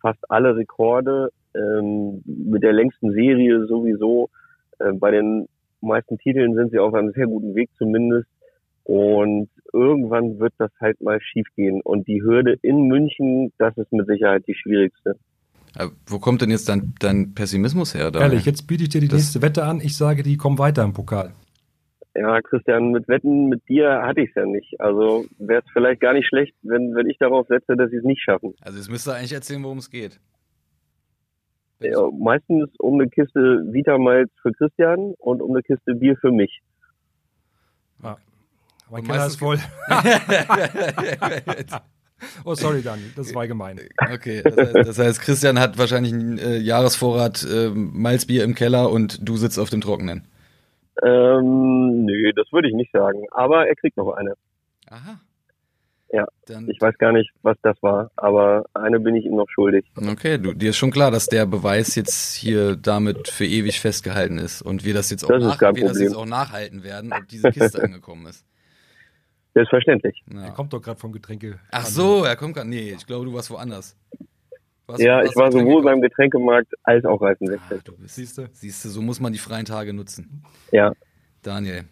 fast 0.00 0.18
alle 0.28 0.56
Rekorde, 0.56 1.30
ähm, 1.54 2.22
mit 2.24 2.62
der 2.62 2.72
längsten 2.72 3.12
Serie 3.12 3.66
sowieso. 3.66 4.30
Äh, 4.78 4.92
bei 4.92 5.10
den 5.10 5.48
meisten 5.80 6.18
Titeln 6.18 6.54
sind 6.54 6.70
sie 6.70 6.78
auf 6.78 6.94
einem 6.94 7.12
sehr 7.12 7.26
guten 7.26 7.54
Weg 7.54 7.70
zumindest. 7.78 8.28
Und 8.86 9.48
irgendwann 9.72 10.38
wird 10.38 10.54
das 10.58 10.70
halt 10.80 11.00
mal 11.00 11.20
schiefgehen. 11.20 11.80
Und 11.82 12.06
die 12.06 12.22
Hürde 12.22 12.56
in 12.62 12.86
München, 12.86 13.52
das 13.58 13.76
ist 13.76 13.92
mit 13.92 14.06
Sicherheit 14.06 14.44
die 14.46 14.54
schwierigste. 14.54 15.16
Aber 15.76 15.90
wo 16.06 16.20
kommt 16.20 16.40
denn 16.40 16.50
jetzt 16.50 16.68
dein, 16.68 16.94
dein 17.00 17.34
Pessimismus 17.34 17.94
her? 17.94 18.12
Da? 18.12 18.20
Ehrlich, 18.20 18.46
jetzt 18.46 18.68
biete 18.68 18.84
ich 18.84 18.90
dir 18.90 19.00
die 19.00 19.08
das 19.08 19.18
nächste 19.18 19.42
Wette 19.42 19.64
an. 19.64 19.80
Ich 19.80 19.96
sage, 19.96 20.22
die 20.22 20.36
kommen 20.36 20.58
weiter 20.58 20.84
im 20.84 20.92
Pokal. 20.92 21.32
Ja, 22.14 22.40
Christian, 22.40 22.92
mit 22.92 23.08
Wetten 23.08 23.48
mit 23.48 23.68
dir 23.68 24.02
hatte 24.02 24.20
ich 24.20 24.30
es 24.30 24.36
ja 24.36 24.46
nicht. 24.46 24.80
Also 24.80 25.26
wäre 25.38 25.62
es 25.66 25.70
vielleicht 25.72 26.00
gar 26.00 26.12
nicht 26.12 26.28
schlecht, 26.28 26.54
wenn, 26.62 26.94
wenn 26.94 27.10
ich 27.10 27.18
darauf 27.18 27.48
setze, 27.48 27.76
dass 27.76 27.90
sie 27.90 27.96
es 27.96 28.04
nicht 28.04 28.22
schaffen. 28.22 28.54
Also 28.60 28.78
jetzt 28.78 28.88
müsst 28.88 29.08
ihr 29.08 29.14
eigentlich 29.14 29.32
erzählen, 29.32 29.62
worum 29.64 29.78
es 29.78 29.90
geht. 29.90 30.20
Ja, 31.80 32.08
meistens 32.16 32.70
um 32.78 32.94
eine 32.94 33.10
Kiste 33.10 33.64
Vitamalz 33.70 34.30
für 34.40 34.52
Christian 34.52 35.12
und 35.18 35.42
um 35.42 35.50
eine 35.50 35.62
Kiste 35.62 35.94
Bier 35.94 36.16
für 36.16 36.30
mich. 36.30 36.62
Mein 38.90 39.04
Keller 39.04 39.26
ist 39.26 39.38
voll. 39.38 39.58
oh, 42.44 42.54
sorry, 42.54 42.82
Daniel, 42.82 43.10
das 43.16 43.34
war 43.34 43.46
gemein. 43.46 43.80
Okay, 44.12 44.42
das 44.42 44.56
heißt, 44.56 44.74
das 44.76 44.98
heißt 44.98 45.20
Christian 45.20 45.58
hat 45.58 45.76
wahrscheinlich 45.78 46.12
einen 46.12 46.38
äh, 46.38 46.58
Jahresvorrat 46.58 47.44
äh, 47.44 47.70
Malzbier 47.70 48.44
im 48.44 48.54
Keller 48.54 48.90
und 48.90 49.28
du 49.28 49.36
sitzt 49.36 49.58
auf 49.58 49.70
dem 49.70 49.80
Trockenen. 49.80 50.26
Ähm, 51.02 52.04
nö, 52.04 52.32
das 52.34 52.52
würde 52.52 52.68
ich 52.68 52.74
nicht 52.74 52.92
sagen. 52.92 53.26
Aber 53.32 53.66
er 53.66 53.74
kriegt 53.74 53.96
noch 53.96 54.12
eine. 54.12 54.34
Aha. 54.88 55.20
Ja, 56.12 56.26
Dann 56.46 56.68
ich 56.70 56.80
weiß 56.80 56.96
gar 56.98 57.12
nicht, 57.12 57.30
was 57.42 57.56
das 57.62 57.76
war, 57.82 58.12
aber 58.14 58.66
eine 58.74 59.00
bin 59.00 59.16
ich 59.16 59.24
ihm 59.24 59.34
noch 59.34 59.48
schuldig. 59.48 59.84
Okay, 59.96 60.38
du, 60.38 60.52
dir 60.52 60.70
ist 60.70 60.76
schon 60.76 60.92
klar, 60.92 61.10
dass 61.10 61.26
der 61.26 61.46
Beweis 61.46 61.96
jetzt 61.96 62.34
hier 62.34 62.76
damit 62.76 63.26
für 63.26 63.44
ewig 63.44 63.80
festgehalten 63.80 64.38
ist 64.38 64.62
und 64.62 64.84
wir 64.84 64.94
das 64.94 65.10
jetzt 65.10 65.24
auch, 65.24 65.28
das 65.28 65.42
nach, 65.42 65.74
wir 65.74 65.88
das 65.88 65.98
jetzt 65.98 66.14
auch 66.14 66.24
nachhalten 66.24 66.84
werden, 66.84 67.12
ob 67.12 67.26
diese 67.26 67.50
Kiste 67.50 67.82
angekommen 67.82 68.26
ist. 68.26 68.44
Selbstverständlich. 69.56 70.22
Ja. 70.30 70.44
Er 70.44 70.50
kommt 70.50 70.74
doch 70.74 70.82
gerade 70.82 71.00
vom 71.00 71.12
Getränke. 71.12 71.58
Ach 71.70 71.86
so, 71.86 72.24
er 72.24 72.36
kommt 72.36 72.54
gerade. 72.54 72.68
Nee, 72.68 72.92
ich 72.94 73.06
glaube, 73.06 73.24
du 73.24 73.32
warst 73.32 73.50
woanders. 73.50 73.96
Was, 74.86 75.00
ja, 75.00 75.22
ich 75.24 75.34
war 75.34 75.50
sowohl 75.50 75.82
beim 75.82 76.02
Getränkemarkt 76.02 76.74
als 76.82 77.06
auch 77.06 77.22
Reifenwechsel. 77.22 77.80
Ah, 77.88 77.92
Siehst 78.04 78.36
du? 78.36 78.50
Siehst 78.52 78.84
du, 78.84 78.90
so 78.90 79.00
muss 79.00 79.18
man 79.18 79.32
die 79.32 79.38
freien 79.38 79.64
Tage 79.64 79.94
nutzen. 79.94 80.42
Ja. 80.72 80.92
Daniel. 81.40 81.84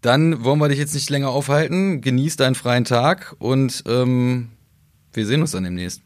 Dann 0.00 0.42
wollen 0.42 0.58
wir 0.58 0.68
dich 0.68 0.80
jetzt 0.80 0.92
nicht 0.92 1.08
länger 1.08 1.28
aufhalten. 1.28 2.00
Genieß 2.00 2.34
deinen 2.34 2.56
freien 2.56 2.82
Tag 2.82 3.36
und 3.38 3.84
ähm, 3.86 4.50
wir 5.12 5.24
sehen 5.24 5.40
uns 5.40 5.52
dann 5.52 5.62
demnächst. 5.62 6.02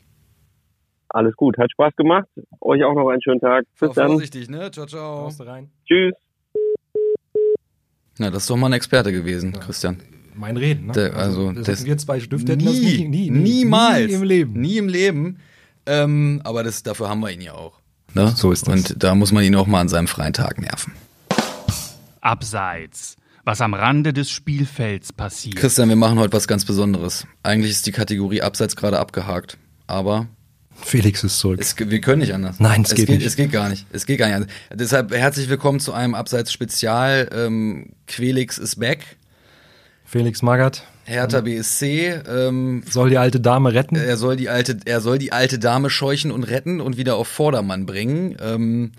Alles 1.09 1.35
gut, 1.37 1.57
hat 1.57 1.73
Spaß 1.73 1.97
gemacht. 1.97 2.29
Euch 2.61 2.85
auch 2.85 2.95
noch 2.95 3.09
einen 3.09 3.23
schönen 3.23 3.41
Tag. 3.41 3.65
Bis 3.81 3.93
dann. 3.95 4.09
Vorsichtig, 4.09 4.51
ne? 4.51 4.71
Ciao, 4.71 4.85
ciao. 4.85 5.29
Rein. 5.41 5.71
Tschüss. 5.87 6.13
Na, 8.19 8.31
das 8.31 8.43
ist 8.43 8.51
doch 8.51 8.57
mal 8.57 8.67
ein 8.67 8.75
Experte 8.75 9.11
gewesen, 9.11 9.55
ja. 9.55 9.61
Christian. 9.61 10.03
Mein 10.39 10.57
Reden, 10.57 10.87
ne? 10.87 10.93
Der, 10.93 11.17
also, 11.17 11.49
also 11.49 11.63
das 11.63 11.85
wir 11.85 11.99
zwei 11.99 12.21
Stifte 12.21 12.57
nie, 12.57 12.65
nie, 12.65 13.09
nie, 13.09 13.31
niemals. 13.31 14.07
Nie 14.07 14.15
im 14.15 14.23
Leben. 14.23 14.61
Nie 14.61 14.79
im 14.79 14.89
Leben. 14.89 15.39
Ähm, 15.85 16.41
aber 16.45 16.63
das, 16.63 16.85
dafür 16.85 17.09
haben 17.09 17.21
wir 17.21 17.31
ihn 17.31 17.41
ja 17.41 17.55
auch. 17.55 17.81
Ne? 18.15 18.33
So 18.37 18.53
ist 18.53 18.69
das. 18.69 18.75
Und 18.75 19.03
da 19.03 19.17
muss 19.17 19.33
man 19.33 19.43
ihn 19.43 19.57
auch 19.57 19.67
mal 19.67 19.81
an 19.81 19.89
seinem 19.89 20.07
freien 20.07 20.33
Tag 20.33 20.61
nerven. 20.61 20.93
Abseits. 22.21 23.17
Was 23.45 23.61
am 23.61 23.75
Rande 23.75 24.13
des 24.13 24.31
Spielfelds 24.31 25.13
passiert. 25.13 25.57
Christian, 25.57 25.89
wir 25.89 25.97
machen 25.97 26.19
heute 26.19 26.35
was 26.35 26.47
ganz 26.47 26.65
Besonderes. 26.65 27.27
Eigentlich 27.43 27.73
ist 27.73 27.87
die 27.87 27.93
Kategorie 27.93 28.43
Abseits 28.43 28.77
gerade 28.77 28.99
abgehakt. 28.99 29.59
Aber 29.87 30.29
Felix 30.83 31.25
ist 31.25 31.39
zurück. 31.39 31.59
Es, 31.61 31.75
wir 31.77 32.01
können 32.01 32.21
nicht 32.21 32.35
anders. 32.35 32.61
Nein, 32.61 32.83
es, 32.83 32.91
es 32.91 32.97
geht, 32.97 33.07
geht, 33.07 33.17
nicht. 33.17 33.27
Es 33.27 33.37
geht 33.37 33.51
gar 33.51 33.69
nicht. 33.69 33.87
Es 33.91 34.07
geht 34.07 34.19
gar 34.19 34.27
nicht 34.27 34.37
anders. 34.37 34.51
Deshalb 34.73 35.13
herzlich 35.13 35.49
willkommen 35.49 35.81
zu 35.81 35.93
einem 35.93 36.15
Abseits-Spezial. 36.15 37.31
Ähm, 37.33 37.95
Quelix 38.07 38.59
ist 38.59 38.79
back. 38.79 39.18
Felix 40.09 40.41
Magath. 40.41 40.85
Hertha 41.05 41.43
BSC 41.43 42.23
ähm, 42.27 42.83
soll 42.89 43.11
die 43.11 43.19
alte 43.19 43.41
Dame 43.41 43.75
retten. 43.75 43.95
Er 43.97 44.17
soll 44.17 44.37
die 44.37 44.49
alte, 44.49 44.79
er 44.87 45.03
soll 45.03 45.19
die 45.19 45.33
alte 45.33 45.59
Dame 45.59 45.91
scheuchen 45.91 46.31
und 46.31 46.45
retten 46.45 46.81
und 46.81 46.97
wieder 46.97 47.17
auf 47.17 47.29
Vordermann 47.29 47.85
bringen. 47.85 48.35
Ähm, 48.41 48.93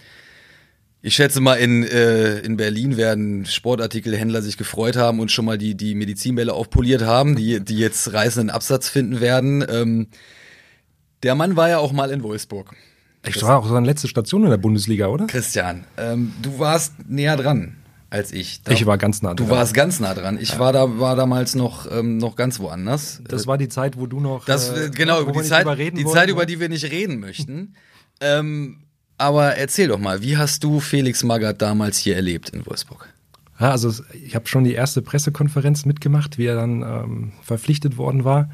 ich 1.02 1.16
schätze 1.16 1.42
mal, 1.42 1.56
in, 1.56 1.84
äh, 1.84 2.38
in 2.40 2.58
Berlin 2.58 2.96
werden 2.96 3.48
Sportartikelhändler 3.48 4.44
sich 4.44 4.56
gefreut 4.56 4.98
haben 4.98 5.20
und 5.20 5.32
schon 5.32 5.46
mal 5.46 5.58
die, 5.58 5.74
die 5.74 5.96
Medizinbälle 5.96 6.54
aufpoliert 6.54 7.02
haben, 7.02 7.36
die, 7.36 7.60
die 7.60 7.80
jetzt 7.80 8.14
reißenden 8.14 8.52
Absatz 8.52 8.88
finden 8.88 9.20
werden. 9.20 9.66
Ähm, 9.68 10.08
der 11.24 11.34
Mann 11.34 11.56
war 11.56 11.70
ja 11.70 11.80
auch 11.80 11.92
mal 11.92 12.12
in 12.12 12.22
Wolfsburg. 12.22 12.76
Ich 13.26 13.42
war 13.42 13.58
auch 13.58 13.68
seine 13.68 13.88
letzte 13.88 14.08
Station 14.08 14.44
in 14.44 14.52
der 14.52 14.58
Bundesliga, 14.58 15.08
oder? 15.08 15.26
Christian, 15.26 15.86
ähm, 15.98 16.34
du 16.44 16.60
warst 16.60 16.94
näher 17.08 17.36
dran 17.36 17.79
als 18.10 18.32
ich. 18.32 18.64
Da, 18.64 18.72
ich 18.72 18.86
war 18.86 18.98
ganz 18.98 19.22
nah 19.22 19.34
dran. 19.34 19.48
Du 19.48 19.50
warst 19.50 19.74
ganz 19.74 20.00
nah 20.00 20.14
dran. 20.14 20.38
Ich 20.40 20.54
ja. 20.54 20.60
war 20.60 20.74
da 20.74 21.00
war 21.00 21.16
damals 21.16 21.56
noch 21.56 21.90
ähm, 21.92 22.18
noch 22.18 22.36
ganz 22.36 22.60
woanders. 22.60 23.22
Das 23.28 23.48
war 23.48 23.58
die 23.58 23.70
Zeit, 23.70 23.98
wo 23.98 24.08
du 24.08 24.20
noch 24.20 24.46
das 24.46 24.70
äh, 24.70 24.90
genau 24.90 25.22
über 25.22 25.32
die 25.32 25.44
Zeit 25.44 25.66
die 25.66 26.04
wollen, 26.04 26.16
Zeit 26.16 26.30
über 26.30 26.46
die 26.46 26.60
wir 26.60 26.70
nicht 26.70 26.86
reden 26.86 27.20
möchten. 27.20 27.76
ähm, 28.22 28.84
aber 29.18 29.58
erzähl 29.58 29.90
doch 29.90 30.00
mal, 30.00 30.22
wie 30.22 30.38
hast 30.38 30.64
du 30.64 30.80
Felix 30.80 31.24
Magath 31.24 31.62
damals 31.62 31.98
hier 31.98 32.16
erlebt 32.16 32.50
in 32.50 32.66
Wolfsburg? 32.66 33.10
Ja, 33.60 33.72
also 33.72 33.92
ich 34.14 34.36
habe 34.36 34.48
schon 34.48 34.64
die 34.64 34.74
erste 34.74 35.02
Pressekonferenz 35.02 35.86
mitgemacht, 35.86 36.38
wie 36.38 36.46
er 36.46 36.56
dann 36.56 36.82
ähm, 36.82 37.34
verpflichtet 37.42 37.98
worden 37.98 38.24
war. 38.24 38.50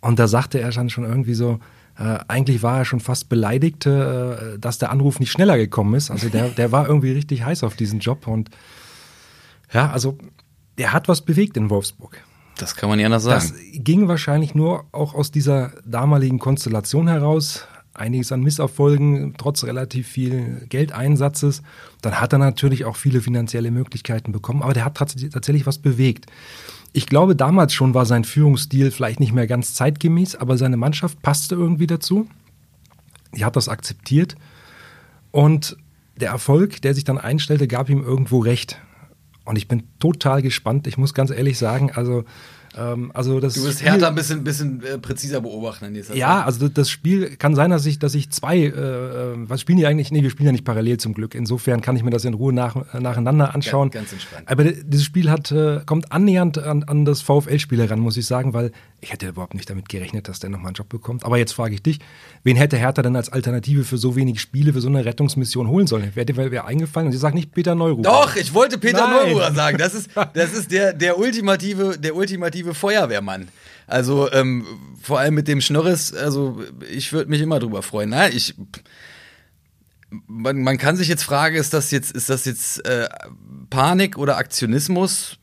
Und 0.00 0.18
da 0.18 0.28
sagte 0.28 0.60
er 0.60 0.70
dann 0.70 0.88
schon 0.88 1.04
irgendwie 1.04 1.34
so, 1.34 1.58
äh, 2.00 2.18
eigentlich 2.28 2.62
war 2.62 2.78
er 2.78 2.84
schon 2.86 3.00
fast 3.00 3.28
beleidigt, 3.28 3.84
äh, 3.84 4.58
dass 4.58 4.78
der 4.78 4.90
Anruf 4.90 5.20
nicht 5.20 5.30
schneller 5.30 5.58
gekommen 5.58 5.94
ist. 5.94 6.10
Also 6.10 6.30
der, 6.30 6.48
der 6.48 6.72
war 6.72 6.88
irgendwie 6.88 7.12
richtig 7.12 7.44
heiß 7.44 7.62
auf 7.62 7.76
diesen 7.76 8.00
Job 8.00 8.26
und 8.26 8.48
ja, 9.70 9.90
also 9.90 10.16
der 10.78 10.94
hat 10.94 11.08
was 11.08 11.20
bewegt 11.20 11.58
in 11.58 11.68
Wolfsburg. 11.68 12.22
Das 12.56 12.74
kann 12.74 12.88
man 12.88 12.98
ja 12.98 13.06
anders 13.06 13.24
sagen. 13.24 13.40
Das 13.40 13.54
ging 13.84 14.08
wahrscheinlich 14.08 14.54
nur 14.54 14.86
auch 14.92 15.14
aus 15.14 15.30
dieser 15.30 15.72
damaligen 15.84 16.38
Konstellation 16.38 17.06
heraus. 17.06 17.66
Einiges 17.92 18.32
an 18.32 18.40
Misserfolgen, 18.40 19.34
trotz 19.36 19.64
relativ 19.64 20.08
viel 20.08 20.64
Geldeinsatzes. 20.70 21.62
Dann 22.00 22.18
hat 22.18 22.32
er 22.32 22.38
natürlich 22.38 22.86
auch 22.86 22.96
viele 22.96 23.20
finanzielle 23.20 23.70
Möglichkeiten 23.70 24.32
bekommen, 24.32 24.62
aber 24.62 24.72
der 24.72 24.86
hat 24.86 24.94
tatsächlich 24.94 25.66
was 25.66 25.78
bewegt. 25.78 26.26
Ich 26.92 27.06
glaube, 27.06 27.36
damals 27.36 27.72
schon 27.72 27.94
war 27.94 28.04
sein 28.04 28.24
Führungsstil 28.24 28.90
vielleicht 28.90 29.20
nicht 29.20 29.32
mehr 29.32 29.46
ganz 29.46 29.74
zeitgemäß, 29.74 30.36
aber 30.36 30.56
seine 30.56 30.76
Mannschaft 30.76 31.22
passte 31.22 31.54
irgendwie 31.54 31.86
dazu. 31.86 32.28
Die 33.34 33.44
hat 33.44 33.56
das 33.56 33.68
akzeptiert. 33.68 34.34
Und 35.30 35.76
der 36.16 36.30
Erfolg, 36.30 36.82
der 36.82 36.94
sich 36.94 37.04
dann 37.04 37.18
einstellte, 37.18 37.68
gab 37.68 37.88
ihm 37.88 38.02
irgendwo 38.02 38.40
recht. 38.40 38.80
Und 39.44 39.56
ich 39.56 39.68
bin 39.68 39.84
total 40.00 40.42
gespannt. 40.42 40.86
Ich 40.86 40.98
muss 40.98 41.14
ganz 41.14 41.30
ehrlich 41.30 41.58
sagen, 41.58 41.92
also 41.92 42.24
ähm, 42.76 43.10
also 43.14 43.40
das 43.40 43.54
du 43.54 43.64
wirst 43.64 43.84
Hertha 43.84 44.08
ein 44.08 44.14
bisschen, 44.14 44.44
bisschen 44.44 44.82
äh, 44.84 44.98
präziser 44.98 45.40
beobachten 45.40 45.86
in 45.86 45.94
dieser 45.94 46.14
Ja, 46.14 46.38
Zeit. 46.38 46.46
also 46.46 46.68
das 46.68 46.88
Spiel 46.88 47.36
kann 47.36 47.54
sein, 47.54 47.70
dass 47.70 47.84
ich, 47.86 47.98
dass 47.98 48.14
ich 48.14 48.30
zwei, 48.30 48.58
äh, 48.58 48.68
äh, 48.68 49.34
was 49.36 49.60
spielen 49.60 49.78
die 49.78 49.86
eigentlich? 49.86 50.12
Nee, 50.12 50.22
wir 50.22 50.30
spielen 50.30 50.46
ja 50.46 50.52
nicht 50.52 50.64
parallel 50.64 50.98
zum 50.98 51.14
Glück. 51.14 51.34
Insofern 51.34 51.80
kann 51.80 51.96
ich 51.96 52.02
mir 52.04 52.10
das 52.10 52.24
in 52.24 52.34
Ruhe 52.34 52.52
nach, 52.52 52.76
nacheinander 52.98 53.54
anschauen. 53.54 53.90
Ganz, 53.90 54.10
ganz 54.10 54.12
entspannt. 54.12 54.48
Aber 54.48 54.64
dieses 54.64 55.04
Spiel 55.04 55.30
hat, 55.30 55.50
äh, 55.50 55.80
kommt 55.84 56.12
annähernd 56.12 56.58
an, 56.58 56.84
an 56.84 57.04
das 57.04 57.22
VfL-Spiel 57.22 57.80
heran, 57.80 57.98
muss 58.00 58.16
ich 58.16 58.26
sagen, 58.26 58.52
weil 58.54 58.70
ich 59.00 59.12
hätte 59.12 59.28
überhaupt 59.28 59.54
nicht 59.54 59.68
damit 59.70 59.88
gerechnet, 59.88 60.28
dass 60.28 60.40
der 60.40 60.50
nochmal 60.50 60.68
einen 60.68 60.74
Job 60.74 60.88
bekommt. 60.88 61.24
Aber 61.24 61.38
jetzt 61.38 61.52
frage 61.52 61.74
ich 61.74 61.82
dich, 61.82 61.98
wen 62.42 62.56
hätte 62.56 62.76
Hertha 62.76 63.02
denn 63.02 63.16
als 63.16 63.30
Alternative 63.30 63.84
für 63.84 63.98
so 63.98 64.16
wenig 64.16 64.40
Spiele, 64.40 64.72
für 64.72 64.80
so 64.80 64.88
eine 64.88 65.04
Rettungsmission 65.04 65.68
holen 65.68 65.86
sollen? 65.86 66.14
Wäre 66.14 66.26
dir 66.26 66.36
wer 66.36 66.66
eingefallen? 66.66 67.06
Und 67.06 67.12
sie 67.12 67.18
sagt 67.18 67.34
nicht 67.34 67.52
Peter 67.52 67.74
Neuruhr. 67.74 68.02
Doch, 68.02 68.36
ich 68.36 68.52
wollte 68.52 68.78
Peter 68.78 69.08
Nein. 69.08 69.32
Neuruhr 69.32 69.52
sagen. 69.52 69.78
Das 69.78 69.94
ist, 69.94 70.10
das 70.34 70.52
ist 70.52 70.70
der, 70.70 70.92
der 70.92 71.18
ultimative, 71.18 71.98
der 71.98 72.14
ultimative 72.14 72.74
Feuerwehrmann. 72.74 73.48
Also 73.86 74.30
ähm, 74.32 74.66
vor 75.02 75.18
allem 75.18 75.34
mit 75.34 75.48
dem 75.48 75.60
Schnörres, 75.60 76.14
also 76.14 76.62
ich 76.90 77.12
würde 77.12 77.30
mich 77.30 77.40
immer 77.40 77.58
drüber 77.58 77.82
freuen. 77.82 78.10
Na, 78.10 78.28
ich 78.28 78.54
man, 80.26 80.62
man 80.62 80.78
kann 80.78 80.96
sich 80.96 81.08
jetzt 81.08 81.22
fragen, 81.22 81.56
ist 81.56 81.72
das 81.72 81.90
jetzt, 81.90 82.12
ist 82.12 82.28
das 82.28 82.44
jetzt 82.44 82.84
äh, 82.84 83.08
Panik 83.70 84.18
oder 84.18 84.36
Aktionismus? 84.36 85.38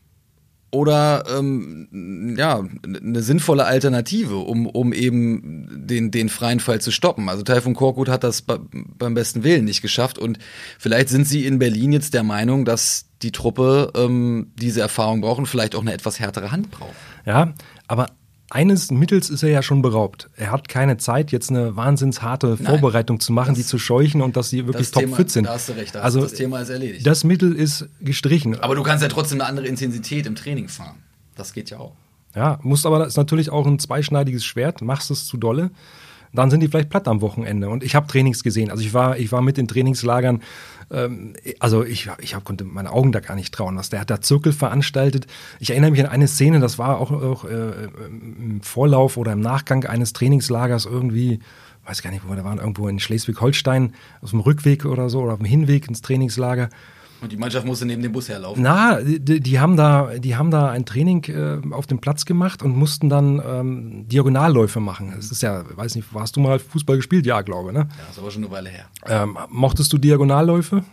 Oder 0.70 1.24
ähm, 1.30 2.36
ja, 2.38 2.64
eine 2.84 3.22
sinnvolle 3.22 3.66
Alternative, 3.66 4.36
um, 4.38 4.66
um 4.66 4.92
eben 4.92 5.88
den, 5.88 6.12
den 6.12 6.30
freien 6.30 6.60
Fall 6.60 6.82
zu 6.82 6.92
stoppen. 6.92 7.30
Also 7.30 7.44
Taifun 7.44 7.74
Korkut 7.74 8.10
hat 8.10 8.24
das 8.24 8.42
beim 8.42 9.14
besten 9.14 9.44
Willen 9.44 9.66
nicht 9.66 9.82
geschafft 9.82 10.18
und 10.18 10.40
vielleicht 10.78 11.10
sind 11.10 11.28
sie 11.28 11.46
in 11.46 11.60
Berlin 11.60 11.94
jetzt 11.94 12.14
der 12.14 12.24
Meinung, 12.24 12.66
dass 12.66 13.06
die 13.22 13.32
Truppe 13.32 13.92
ähm, 13.96 14.52
diese 14.56 14.82
Erfahrung 14.82 15.22
braucht 15.22 15.40
und 15.40 15.48
vielleicht 15.48 15.76
auch 15.76 15.82
eine 15.82 15.94
etwas 15.94 16.20
härtere 16.20 16.52
Hand 16.52 16.70
braucht. 16.70 16.94
Ja, 17.26 17.54
aber 17.88 18.08
eines 18.50 18.92
Mittels 18.92 19.30
ist 19.30 19.44
er 19.44 19.50
ja 19.50 19.62
schon 19.62 19.82
beraubt. 19.82 20.30
Er 20.38 20.52
hat 20.52 20.70
keine 20.70 20.98
Zeit, 20.98 21.32
jetzt 21.32 21.50
eine 21.50 21.76
wahnsinnsharte 21.76 22.58
Vorbereitung 22.58 23.20
zu 23.20 23.34
machen, 23.34 23.50
das, 23.50 23.58
die 23.58 23.66
zu 23.66 23.78
scheuchen 23.78 24.22
und 24.22 24.38
dass 24.38 24.50
sie 24.50 24.66
wirklich 24.66 24.92
topfit 24.92 25.30
sind. 25.30 25.46
Da 25.46 25.54
hast 25.54 25.70
du 25.70 25.74
recht, 25.74 25.96
da 25.96 26.02
also 26.02 26.22
das 26.22 26.34
Thema 26.34 26.62
ist 26.62 26.70
erledigt. 26.70 27.06
Das 27.06 27.24
Mittel 27.24 27.54
ist 27.54 27.88
gestrichen. 28.00 28.60
Aber 28.60 28.76
du 28.76 28.84
kannst 28.84 29.04
ja 29.04 29.10
trotzdem 29.10 29.42
eine 29.42 29.50
andere 29.50 29.68
Intensität 29.68 30.26
im 30.26 30.36
Training 30.36 30.70
fahren. 30.70 30.98
Das 31.36 31.54
geht 31.54 31.70
ja 31.70 31.80
auch. 31.80 31.94
Ja, 32.36 32.60
musst 32.62 32.86
aber, 32.86 33.00
das 33.00 33.10
ist 33.10 33.18
natürlich 33.18 33.50
auch 33.50 33.66
ein 33.66 33.80
zweischneidiges 33.80 34.46
Schwert. 34.46 34.82
Machst 34.82 35.12
es 35.12 35.26
zu 35.26 35.38
dolle, 35.38 35.72
dann 36.38 36.52
sind 36.52 36.62
die 36.62 36.68
vielleicht 36.68 36.90
platt 36.90 37.08
am 37.08 37.22
Wochenende. 37.22 37.70
Und 37.70 37.84
ich 37.84 37.96
habe 37.96 38.08
Trainings 38.08 38.44
gesehen. 38.44 38.70
Also 38.70 38.84
ich 38.84 38.94
war, 38.94 39.18
ich 39.18 39.32
war 39.32 39.42
mit 39.42 39.58
in 39.58 39.68
Trainingslagern. 39.68 40.42
Ähm, 40.92 41.34
also 41.60 41.84
ich, 41.84 42.10
ich 42.20 42.36
hab, 42.36 42.44
konnte 42.44 42.64
meine 42.64 42.92
Augen 42.92 43.12
da 43.12 43.20
gar 43.20 43.36
nicht 43.36 43.54
trauen. 43.54 43.78
Was 43.78 43.90
der 43.90 44.02
hat 44.02 44.10
da 44.10 44.22
Zirkel 44.22 44.54
veranstaltet. 44.54 45.28
Ich 45.60 45.72
erinnere 45.72 45.92
mich 45.92 46.00
an 46.00 46.08
eine 46.08 46.28
Szene, 46.28 46.60
das 46.60 46.78
war 46.78 47.00
auch, 47.00 47.12
auch 47.12 47.46
äh, 47.46 47.88
im 48.08 48.62
Vorlauf 48.62 49.18
oder 49.18 49.34
im 49.34 49.42
Nachgang 49.42 49.86
eines 49.86 50.14
Trainingslagers 50.14 50.86
irgendwie 50.86 51.40
weiß 51.88 52.02
gar 52.02 52.12
nicht, 52.12 52.26
wo 52.26 52.30
wir 52.30 52.36
da 52.36 52.44
waren, 52.44 52.60
irgendwo 52.60 52.90
in 52.90 53.00
Schleswig-Holstein, 53.00 53.94
auf 54.22 54.32
dem 54.32 54.42
Rückweg 54.42 54.84
oder 54.84 55.10
so, 55.10 55.22
oder 55.22 55.34
auf 55.34 55.40
dem 55.40 55.46
Hinweg 55.46 55.88
ins 55.88 56.02
Trainingslager. 56.02 56.70
Und 57.22 57.32
die 57.32 57.38
Mannschaft 57.38 57.66
musste 57.66 57.86
neben 57.86 58.04
dem 58.04 58.12
Bus 58.12 58.30
herlaufen. 58.30 58.62
Na, 58.62 59.02
die, 59.02 59.40
die 59.40 59.60
haben 59.60 59.76
da, 59.76 60.12
die 60.18 60.36
haben 60.36 60.52
da 60.52 60.70
ein 60.70 60.86
Training 60.86 61.24
äh, 61.26 61.74
auf 61.74 61.88
dem 61.88 62.00
Platz 62.00 62.26
gemacht 62.26 62.62
und 62.62 62.76
mussten 62.76 63.10
dann 63.10 63.42
ähm, 63.46 64.08
Diagonalläufe 64.08 64.80
machen. 64.80 65.14
Das 65.16 65.32
ist 65.32 65.42
ja, 65.42 65.64
weiß 65.76 65.96
nicht, 65.96 66.08
hast 66.14 66.36
du 66.36 66.40
mal 66.40 66.60
Fußball 66.60 66.98
gespielt? 66.98 67.26
Ja, 67.26 67.42
glaube, 67.42 67.74
ne? 67.74 67.80
Ja, 67.80 67.88
das 68.08 68.12
ist 68.12 68.20
aber 68.20 68.32
schon 68.32 68.44
eine 68.44 68.52
Weile 68.52 68.70
her. 68.70 68.86
Ähm, 69.08 69.38
mochtest 69.50 69.92
du 69.94 69.98
Diagonalläufe? 69.98 70.84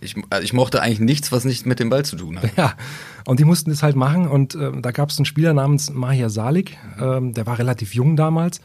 Ich, 0.00 0.16
also 0.30 0.44
ich 0.44 0.52
mochte 0.52 0.82
eigentlich 0.82 1.00
nichts, 1.00 1.32
was 1.32 1.44
nicht 1.44 1.66
mit 1.66 1.80
dem 1.80 1.90
Ball 1.90 2.04
zu 2.04 2.16
tun 2.16 2.38
hat. 2.38 2.50
Ja, 2.56 2.74
und 3.26 3.40
die 3.40 3.44
mussten 3.44 3.70
das 3.70 3.82
halt 3.82 3.96
machen 3.96 4.28
und 4.28 4.54
äh, 4.54 4.70
da 4.80 4.92
gab 4.92 5.10
es 5.10 5.18
einen 5.18 5.24
Spieler 5.26 5.54
namens 5.54 5.90
Mahir 5.90 6.30
Salik, 6.30 6.76
ähm, 7.00 7.32
der 7.34 7.46
war 7.46 7.58
relativ 7.58 7.94
jung 7.94 8.16
damals 8.16 8.60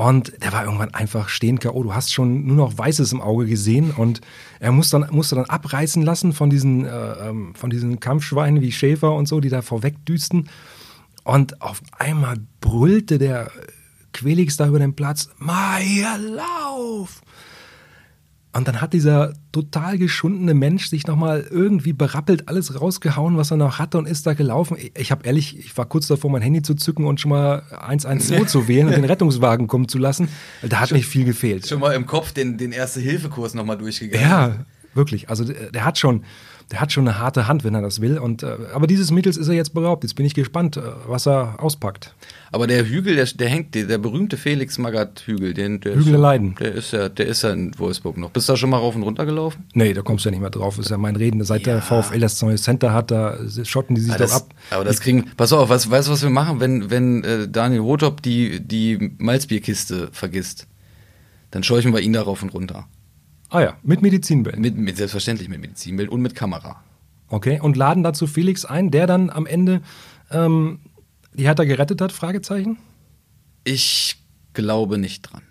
und 0.00 0.32
der 0.42 0.52
war 0.52 0.64
irgendwann 0.64 0.94
einfach 0.94 1.28
stehen 1.28 1.58
K.O. 1.58 1.82
Du 1.82 1.94
hast 1.94 2.10
schon 2.10 2.46
nur 2.46 2.56
noch 2.56 2.78
Weißes 2.78 3.12
im 3.12 3.20
Auge 3.20 3.44
gesehen 3.44 3.90
und 3.90 4.22
er 4.58 4.72
musste 4.72 4.98
dann, 4.98 5.10
musste 5.14 5.34
dann 5.34 5.44
abreißen 5.44 6.02
lassen 6.02 6.32
von 6.32 6.48
diesen, 6.48 6.86
äh, 6.86 7.28
ähm, 7.28 7.54
von 7.54 7.68
diesen 7.68 8.00
Kampfschweinen 8.00 8.62
wie 8.62 8.72
Schäfer 8.72 9.14
und 9.14 9.26
so, 9.26 9.40
die 9.40 9.50
da 9.50 9.60
vorwegdüsten. 9.60 10.48
Und 11.22 11.60
auf 11.60 11.82
einmal 11.98 12.36
brüllte 12.62 13.18
der 13.18 13.50
Quelix 14.14 14.56
da 14.56 14.68
über 14.68 14.78
den 14.78 14.96
Platz, 14.96 15.28
Meier, 15.38 16.16
lauf! 16.16 17.20
Und 18.52 18.66
dann 18.66 18.80
hat 18.80 18.92
dieser 18.94 19.32
total 19.52 19.96
geschundene 19.96 20.54
Mensch 20.54 20.88
sich 20.88 21.06
nochmal 21.06 21.46
irgendwie 21.50 21.92
berappelt 21.92 22.48
alles 22.48 22.80
rausgehauen, 22.80 23.36
was 23.36 23.52
er 23.52 23.56
noch 23.56 23.78
hatte 23.78 23.96
und 23.96 24.08
ist 24.08 24.26
da 24.26 24.34
gelaufen. 24.34 24.76
Ich 24.96 25.12
habe 25.12 25.24
ehrlich, 25.24 25.56
ich 25.56 25.76
war 25.76 25.86
kurz 25.86 26.08
davor, 26.08 26.30
mein 26.32 26.42
Handy 26.42 26.60
zu 26.60 26.74
zücken 26.74 27.06
und 27.06 27.20
schon 27.20 27.30
mal 27.30 27.62
112 27.70 28.48
zu 28.48 28.66
wählen 28.66 28.88
und 28.88 28.96
den 28.96 29.04
Rettungswagen 29.04 29.68
kommen 29.68 29.86
zu 29.86 29.98
lassen. 29.98 30.28
Da 30.62 30.80
hat 30.80 30.88
schon, 30.88 30.98
nicht 30.98 31.06
viel 31.06 31.24
gefehlt. 31.24 31.68
Schon 31.68 31.78
mal 31.78 31.94
im 31.94 32.06
Kopf 32.06 32.32
den, 32.32 32.58
den 32.58 32.72
Erste-Hilfe-Kurs 32.72 33.54
nochmal 33.54 33.78
durchgegangen. 33.78 34.28
Ja, 34.28 34.56
wirklich. 34.94 35.28
Also 35.28 35.44
der, 35.44 35.70
der 35.70 35.84
hat 35.84 35.98
schon, 35.98 36.24
der 36.70 36.80
hat 36.80 36.92
schon 36.92 37.08
eine 37.08 37.18
harte 37.18 37.48
Hand, 37.48 37.64
wenn 37.64 37.74
er 37.74 37.82
das 37.82 38.00
will. 38.00 38.18
Und, 38.18 38.42
äh, 38.42 38.56
aber 38.72 38.86
dieses 38.86 39.10
Mittels 39.10 39.36
ist 39.36 39.48
er 39.48 39.54
jetzt 39.54 39.74
beraubt. 39.74 40.04
Jetzt 40.04 40.14
bin 40.14 40.24
ich 40.24 40.34
gespannt, 40.34 40.76
äh, 40.76 40.82
was 41.06 41.26
er 41.26 41.56
auspackt. 41.58 42.14
Aber 42.52 42.66
der 42.66 42.86
Hügel, 42.86 43.16
der, 43.16 43.26
der 43.26 43.48
hängt, 43.48 43.74
der, 43.74 43.84
der 43.84 43.98
berühmte 43.98 44.36
Felix 44.36 44.78
Magath-Hügel, 44.78 45.52
den, 45.52 45.80
der 45.80 45.96
Hügel 45.96 46.12
der 46.12 46.20
Leiden. 46.20 46.54
Der 46.60 46.72
ist 46.72 46.92
ja, 46.92 47.08
der 47.08 47.26
ist 47.26 47.42
ja 47.42 47.50
in 47.50 47.76
Wolfsburg 47.78 48.16
noch. 48.18 48.30
Bist 48.30 48.48
du 48.48 48.52
da 48.52 48.56
schon 48.56 48.70
mal 48.70 48.78
rauf 48.78 48.94
und 48.94 49.02
runter 49.02 49.26
gelaufen? 49.26 49.64
Nee, 49.74 49.92
da 49.94 50.02
kommst 50.02 50.24
du 50.24 50.28
ja 50.28 50.30
nicht 50.30 50.40
mehr 50.40 50.50
drauf. 50.50 50.76
Das 50.76 50.86
ist 50.86 50.90
ja 50.90 50.98
mein 50.98 51.16
Reden. 51.16 51.42
Seit 51.42 51.66
ja. 51.66 51.74
der 51.74 51.82
VfL 51.82 52.20
das 52.20 52.40
neue 52.40 52.56
Center 52.56 52.92
hat, 52.92 53.10
da 53.10 53.36
schotten 53.64 53.96
die 53.96 54.02
sich 54.02 54.14
aber 54.14 54.24
doch 54.26 54.32
ab. 54.32 54.54
Aber 54.70 54.84
das 54.84 55.00
kriegen, 55.00 55.30
pass 55.36 55.52
auf, 55.52 55.68
was, 55.68 55.90
weißt 55.90 56.06
du, 56.06 56.12
was 56.12 56.22
wir 56.22 56.30
machen, 56.30 56.60
wenn, 56.60 56.88
wenn 56.90 57.24
äh, 57.24 57.48
Daniel 57.48 57.80
Rothop 57.80 58.22
die, 58.22 58.60
die 58.60 59.12
Malzbierkiste 59.18 60.08
vergisst? 60.12 60.68
Dann 61.50 61.64
scheuchen 61.64 61.92
wir 61.92 62.00
ihn 62.00 62.12
da 62.12 62.22
rauf 62.22 62.44
und 62.44 62.54
runter. 62.54 62.86
Ah 63.50 63.60
ja, 63.60 63.76
mit 63.82 64.00
Medizinbild. 64.00 64.58
Mit, 64.58 64.76
mit, 64.76 64.96
selbstverständlich 64.96 65.48
mit 65.48 65.60
Medizinbild 65.60 66.08
und 66.08 66.22
mit 66.22 66.34
Kamera. 66.34 66.82
Okay, 67.28 67.60
und 67.60 67.76
laden 67.76 68.02
dazu 68.02 68.26
Felix 68.26 68.64
ein, 68.64 68.90
der 68.90 69.06
dann 69.06 69.28
am 69.28 69.46
Ende 69.46 69.82
ähm, 70.30 70.80
die 71.34 71.44
Hertha 71.44 71.64
gerettet 71.64 72.00
hat? 72.00 72.12
Fragezeichen? 72.12 72.78
Ich 73.64 74.16
glaube 74.52 74.98
nicht 74.98 75.22
dran. 75.22 75.42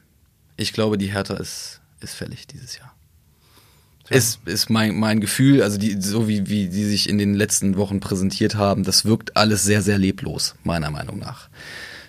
Ich 0.57 0.73
glaube, 0.73 0.97
die 0.97 1.11
Hertha 1.11 1.35
ist, 1.35 1.81
ist 1.99 2.15
fällig 2.15 2.47
dieses 2.47 2.77
Jahr. 2.77 2.93
Ja. 4.09 4.17
Ist, 4.17 4.39
ist 4.45 4.69
mein, 4.69 4.97
mein 4.97 5.19
Gefühl, 5.19 5.61
also 5.61 5.77
die, 5.77 6.01
so 6.01 6.27
wie, 6.27 6.49
wie 6.49 6.67
die 6.67 6.85
sich 6.85 7.07
in 7.07 7.17
den 7.17 7.33
letzten 7.33 7.77
Wochen 7.77 7.99
präsentiert 7.99 8.55
haben, 8.55 8.83
das 8.83 9.05
wirkt 9.05 9.37
alles 9.37 9.63
sehr, 9.63 9.81
sehr 9.81 9.97
leblos, 9.97 10.55
meiner 10.63 10.89
Meinung 10.89 11.19
nach. 11.19 11.49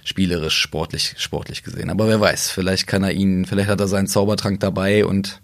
Spielerisch, 0.02 0.56
sportlich, 0.56 1.14
sportlich 1.18 1.62
gesehen. 1.62 1.90
Aber 1.90 2.08
wer 2.08 2.20
weiß, 2.20 2.50
vielleicht 2.50 2.86
kann 2.86 3.04
er 3.04 3.12
ihn, 3.12 3.44
vielleicht 3.44 3.68
hat 3.68 3.80
er 3.80 3.88
seinen 3.88 4.06
Zaubertrank 4.06 4.58
dabei 4.60 5.04
und 5.04 5.42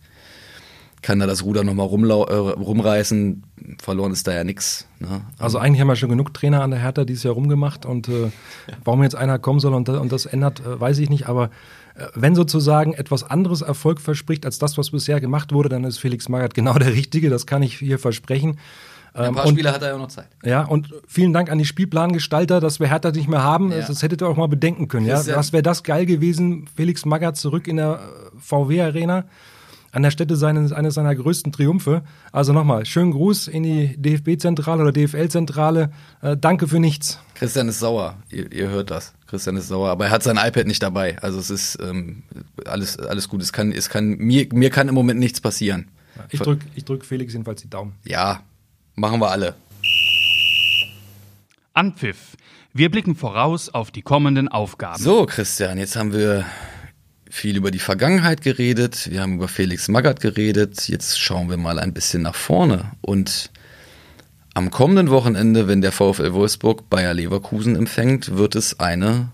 kann 1.07 1.20
da 1.20 1.26
das 1.28 1.44
Ruder 1.44 1.62
nochmal 1.62 1.86
äh, 1.86 2.34
rumreißen. 2.34 3.44
Verloren 3.80 4.11
ist 4.11 4.26
da 4.26 4.34
ja 4.34 4.42
nichts. 4.42 4.88
Ne? 4.98 5.20
Also 5.38 5.59
eigentlich 5.59 5.80
haben 5.80 5.86
wir 5.86 5.94
schon 5.94 6.09
genug 6.09 6.34
Trainer 6.34 6.62
an 6.62 6.72
der 6.72 6.80
Hertha 6.80 7.04
dieses 7.04 7.22
Jahr 7.22 7.34
rumgemacht 7.34 7.86
und 7.86 8.09
äh, 8.09 8.22
ja. 8.22 8.30
warum 8.82 9.04
jetzt 9.04 9.14
einer 9.14 9.38
kommen 9.38 9.61
soll 9.61 9.72
und, 9.74 9.88
und 9.88 10.11
das 10.11 10.26
ändert, 10.26 10.59
äh, 10.66 10.80
weiß 10.80 10.98
ich 10.98 11.09
nicht. 11.09 11.28
Aber 11.28 11.50
äh, 11.94 12.07
wenn 12.16 12.34
sozusagen 12.34 12.92
etwas 12.92 13.22
anderes 13.22 13.62
Erfolg 13.62 14.00
verspricht 14.00 14.44
als 14.44 14.59
das, 14.59 14.78
was 14.78 14.90
bisher 14.90 15.20
gemacht 15.20 15.52
wurde, 15.52 15.68
dann 15.68 15.84
ist 15.84 15.98
Felix 15.98 16.28
Magath 16.28 16.54
genau 16.54 16.74
der 16.74 16.92
Richtige. 16.92 17.30
Das 17.30 17.46
kann 17.46 17.62
ich 17.62 17.78
hier 17.78 18.00
versprechen. 18.00 18.59
Ein 19.14 19.32
paar 19.32 19.46
ähm, 19.46 19.52
Spiele 19.52 19.70
hat 19.72 19.82
er 19.82 19.90
ja 19.90 19.98
noch 19.98 20.09
Zeit. 20.09 20.26
Ja, 20.44 20.64
und 20.64 20.92
vielen 21.07 21.32
Dank 21.32 21.52
an 21.52 21.59
die 21.59 21.64
Spielplangestalter, 21.66 22.59
dass 22.61 22.80
wir 22.80 22.88
Hertha 22.88 23.12
nicht 23.12 23.28
mehr 23.28 23.44
haben. 23.44 23.70
Ja. 23.70 23.86
Das 23.86 24.02
hättet 24.02 24.22
ihr 24.22 24.28
auch 24.28 24.36
mal 24.36 24.48
bedenken 24.48 24.88
können. 24.88 25.07
Ja? 25.07 25.24
Was 25.36 25.52
wäre 25.52 25.62
das 25.62 25.84
geil 25.84 26.04
gewesen, 26.04 26.68
Felix 26.74 27.04
Magath 27.04 27.36
zurück 27.36 27.68
in 27.68 27.76
der 27.76 28.00
VW-Arena 28.40 29.26
an 29.97 30.03
der 30.03 30.11
Stätte 30.11 30.36
seines, 30.36 30.72
eines 30.72 30.92
seiner 30.92 31.14
größten 31.14 31.53
Triumphe. 31.53 32.03
Also 32.30 32.53
nochmal, 32.53 32.84
schönen 32.84 33.12
Gruß 33.12 33.49
in 33.49 33.62
die 33.62 33.97
DFB-Zentrale 33.97 34.82
oder 34.82 34.92
DFL-Zentrale. 34.92 35.90
Äh, 36.20 36.36
danke 36.36 36.68
für 36.68 36.78
nichts. 36.78 37.18
Christian 37.32 37.66
ist 37.68 37.78
sauer, 37.78 38.18
ihr, 38.28 38.53
ihr, 38.53 38.68
hört 38.68 38.90
das. 38.90 39.14
Christian 39.26 39.57
ist 39.57 39.68
sauer, 39.68 39.88
aber 39.88 40.05
er 40.05 40.11
hat 40.11 40.22
sein 40.22 40.36
iPad 40.36 40.66
nicht 40.66 40.82
dabei. 40.82 41.18
Also 41.22 41.38
es 41.38 41.49
ist 41.49 41.78
ähm, 41.80 42.24
alles, 42.66 42.99
alles 42.99 43.30
gut. 43.30 43.40
Es 43.40 43.55
kann, 43.55 43.72
es 43.72 43.88
kann, 43.88 44.18
mir, 44.18 44.47
mir 44.53 44.68
kann 44.68 44.86
im 44.88 44.94
Moment 44.94 45.18
nichts 45.18 45.40
passieren. 45.40 45.88
Ich 46.30 46.40
drücke 46.40 46.66
ich 46.74 46.84
drück 46.84 47.03
Felix 47.03 47.32
jedenfalls 47.32 47.62
die 47.62 47.70
Daumen. 47.70 47.94
Ja, 48.05 48.42
machen 48.97 49.18
wir 49.18 49.30
alle. 49.30 49.55
Anpfiff. 51.72 52.36
Wir 52.74 52.90
blicken 52.90 53.14
voraus 53.14 53.70
auf 53.70 53.90
die 53.90 54.03
kommenden 54.03 54.49
Aufgaben. 54.49 55.03
So, 55.03 55.24
Christian, 55.24 55.78
jetzt 55.78 55.97
haben 55.97 56.12
wir 56.12 56.44
viel 57.37 57.57
über 57.57 57.70
die 57.70 57.78
Vergangenheit 57.78 58.41
geredet, 58.41 59.11
wir 59.11 59.20
haben 59.20 59.34
über 59.34 59.47
Felix 59.47 59.89
Magath 59.89 60.20
geredet, 60.20 60.89
jetzt 60.89 61.20
schauen 61.20 61.51
wir 61.51 61.59
mal 61.59 61.78
ein 61.78 61.93
bisschen 61.93 62.22
nach 62.22 62.34
vorne. 62.34 62.93
Und 63.03 63.51
am 64.55 64.70
kommenden 64.70 65.11
Wochenende, 65.11 65.68
wenn 65.68 65.82
der 65.82 65.93
VfL 65.93 66.32
Wolfsburg 66.32 66.89
Bayer 66.89 67.12
Leverkusen 67.12 67.76
empfängt, 67.76 68.37
wird 68.37 68.55
es 68.55 68.80
eine 68.80 69.28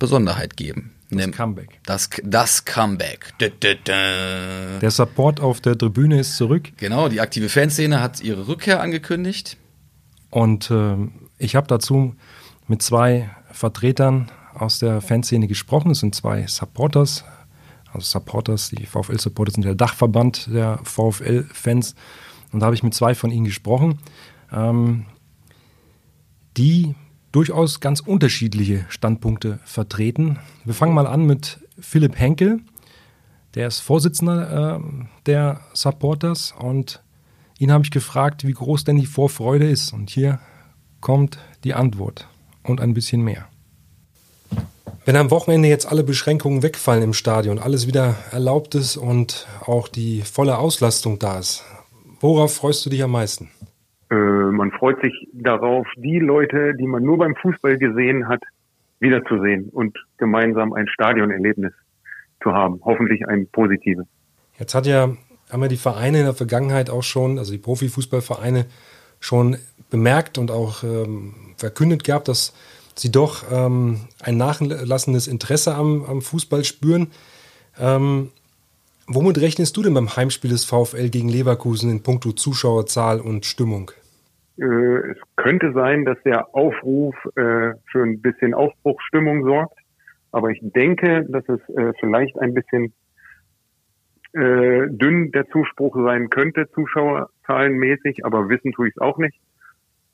Besonderheit 0.00 0.56
geben. 0.56 0.92
Das 1.08 1.18
Nem 1.18 1.30
Comeback. 1.32 1.80
Das, 1.86 2.10
das 2.24 2.64
Comeback. 2.64 3.32
Da, 3.38 3.46
da, 3.60 3.74
da. 3.84 4.78
Der 4.80 4.90
Support 4.90 5.40
auf 5.40 5.60
der 5.60 5.78
Tribüne 5.78 6.18
ist 6.18 6.36
zurück. 6.36 6.70
Genau, 6.78 7.08
die 7.08 7.20
aktive 7.20 7.48
Fanszene 7.48 8.00
hat 8.00 8.20
ihre 8.20 8.48
Rückkehr 8.48 8.80
angekündigt. 8.80 9.56
Und 10.30 10.70
äh, 10.70 10.96
ich 11.38 11.54
habe 11.54 11.68
dazu 11.68 12.16
mit 12.66 12.82
zwei 12.82 13.30
Vertretern 13.52 14.30
aus 14.54 14.78
der 14.78 15.00
Fanszene 15.00 15.46
gesprochen. 15.46 15.90
Es 15.90 16.00
sind 16.00 16.14
zwei 16.14 16.46
Supporters, 16.46 17.24
also 17.92 18.04
Supporters, 18.04 18.70
die 18.70 18.86
VfL-Supporters 18.86 19.54
sind 19.54 19.64
der 19.64 19.74
Dachverband 19.74 20.48
der 20.52 20.78
VfL-Fans. 20.84 21.94
Und 22.52 22.60
da 22.60 22.66
habe 22.66 22.74
ich 22.74 22.82
mit 22.82 22.94
zwei 22.94 23.14
von 23.14 23.30
ihnen 23.30 23.44
gesprochen, 23.44 23.98
ähm, 24.52 25.06
die 26.56 26.94
durchaus 27.32 27.80
ganz 27.80 28.00
unterschiedliche 28.00 28.86
Standpunkte 28.88 29.60
vertreten. 29.64 30.38
Wir 30.64 30.74
fangen 30.74 30.94
mal 30.94 31.06
an 31.06 31.26
mit 31.26 31.60
Philipp 31.78 32.18
Henkel. 32.18 32.60
Der 33.54 33.66
ist 33.66 33.80
Vorsitzender 33.80 34.78
äh, 34.78 35.04
der 35.26 35.60
Supporters 35.72 36.54
und 36.58 37.02
ihn 37.58 37.72
habe 37.72 37.84
ich 37.84 37.90
gefragt, 37.90 38.46
wie 38.46 38.52
groß 38.52 38.84
denn 38.84 38.96
die 38.96 39.06
Vorfreude 39.06 39.68
ist. 39.68 39.92
Und 39.92 40.10
hier 40.10 40.40
kommt 41.00 41.38
die 41.64 41.74
Antwort 41.74 42.28
und 42.62 42.80
ein 42.80 42.94
bisschen 42.94 43.22
mehr. 43.22 43.49
Wenn 45.10 45.16
am 45.16 45.32
Wochenende 45.32 45.66
jetzt 45.66 45.90
alle 45.90 46.04
Beschränkungen 46.04 46.62
wegfallen 46.62 47.02
im 47.02 47.14
Stadion, 47.14 47.58
alles 47.58 47.88
wieder 47.88 48.14
erlaubt 48.30 48.76
ist 48.76 48.96
und 48.96 49.48
auch 49.66 49.88
die 49.88 50.22
volle 50.22 50.56
Auslastung 50.56 51.18
da 51.18 51.40
ist, 51.40 51.64
worauf 52.20 52.54
freust 52.54 52.86
du 52.86 52.90
dich 52.90 53.02
am 53.02 53.10
meisten? 53.10 53.50
Ähm, 54.12 54.54
man 54.54 54.70
freut 54.70 55.02
sich 55.02 55.12
darauf, 55.32 55.84
die 55.96 56.20
Leute, 56.20 56.76
die 56.76 56.86
man 56.86 57.02
nur 57.02 57.18
beim 57.18 57.34
Fußball 57.34 57.76
gesehen 57.76 58.28
hat, 58.28 58.40
wiederzusehen 59.00 59.68
und 59.70 59.98
gemeinsam 60.16 60.72
ein 60.74 60.86
Stadionerlebnis 60.86 61.72
zu 62.40 62.52
haben. 62.52 62.80
Hoffentlich 62.84 63.26
ein 63.26 63.48
positives. 63.48 64.06
Jetzt 64.60 64.76
hat 64.76 64.86
ja, 64.86 65.08
haben 65.50 65.62
ja 65.62 65.66
die 65.66 65.76
Vereine 65.76 66.20
in 66.20 66.24
der 66.26 66.34
Vergangenheit 66.34 66.88
auch 66.88 67.02
schon, 67.02 67.40
also 67.40 67.50
die 67.50 67.58
Profifußballvereine, 67.58 68.66
schon 69.18 69.56
bemerkt 69.90 70.38
und 70.38 70.52
auch 70.52 70.84
ähm, 70.84 71.34
verkündet 71.56 72.04
gehabt, 72.04 72.28
dass 72.28 72.54
sie 73.00 73.10
doch 73.10 73.44
ähm, 73.52 74.00
ein 74.22 74.36
nachlassendes 74.36 75.26
Interesse 75.26 75.74
am, 75.74 76.04
am 76.04 76.22
Fußball 76.22 76.64
spüren. 76.64 77.08
Ähm, 77.78 78.30
womit 79.06 79.40
rechnest 79.40 79.76
du 79.76 79.82
denn 79.82 79.94
beim 79.94 80.14
Heimspiel 80.16 80.50
des 80.50 80.64
VfL 80.64 81.08
gegen 81.08 81.28
Leverkusen 81.28 81.90
in 81.90 82.02
puncto 82.02 82.32
Zuschauerzahl 82.32 83.20
und 83.20 83.46
Stimmung? 83.46 83.90
Äh, 84.58 84.64
es 84.64 85.18
könnte 85.36 85.72
sein, 85.72 86.04
dass 86.04 86.18
der 86.24 86.54
Aufruf 86.54 87.14
äh, 87.36 87.72
für 87.90 88.02
ein 88.02 88.20
bisschen 88.20 88.54
Aufbruchsstimmung 88.54 89.44
sorgt. 89.44 89.78
Aber 90.32 90.50
ich 90.50 90.60
denke, 90.62 91.26
dass 91.28 91.48
es 91.48 91.60
äh, 91.74 91.92
vielleicht 91.98 92.38
ein 92.38 92.54
bisschen 92.54 92.92
äh, 94.32 94.86
dünn 94.88 95.32
der 95.32 95.48
Zuspruch 95.48 95.96
sein 95.96 96.30
könnte, 96.30 96.68
zuschauerzahlenmäßig, 96.72 98.24
aber 98.24 98.48
wissen 98.48 98.72
tue 98.72 98.88
ich 98.88 98.94
es 98.96 99.02
auch 99.02 99.18
nicht. 99.18 99.40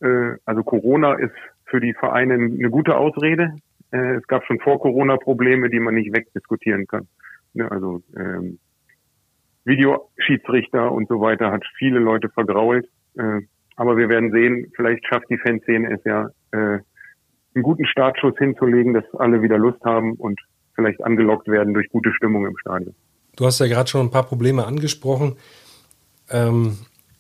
Äh, 0.00 0.36
also 0.46 0.62
Corona 0.62 1.14
ist 1.14 1.34
für 1.66 1.80
die 1.80 1.94
Vereine 1.94 2.34
eine 2.34 2.70
gute 2.70 2.96
Ausrede. 2.96 3.56
Äh, 3.90 4.16
es 4.16 4.26
gab 4.26 4.44
schon 4.44 4.60
vor 4.60 4.80
Corona 4.80 5.16
Probleme, 5.16 5.68
die 5.70 5.80
man 5.80 5.94
nicht 5.94 6.14
wegdiskutieren 6.14 6.86
kann. 6.86 7.06
Ne, 7.54 7.70
also 7.70 8.02
ähm, 8.16 8.58
Videoschiedsrichter 9.64 10.92
und 10.92 11.08
so 11.08 11.20
weiter 11.20 11.50
hat 11.50 11.64
viele 11.78 11.98
Leute 11.98 12.28
vergrault. 12.28 12.86
Äh, 13.18 13.40
aber 13.76 13.96
wir 13.96 14.08
werden 14.08 14.30
sehen, 14.30 14.72
vielleicht 14.74 15.06
schafft 15.06 15.28
die 15.28 15.38
Fanszene 15.38 15.92
es 15.92 16.00
ja, 16.04 16.28
äh, 16.52 16.78
einen 17.54 17.62
guten 17.62 17.86
Startschuss 17.86 18.34
hinzulegen, 18.38 18.94
dass 18.94 19.04
alle 19.14 19.42
wieder 19.42 19.58
Lust 19.58 19.82
haben 19.84 20.14
und 20.14 20.40
vielleicht 20.74 21.02
angelockt 21.02 21.48
werden 21.48 21.74
durch 21.74 21.88
gute 21.88 22.12
Stimmung 22.12 22.46
im 22.46 22.56
Stadion. 22.58 22.94
Du 23.36 23.44
hast 23.44 23.60
ja 23.60 23.66
gerade 23.66 23.88
schon 23.88 24.06
ein 24.06 24.10
paar 24.10 24.26
Probleme 24.26 24.66
angesprochen. 24.66 25.36
Ähm, 26.30 26.78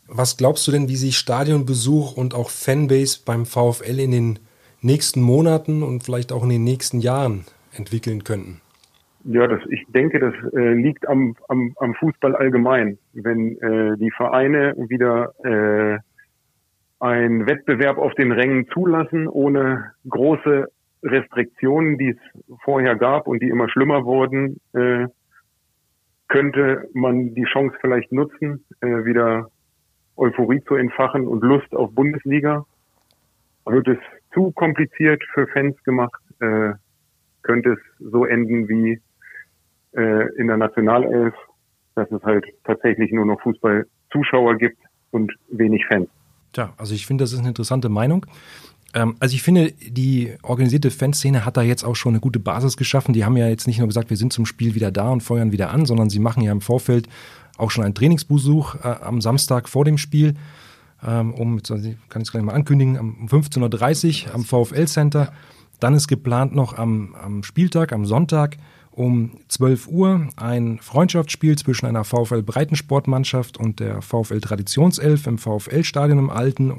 was 0.08 0.36
glaubst 0.36 0.66
du 0.66 0.72
denn, 0.72 0.88
wie 0.88 0.96
sich 0.96 1.16
Stadionbesuch 1.16 2.16
und 2.16 2.34
auch 2.34 2.50
Fanbase 2.50 3.20
beim 3.24 3.46
VfL 3.46 3.98
in 3.98 4.10
den 4.10 4.38
nächsten 4.80 5.20
Monaten 5.20 5.82
und 5.82 6.04
vielleicht 6.04 6.32
auch 6.32 6.44
in 6.44 6.50
den 6.50 6.64
nächsten 6.64 7.00
Jahren 7.00 7.44
entwickeln 7.72 8.24
könnten? 8.24 8.60
Ja, 9.24 9.48
das, 9.48 9.60
ich 9.70 9.84
denke, 9.88 10.20
das 10.20 10.34
äh, 10.54 10.74
liegt 10.74 11.08
am, 11.08 11.34
am, 11.48 11.74
am 11.78 11.94
Fußball 11.94 12.36
allgemein. 12.36 12.98
Wenn 13.12 13.58
äh, 13.58 13.96
die 13.96 14.12
Vereine 14.12 14.74
wieder 14.88 15.32
äh, 15.42 15.98
einen 17.00 17.46
Wettbewerb 17.46 17.98
auf 17.98 18.14
den 18.14 18.30
Rängen 18.30 18.68
zulassen, 18.68 19.26
ohne 19.26 19.92
große 20.08 20.68
Restriktionen, 21.02 21.98
die 21.98 22.10
es 22.10 22.58
vorher 22.62 22.94
gab 22.94 23.26
und 23.26 23.42
die 23.42 23.48
immer 23.48 23.68
schlimmer 23.68 24.04
wurden, 24.04 24.60
äh, 24.72 25.06
könnte 26.28 26.88
man 26.92 27.34
die 27.34 27.44
Chance 27.44 27.76
vielleicht 27.80 28.12
nutzen, 28.12 28.64
äh, 28.80 29.04
wieder 29.04 29.50
Euphorie 30.16 30.62
zu 30.64 30.74
entfachen 30.74 31.26
und 31.26 31.42
Lust 31.42 31.74
auf 31.74 31.92
Bundesliga. 31.92 32.64
Wird 33.64 33.88
es 33.88 33.98
zu 34.32 34.52
kompliziert 34.52 35.22
für 35.34 35.46
Fans 35.48 35.76
gemacht, 35.84 36.20
äh, 36.40 36.72
könnte 37.42 37.72
es 37.72 37.78
so 37.98 38.24
enden 38.24 38.68
wie 38.68 39.00
äh, 39.96 40.34
in 40.36 40.48
der 40.48 40.56
Nationalelf, 40.56 41.34
dass 41.94 42.10
es 42.10 42.22
halt 42.22 42.44
tatsächlich 42.64 43.12
nur 43.12 43.24
noch 43.26 43.40
Fußballzuschauer 43.40 44.56
gibt 44.56 44.78
und 45.10 45.32
wenig 45.48 45.84
Fans. 45.86 46.08
Tja, 46.52 46.72
also 46.76 46.94
ich 46.94 47.06
finde, 47.06 47.24
das 47.24 47.32
ist 47.32 47.40
eine 47.40 47.48
interessante 47.48 47.88
Meinung. 47.88 48.26
Ähm, 48.94 49.16
also 49.20 49.34
ich 49.34 49.42
finde, 49.42 49.72
die 49.72 50.34
organisierte 50.42 50.90
Fanszene 50.90 51.44
hat 51.44 51.56
da 51.56 51.62
jetzt 51.62 51.84
auch 51.84 51.96
schon 51.96 52.12
eine 52.12 52.20
gute 52.20 52.38
Basis 52.38 52.76
geschaffen. 52.76 53.12
Die 53.12 53.24
haben 53.24 53.36
ja 53.36 53.48
jetzt 53.48 53.66
nicht 53.66 53.78
nur 53.78 53.88
gesagt, 53.88 54.10
wir 54.10 54.16
sind 54.16 54.32
zum 54.32 54.46
Spiel 54.46 54.74
wieder 54.74 54.90
da 54.90 55.10
und 55.10 55.22
feuern 55.22 55.52
wieder 55.52 55.70
an, 55.70 55.86
sondern 55.86 56.10
sie 56.10 56.20
machen 56.20 56.42
ja 56.42 56.52
im 56.52 56.60
Vorfeld 56.60 57.08
auch 57.56 57.70
schon 57.70 57.84
einen 57.84 57.94
Trainingsbesuch 57.94 58.76
äh, 58.76 58.96
am 59.02 59.20
Samstag 59.20 59.68
vor 59.68 59.84
dem 59.84 59.98
Spiel. 59.98 60.34
Ähm, 61.06 61.34
um, 61.34 61.62
kann 61.62 62.22
ich 62.22 62.28
es 62.28 62.32
gleich 62.32 62.42
mal 62.42 62.54
ankündigen, 62.54 62.98
um 62.98 63.26
15.30 63.28 64.26
Uhr 64.26 64.34
am 64.34 64.44
VfL 64.44 64.86
Center. 64.86 65.32
Dann 65.78 65.94
ist 65.94 66.08
geplant 66.08 66.54
noch 66.54 66.78
am, 66.78 67.14
am 67.22 67.42
Spieltag, 67.42 67.92
am 67.92 68.06
Sonntag 68.06 68.56
um 68.92 69.32
12 69.48 69.88
Uhr 69.88 70.28
ein 70.36 70.78
Freundschaftsspiel 70.80 71.56
zwischen 71.58 71.84
einer 71.84 72.04
VfL 72.04 72.42
Breitensportmannschaft 72.42 73.58
und 73.58 73.78
der 73.78 74.00
VfL 74.00 74.40
Traditionself 74.40 75.26
im 75.26 75.36
VfL-Stadion 75.36 76.18
im 76.18 76.30
Alten. 76.30 76.72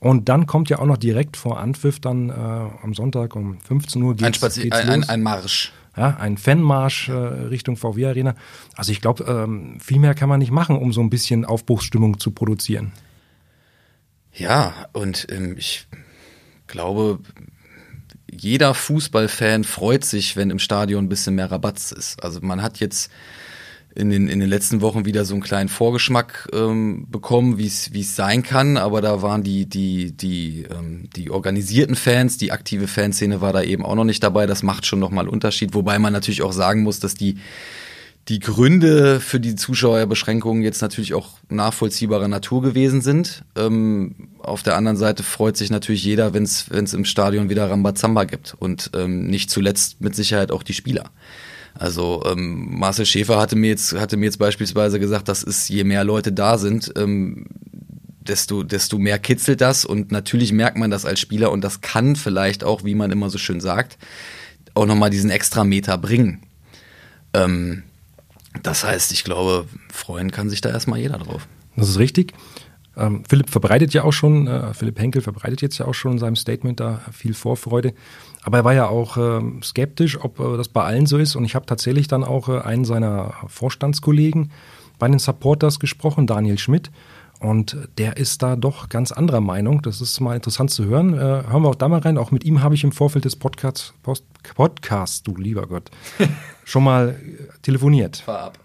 Und 0.00 0.28
dann 0.28 0.46
kommt 0.46 0.70
ja 0.70 0.80
auch 0.80 0.86
noch 0.86 0.96
direkt 0.96 1.36
vor 1.36 1.60
Anpfiff 1.60 2.00
dann 2.00 2.30
äh, 2.30 2.32
am 2.32 2.94
Sonntag 2.94 3.36
um 3.36 3.60
15 3.60 4.02
Uhr 4.02 4.16
ein, 4.20 4.34
ein, 4.72 4.72
ein, 4.72 5.04
ein 5.08 5.22
Marsch 5.22 5.72
ja, 5.96 6.16
ein 6.16 6.36
Fanmarsch 6.36 7.08
äh, 7.08 7.12
Richtung 7.12 7.76
VW 7.76 8.06
Arena. 8.06 8.34
Also 8.76 8.92
ich 8.92 9.00
glaube, 9.00 9.24
ähm, 9.24 9.80
viel 9.80 9.98
mehr 9.98 10.14
kann 10.14 10.28
man 10.28 10.38
nicht 10.38 10.52
machen, 10.52 10.76
um 10.76 10.92
so 10.92 11.00
ein 11.00 11.10
bisschen 11.10 11.44
Aufbruchsstimmung 11.44 12.20
zu 12.20 12.30
produzieren. 12.30 12.92
Ja, 14.32 14.86
und 14.92 15.26
ähm, 15.30 15.56
ich 15.58 15.88
glaube, 16.66 17.18
jeder 18.30 18.74
Fußballfan 18.74 19.64
freut 19.64 20.04
sich, 20.04 20.36
wenn 20.36 20.50
im 20.50 20.58
Stadion 20.60 21.04
ein 21.04 21.08
bisschen 21.08 21.34
mehr 21.34 21.50
Rabatz 21.50 21.90
ist. 21.92 22.22
Also 22.22 22.40
man 22.40 22.62
hat 22.62 22.78
jetzt 22.78 23.10
in 24.00 24.10
den, 24.10 24.28
in 24.28 24.40
den 24.40 24.48
letzten 24.48 24.80
Wochen 24.80 25.04
wieder 25.04 25.24
so 25.24 25.34
einen 25.34 25.42
kleinen 25.42 25.68
Vorgeschmack 25.68 26.48
ähm, 26.52 27.06
bekommen, 27.08 27.58
wie 27.58 27.66
es 27.66 28.16
sein 28.16 28.42
kann, 28.42 28.76
aber 28.76 29.00
da 29.00 29.22
waren 29.22 29.42
die 29.42 29.66
die 29.66 30.12
die 30.12 30.64
ähm, 30.70 31.08
die 31.14 31.30
organisierten 31.30 31.94
Fans, 31.94 32.38
die 32.38 32.50
aktive 32.50 32.88
Fanszene 32.88 33.40
war 33.40 33.52
da 33.52 33.62
eben 33.62 33.84
auch 33.84 33.94
noch 33.94 34.04
nicht 34.04 34.22
dabei. 34.22 34.46
Das 34.46 34.62
macht 34.62 34.86
schon 34.86 34.98
noch 34.98 35.10
mal 35.10 35.28
Unterschied, 35.28 35.74
wobei 35.74 35.98
man 35.98 36.12
natürlich 36.12 36.42
auch 36.42 36.52
sagen 36.52 36.82
muss, 36.82 36.98
dass 36.98 37.14
die 37.14 37.36
die 38.28 38.38
Gründe 38.38 39.18
für 39.18 39.40
die 39.40 39.56
Zuschauerbeschränkungen 39.56 40.62
jetzt 40.62 40.82
natürlich 40.82 41.14
auch 41.14 41.30
nachvollziehbarer 41.48 42.28
Natur 42.28 42.62
gewesen 42.62 43.00
sind. 43.00 43.44
Ähm, 43.56 44.28
auf 44.38 44.62
der 44.62 44.76
anderen 44.76 44.96
Seite 44.96 45.22
freut 45.22 45.56
sich 45.56 45.70
natürlich 45.70 46.04
jeder, 46.04 46.32
wenn 46.32 46.44
es 46.44 46.94
im 46.94 47.04
Stadion 47.04 47.50
wieder 47.50 47.68
Rambazamba 47.70 48.24
gibt 48.24 48.54
und 48.58 48.90
ähm, 48.94 49.26
nicht 49.26 49.50
zuletzt 49.50 50.00
mit 50.00 50.14
Sicherheit 50.14 50.52
auch 50.52 50.62
die 50.62 50.74
Spieler. 50.74 51.10
Also 51.74 52.22
ähm, 52.26 52.78
Marcel 52.78 53.06
Schäfer 53.06 53.38
hatte 53.38 53.56
mir 53.56 53.68
jetzt 53.68 53.94
hatte 53.94 54.16
mir 54.16 54.26
jetzt 54.26 54.38
beispielsweise 54.38 55.00
gesagt, 55.00 55.28
dass 55.28 55.42
es 55.42 55.68
je 55.68 55.84
mehr 55.84 56.04
Leute 56.04 56.32
da 56.32 56.58
sind, 56.58 56.92
ähm, 56.96 57.46
desto 58.20 58.62
desto 58.62 58.98
mehr 58.98 59.18
kitzelt 59.18 59.60
das 59.60 59.84
und 59.84 60.12
natürlich 60.12 60.52
merkt 60.52 60.76
man 60.76 60.90
das 60.90 61.04
als 61.04 61.20
Spieler 61.20 61.50
und 61.52 61.62
das 61.62 61.80
kann 61.80 62.16
vielleicht 62.16 62.64
auch, 62.64 62.84
wie 62.84 62.94
man 62.94 63.10
immer 63.10 63.30
so 63.30 63.38
schön 63.38 63.60
sagt, 63.60 63.98
auch 64.74 64.86
nochmal 64.86 65.10
diesen 65.10 65.30
extra 65.30 65.64
Meter 65.64 65.96
bringen. 65.98 66.42
Ähm, 67.32 67.84
das 68.62 68.84
heißt, 68.84 69.12
ich 69.12 69.24
glaube, 69.24 69.66
freuen 69.92 70.30
kann 70.30 70.50
sich 70.50 70.60
da 70.60 70.70
erstmal 70.70 70.98
jeder 70.98 71.18
drauf. 71.18 71.46
Das 71.76 71.88
ist 71.88 71.98
richtig. 71.98 72.34
Ähm, 72.96 73.22
Philipp 73.28 73.50
verbreitet 73.50 73.94
ja 73.94 74.02
auch 74.02 74.12
schon, 74.12 74.46
äh, 74.46 74.74
Philipp 74.74 74.98
Henkel 74.98 75.22
verbreitet 75.22 75.62
jetzt 75.62 75.78
ja 75.78 75.86
auch 75.86 75.94
schon 75.94 76.12
in 76.12 76.18
seinem 76.18 76.36
Statement 76.36 76.80
da 76.80 77.00
viel 77.12 77.34
Vorfreude. 77.34 77.94
Aber 78.44 78.58
er 78.58 78.64
war 78.64 78.74
ja 78.74 78.88
auch 78.88 79.16
äh, 79.16 79.40
skeptisch, 79.62 80.22
ob 80.22 80.40
äh, 80.40 80.56
das 80.56 80.68
bei 80.68 80.82
allen 80.82 81.06
so 81.06 81.18
ist. 81.18 81.36
Und 81.36 81.44
ich 81.44 81.54
habe 81.54 81.66
tatsächlich 81.66 82.08
dann 82.08 82.24
auch 82.24 82.48
äh, 82.48 82.60
einen 82.60 82.84
seiner 82.84 83.34
Vorstandskollegen 83.48 84.50
bei 84.98 85.08
den 85.08 85.18
Supporters 85.18 85.78
gesprochen, 85.78 86.26
Daniel 86.26 86.58
Schmidt. 86.58 86.90
Und 87.40 87.88
der 87.96 88.18
ist 88.18 88.42
da 88.42 88.54
doch 88.54 88.90
ganz 88.90 89.12
anderer 89.12 89.40
Meinung. 89.40 89.80
Das 89.80 90.02
ist 90.02 90.20
mal 90.20 90.34
interessant 90.34 90.70
zu 90.70 90.84
hören. 90.84 91.14
Äh, 91.14 91.18
hören 91.18 91.62
wir 91.62 91.68
auch 91.68 91.74
da 91.74 91.88
mal 91.88 92.00
rein. 92.00 92.18
Auch 92.18 92.30
mit 92.30 92.44
ihm 92.44 92.62
habe 92.62 92.74
ich 92.74 92.84
im 92.84 92.92
Vorfeld 92.92 93.24
des 93.24 93.36
Podcasts, 93.36 93.94
Post, 94.02 94.26
Podcast, 94.54 95.26
du 95.26 95.34
lieber 95.36 95.66
Gott, 95.66 95.90
schon 96.64 96.84
mal 96.84 97.10
äh, 97.10 97.60
telefoniert. 97.62 98.18
Vorab. 98.18 98.58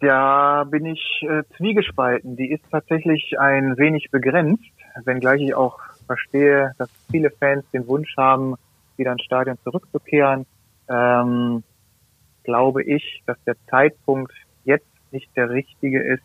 Da 0.00 0.64
bin 0.64 0.86
ich 0.86 1.24
äh, 1.28 1.44
zwiegespalten. 1.56 2.36
Die 2.36 2.50
ist 2.50 2.64
tatsächlich 2.70 3.38
ein 3.38 3.76
wenig 3.78 4.10
begrenzt, 4.10 4.64
wenngleich 5.04 5.42
ich 5.42 5.54
auch 5.54 5.78
verstehe, 6.12 6.72
dass 6.76 6.90
viele 7.10 7.30
Fans 7.30 7.64
den 7.72 7.86
Wunsch 7.86 8.14
haben, 8.18 8.56
wieder 8.96 9.12
ins 9.12 9.22
Stadion 9.22 9.56
zurückzukehren. 9.64 10.44
Ähm, 10.88 11.62
glaube 12.42 12.82
ich, 12.82 13.22
dass 13.26 13.38
der 13.46 13.56
Zeitpunkt 13.70 14.32
jetzt 14.64 14.86
nicht 15.10 15.34
der 15.36 15.48
richtige 15.48 16.02
ist, 16.02 16.22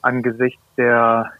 angesichts 0.00 0.62
der 0.78 1.32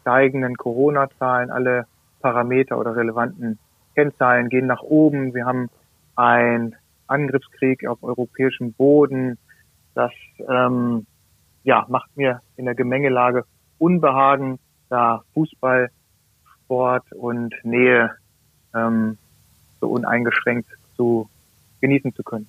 steigenden 0.00 0.56
Corona-Zahlen. 0.56 1.50
Alle 1.50 1.86
Parameter 2.20 2.78
oder 2.78 2.96
relevanten 2.96 3.58
Kennzahlen 3.94 4.48
gehen 4.48 4.66
nach 4.66 4.82
oben. 4.82 5.34
Wir 5.34 5.46
haben 5.46 5.70
einen 6.16 6.74
Angriffskrieg 7.06 7.86
auf 7.86 8.02
europäischem 8.02 8.72
Boden. 8.72 9.38
Das 9.94 10.12
ähm, 10.48 11.06
ja, 11.62 11.86
macht 11.88 12.16
mir 12.16 12.40
in 12.56 12.64
der 12.64 12.74
Gemengelage 12.74 13.44
Unbehagen, 13.78 14.58
da 14.88 15.22
Fußball, 15.34 15.90
Sport 16.68 17.10
und 17.12 17.54
Nähe 17.62 18.14
ähm, 18.74 19.16
so 19.80 19.88
uneingeschränkt 19.88 20.68
zu 20.96 21.30
genießen 21.80 22.14
zu 22.14 22.22
können. 22.22 22.46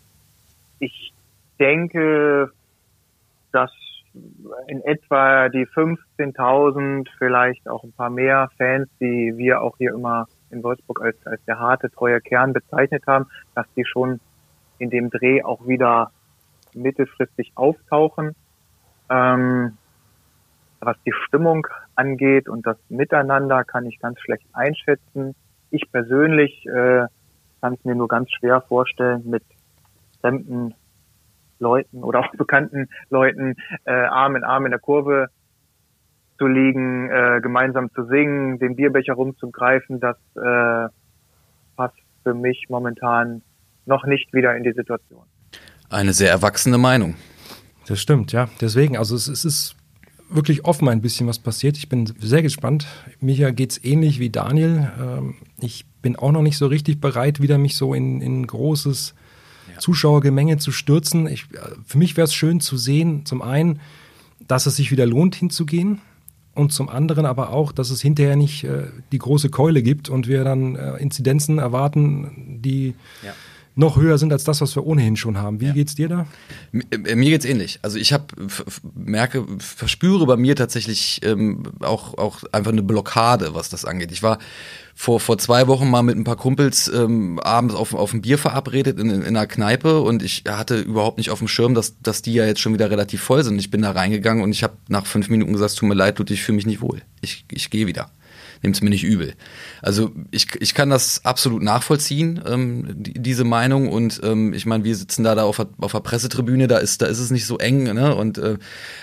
Ich 0.79 1.13
denke, 1.57 2.51
dass 3.53 3.71
in 4.67 4.81
etwa 4.81 5.47
die 5.47 5.65
15.000, 5.65 7.07
vielleicht 7.17 7.69
auch 7.69 7.83
ein 7.83 7.93
paar 7.93 8.09
mehr 8.09 8.49
Fans, 8.57 8.89
die 8.99 9.37
wir 9.37 9.61
auch 9.61 9.77
hier 9.77 9.93
immer 9.93 10.27
in 10.49 10.63
Wolfsburg 10.63 11.01
als, 11.01 11.15
als 11.25 11.43
der 11.45 11.59
harte, 11.59 11.89
treue 11.89 12.19
Kern 12.19 12.51
bezeichnet 12.51 13.03
haben, 13.07 13.27
dass 13.55 13.67
die 13.77 13.85
schon 13.85 14.19
in 14.79 14.89
dem 14.89 15.09
Dreh 15.09 15.43
auch 15.43 15.65
wieder 15.65 16.11
mittelfristig 16.73 17.53
auftauchen. 17.55 18.35
Ähm, 19.09 19.77
was 20.81 20.97
die 21.05 21.13
Stimmung 21.25 21.67
angeht 21.95 22.47
und 22.49 22.65
das 22.65 22.77
Miteinander 22.89 23.63
kann 23.63 23.85
ich 23.85 23.99
ganz 23.99 24.19
schlecht 24.19 24.45
einschätzen. 24.53 25.35
Ich 25.71 25.91
persönlich 25.91 26.65
äh, 26.65 27.05
kann 27.61 27.73
es 27.73 27.83
mir 27.83 27.95
nur 27.95 28.07
ganz 28.07 28.29
schwer 28.31 28.61
vorstellen, 28.61 29.23
mit 29.29 29.43
fremden 30.21 30.73
Leuten 31.59 32.03
oder 32.03 32.19
auch 32.19 32.31
bekannten 32.37 32.89
Leuten 33.09 33.55
äh, 33.85 33.91
Arm 33.91 34.35
in 34.35 34.43
Arm 34.43 34.65
in 34.65 34.71
der 34.71 34.79
Kurve 34.79 35.27
zu 36.37 36.47
liegen, 36.47 37.09
äh, 37.09 37.39
gemeinsam 37.41 37.91
zu 37.93 38.05
singen, 38.05 38.59
den 38.59 38.75
Bierbecher 38.75 39.13
rumzugreifen, 39.13 39.99
das 39.99 40.17
äh, 40.35 40.89
passt 41.75 41.97
für 42.23 42.33
mich 42.33 42.67
momentan 42.69 43.41
noch 43.85 44.05
nicht 44.05 44.33
wieder 44.33 44.55
in 44.55 44.63
die 44.63 44.71
Situation. 44.71 45.23
Eine 45.89 46.13
sehr 46.13 46.29
erwachsene 46.29 46.77
Meinung. 46.77 47.15
Das 47.87 47.99
stimmt, 47.99 48.31
ja. 48.31 48.47
Deswegen, 48.61 48.97
also 48.97 49.15
es, 49.15 49.27
es 49.27 49.43
ist 49.43 49.75
wirklich 50.29 50.65
offen 50.65 50.87
ein 50.87 51.01
bisschen, 51.01 51.27
was 51.27 51.39
passiert. 51.39 51.77
Ich 51.77 51.89
bin 51.89 52.11
sehr 52.19 52.41
gespannt. 52.41 52.87
Mir 53.19 53.51
geht 53.51 53.71
es 53.71 53.83
ähnlich 53.83 54.19
wie 54.19 54.29
Daniel. 54.29 54.91
Ähm, 54.99 55.35
ich 55.59 55.85
bin 56.01 56.15
auch 56.15 56.31
noch 56.31 56.41
nicht 56.41 56.57
so 56.57 56.67
richtig 56.67 57.01
bereit, 57.01 57.41
wieder 57.41 57.57
mich 57.57 57.75
so 57.75 57.93
in, 57.93 58.21
in 58.21 58.45
großes 58.45 59.15
ja. 59.73 59.79
Zuschauergemenge 59.79 60.57
zu 60.57 60.71
stürzen. 60.71 61.27
Ich, 61.27 61.47
für 61.85 61.97
mich 61.97 62.15
wäre 62.15 62.25
es 62.25 62.33
schön 62.33 62.59
zu 62.59 62.77
sehen, 62.77 63.25
zum 63.25 63.41
einen, 63.41 63.79
dass 64.47 64.65
es 64.65 64.75
sich 64.75 64.91
wieder 64.91 65.05
lohnt, 65.05 65.35
hinzugehen. 65.35 66.01
Und 66.55 66.73
zum 66.73 66.89
anderen 66.89 67.25
aber 67.25 67.51
auch, 67.51 67.71
dass 67.71 67.89
es 67.89 68.01
hinterher 68.01 68.35
nicht 68.35 68.65
äh, 68.65 68.87
die 69.11 69.19
große 69.19 69.49
Keule 69.49 69.81
gibt 69.81 70.09
und 70.09 70.27
wir 70.27 70.43
dann 70.43 70.75
äh, 70.75 70.97
Inzidenzen 70.97 71.57
erwarten, 71.57 72.59
die 72.61 72.95
ja 73.23 73.33
noch 73.79 73.95
höher 73.95 74.17
sind 74.17 74.31
als 74.33 74.43
das, 74.43 74.59
was 74.61 74.75
wir 74.75 74.85
ohnehin 74.85 75.15
schon 75.15 75.37
haben. 75.37 75.61
Wie 75.61 75.67
ja. 75.67 75.73
geht's 75.73 75.95
dir 75.95 76.09
da? 76.09 76.27
Äh, 76.73 77.15
mir 77.15 77.29
geht's 77.29 77.45
ähnlich. 77.45 77.79
Also 77.81 77.97
ich 77.97 78.11
habe 78.11 78.25
merke, 78.93 79.45
verspüre 79.57 80.25
bei 80.25 80.35
mir 80.35 80.55
tatsächlich 80.55 81.21
ähm, 81.23 81.63
auch 81.79 82.17
auch 82.17 82.43
einfach 82.51 82.71
eine 82.71 82.83
Blockade, 82.83 83.55
was 83.55 83.69
das 83.69 83.85
angeht. 83.85 84.11
Ich 84.11 84.21
war 84.21 84.37
vor 84.93 85.21
vor 85.21 85.37
zwei 85.37 85.67
Wochen 85.67 85.89
mal 85.89 86.03
mit 86.03 86.17
ein 86.17 86.25
paar 86.25 86.35
Kumpels 86.35 86.91
ähm, 86.93 87.39
abends 87.39 87.73
auf 87.73 87.93
auf 87.93 88.13
ein 88.13 88.21
Bier 88.21 88.37
verabredet 88.37 88.99
in, 88.99 89.09
in, 89.09 89.21
in 89.21 89.37
einer 89.37 89.47
Kneipe 89.47 90.01
und 90.01 90.23
ich 90.23 90.43
hatte 90.47 90.79
überhaupt 90.79 91.17
nicht 91.17 91.29
auf 91.29 91.39
dem 91.39 91.47
Schirm, 91.47 91.73
dass 91.73 91.99
dass 92.01 92.21
die 92.21 92.33
ja 92.33 92.45
jetzt 92.45 92.59
schon 92.59 92.73
wieder 92.73 92.91
relativ 92.91 93.21
voll 93.21 93.43
sind. 93.43 93.57
Ich 93.59 93.71
bin 93.71 93.81
da 93.81 93.91
reingegangen 93.91 94.43
und 94.43 94.51
ich 94.51 94.63
habe 94.63 94.75
nach 94.89 95.05
fünf 95.05 95.29
Minuten 95.29 95.53
gesagt, 95.53 95.77
tut 95.77 95.87
mir 95.87 95.95
leid, 95.95 96.19
Ludwig, 96.19 96.35
ich 96.35 96.43
fühle 96.43 96.57
mich 96.57 96.65
nicht 96.65 96.81
wohl. 96.81 97.01
Ich 97.21 97.45
ich 97.49 97.69
gehe 97.69 97.87
wieder 97.87 98.11
nehmt 98.61 98.75
es 98.75 98.81
mir 98.81 98.89
nicht 98.89 99.03
übel. 99.03 99.33
Also 99.81 100.11
ich, 100.31 100.47
ich 100.59 100.73
kann 100.73 100.89
das 100.89 101.25
absolut 101.25 101.63
nachvollziehen, 101.63 102.41
ähm, 102.45 102.87
die, 102.89 103.13
diese 103.13 103.43
Meinung. 103.43 103.89
Und 103.89 104.19
ähm, 104.23 104.53
ich 104.53 104.65
meine, 104.65 104.83
wir 104.83 104.95
sitzen 104.95 105.23
da, 105.23 105.35
da 105.35 105.43
auf, 105.43 105.57
der, 105.57 105.67
auf 105.79 105.91
der 105.91 105.99
Pressetribüne, 105.99 106.67
da 106.67 106.77
ist, 106.77 107.01
da 107.01 107.05
ist 107.05 107.19
es 107.19 107.31
nicht 107.31 107.45
so 107.45 107.57
eng, 107.57 107.83
ne? 107.83 108.15
Und 108.15 108.37
äh, 108.37 108.57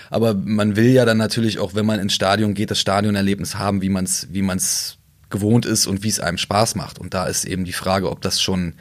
aber 0.09 0.33
man 0.33 0.75
will 0.75 0.89
ja 0.89 1.05
dann 1.05 1.17
natürlich 1.17 1.59
auch, 1.59 1.75
wenn 1.75 1.85
man 1.85 1.99
ins 1.99 2.13
Stadion 2.13 2.53
geht, 2.53 2.71
das 2.71 2.79
Stadionerlebnis 2.79 3.55
haben, 3.55 3.81
wie 3.81 3.89
man 3.89 4.05
es 4.05 4.27
wie 4.31 4.41
man's 4.41 4.97
gewohnt 5.29 5.65
ist 5.65 5.87
und 5.87 6.03
wie 6.03 6.09
es 6.09 6.19
einem 6.19 6.37
Spaß 6.37 6.75
macht. 6.75 6.99
Und 6.99 7.13
da 7.13 7.25
ist 7.25 7.45
eben 7.45 7.65
die 7.65 7.73
Frage, 7.73 8.09
ob 8.09 8.21
das 8.21 8.41
schon 8.41 8.73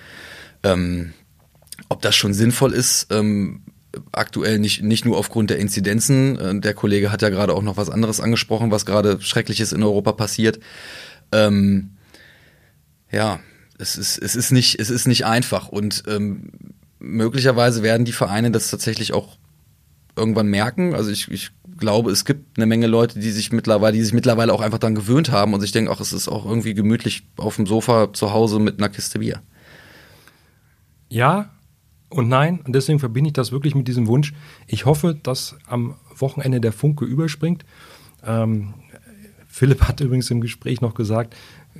ähm, 0.62 1.12
ob 1.88 2.02
das 2.02 2.16
schon 2.16 2.34
sinnvoll 2.34 2.72
ist, 2.72 3.08
ähm, 3.10 3.62
aktuell 4.12 4.58
nicht, 4.58 4.82
nicht 4.82 5.04
nur 5.04 5.16
aufgrund 5.16 5.50
der 5.50 5.58
Inzidenzen. 5.58 6.38
Äh, 6.38 6.60
der 6.60 6.74
Kollege 6.74 7.12
hat 7.12 7.22
ja 7.22 7.28
gerade 7.28 7.54
auch 7.54 7.62
noch 7.62 7.76
was 7.76 7.90
anderes 7.90 8.20
angesprochen, 8.20 8.70
was 8.70 8.86
gerade 8.86 9.20
Schreckliches 9.20 9.72
in 9.72 9.82
Europa 9.82 10.12
passiert. 10.12 10.60
Ähm, 11.32 11.90
ja, 13.10 13.40
es 13.78 13.96
ist, 13.96 14.18
es 14.18 14.36
ist 14.36 14.52
nicht, 14.52 14.78
es 14.80 14.90
ist 14.90 15.06
nicht 15.06 15.26
einfach 15.26 15.68
und 15.68 16.04
ähm, 16.08 16.50
möglicherweise 16.98 17.82
werden 17.82 18.04
die 18.04 18.12
Vereine 18.12 18.50
das 18.50 18.70
tatsächlich 18.70 19.12
auch 19.12 19.36
irgendwann 20.16 20.48
merken. 20.48 20.94
Also 20.94 21.10
ich, 21.10 21.30
ich 21.30 21.50
glaube, 21.76 22.10
es 22.10 22.24
gibt 22.24 22.58
eine 22.58 22.66
Menge 22.66 22.86
Leute, 22.86 23.18
die 23.18 23.30
sich 23.30 23.52
mittlerweile, 23.52 23.96
die 23.96 24.02
sich 24.02 24.14
mittlerweile 24.14 24.52
auch 24.52 24.60
einfach 24.60 24.78
dann 24.78 24.94
gewöhnt 24.94 25.30
haben 25.30 25.54
und 25.54 25.62
ich 25.62 25.72
denke 25.72 25.90
auch, 25.90 26.00
es 26.00 26.12
ist 26.12 26.28
auch 26.28 26.46
irgendwie 26.46 26.74
gemütlich 26.74 27.26
auf 27.36 27.56
dem 27.56 27.66
Sofa 27.66 28.12
zu 28.12 28.32
Hause 28.32 28.58
mit 28.58 28.78
einer 28.78 28.88
Kiste 28.88 29.18
Bier. 29.18 29.42
Ja, 31.08 31.50
und 32.08 32.28
nein, 32.28 32.60
und 32.64 32.74
deswegen 32.74 32.98
verbinde 32.98 33.28
ich 33.28 33.34
das 33.34 33.52
wirklich 33.52 33.74
mit 33.74 33.88
diesem 33.88 34.06
Wunsch. 34.06 34.32
Ich 34.66 34.86
hoffe, 34.86 35.18
dass 35.20 35.56
am 35.66 35.96
Wochenende 36.16 36.60
der 36.60 36.72
Funke 36.72 37.04
überspringt. 37.04 37.64
Ähm, 38.24 38.74
Philipp 39.48 39.82
hat 39.82 40.00
übrigens 40.00 40.30
im 40.30 40.40
Gespräch 40.40 40.80
noch 40.80 40.94
gesagt, 40.94 41.34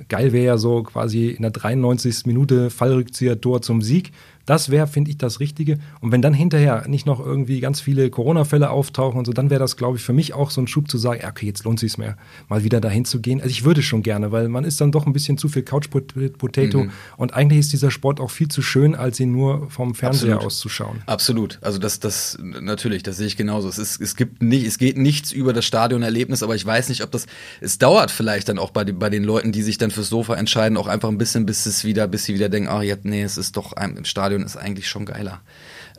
geil 0.09 0.33
wäre 0.33 0.45
ja 0.45 0.57
so 0.57 0.83
quasi 0.83 1.27
in 1.29 1.43
der 1.43 1.51
93. 1.51 2.25
Minute 2.25 2.69
Fallrückzieher-Tor 2.69 3.61
zum 3.61 3.81
Sieg. 3.81 4.11
Das 4.47 4.69
wäre, 4.69 4.87
finde 4.87 5.11
ich, 5.11 5.17
das 5.17 5.39
Richtige. 5.39 5.77
Und 5.99 6.11
wenn 6.13 6.21
dann 6.21 6.33
hinterher 6.33 6.87
nicht 6.87 7.05
noch 7.05 7.19
irgendwie 7.19 7.59
ganz 7.59 7.81
viele 7.81 8.09
Corona-Fälle 8.09 8.69
auftauchen 8.69 9.19
und 9.19 9.25
so, 9.25 9.33
dann 9.33 9.49
wäre 9.49 9.59
das, 9.59 9.75
glaube 9.75 9.97
ich, 9.97 10.03
für 10.03 10.13
mich 10.13 10.33
auch 10.33 10.51
so 10.51 10.61
ein 10.61 10.67
Schub 10.67 10.89
zu 10.89 10.97
sagen, 10.97 11.21
okay, 11.27 11.45
jetzt 11.45 11.65
lohnt 11.65 11.77
es 11.77 11.81
sich 11.81 11.97
mehr, 11.97 12.17
mal 12.47 12.63
wieder 12.63 12.79
dahin 12.79 13.03
zu 13.03 13.19
gehen. 13.19 13.41
Also 13.41 13.51
ich 13.51 13.65
würde 13.65 13.81
schon 13.81 14.03
gerne, 14.03 14.31
weil 14.31 14.47
man 14.47 14.63
ist 14.63 14.79
dann 14.79 14.93
doch 14.93 15.05
ein 15.05 15.11
bisschen 15.11 15.37
zu 15.37 15.49
viel 15.49 15.63
Couch-Potato 15.63 16.85
mhm. 16.85 16.91
und 17.17 17.33
eigentlich 17.33 17.59
ist 17.59 17.73
dieser 17.73 17.91
Sport 17.91 18.21
auch 18.21 18.31
viel 18.31 18.47
zu 18.47 18.61
schön, 18.61 18.95
als 18.95 19.19
ihn 19.19 19.33
nur 19.33 19.69
vom 19.69 19.93
Fernseher 19.93 20.35
Absolut. 20.35 20.45
auszuschauen. 20.45 21.01
Absolut. 21.05 21.59
Also 21.61 21.77
das, 21.77 21.99
das, 21.99 22.37
natürlich, 22.41 23.03
das 23.03 23.17
sehe 23.17 23.27
ich 23.27 23.35
genauso. 23.35 23.67
Es 23.67 23.77
ist, 23.77 23.99
es 23.99 24.15
gibt 24.15 24.41
nicht, 24.41 24.65
es 24.65 24.77
geht 24.77 24.97
nichts 24.97 25.33
über 25.33 25.51
das 25.51 25.65
Stadionerlebnis, 25.65 26.41
aber 26.41 26.55
ich 26.55 26.65
weiß 26.65 26.87
nicht, 26.87 27.03
ob 27.03 27.11
das, 27.11 27.25
es 27.59 27.79
dauert 27.79 28.11
vielleicht 28.11 28.47
dann 28.47 28.59
auch 28.59 28.71
bei, 28.71 28.85
bei 28.85 29.09
den 29.09 29.25
Leuten, 29.25 29.51
die 29.51 29.61
sich 29.61 29.77
dann 29.77 29.91
fürs 29.91 30.07
Sofa 30.07 30.35
entscheiden, 30.35 30.77
auch 30.77 30.87
einfach 30.87 31.09
ein 31.09 31.17
bisschen, 31.17 31.45
bis 31.45 31.65
es 31.65 31.83
wieder, 31.83 32.07
bis 32.07 32.23
sie 32.23 32.33
wieder 32.33 32.47
denken, 32.47 32.69
ach, 32.69 32.81
jetzt, 32.81 33.03
nee, 33.03 33.23
es 33.23 33.37
ist 33.37 33.57
doch 33.57 33.73
im 33.73 34.05
Stadion 34.05 34.36
Stadion 34.37 34.43
ist 34.43 34.57
eigentlich 34.57 34.87
schon 34.87 35.05
geiler. 35.05 35.41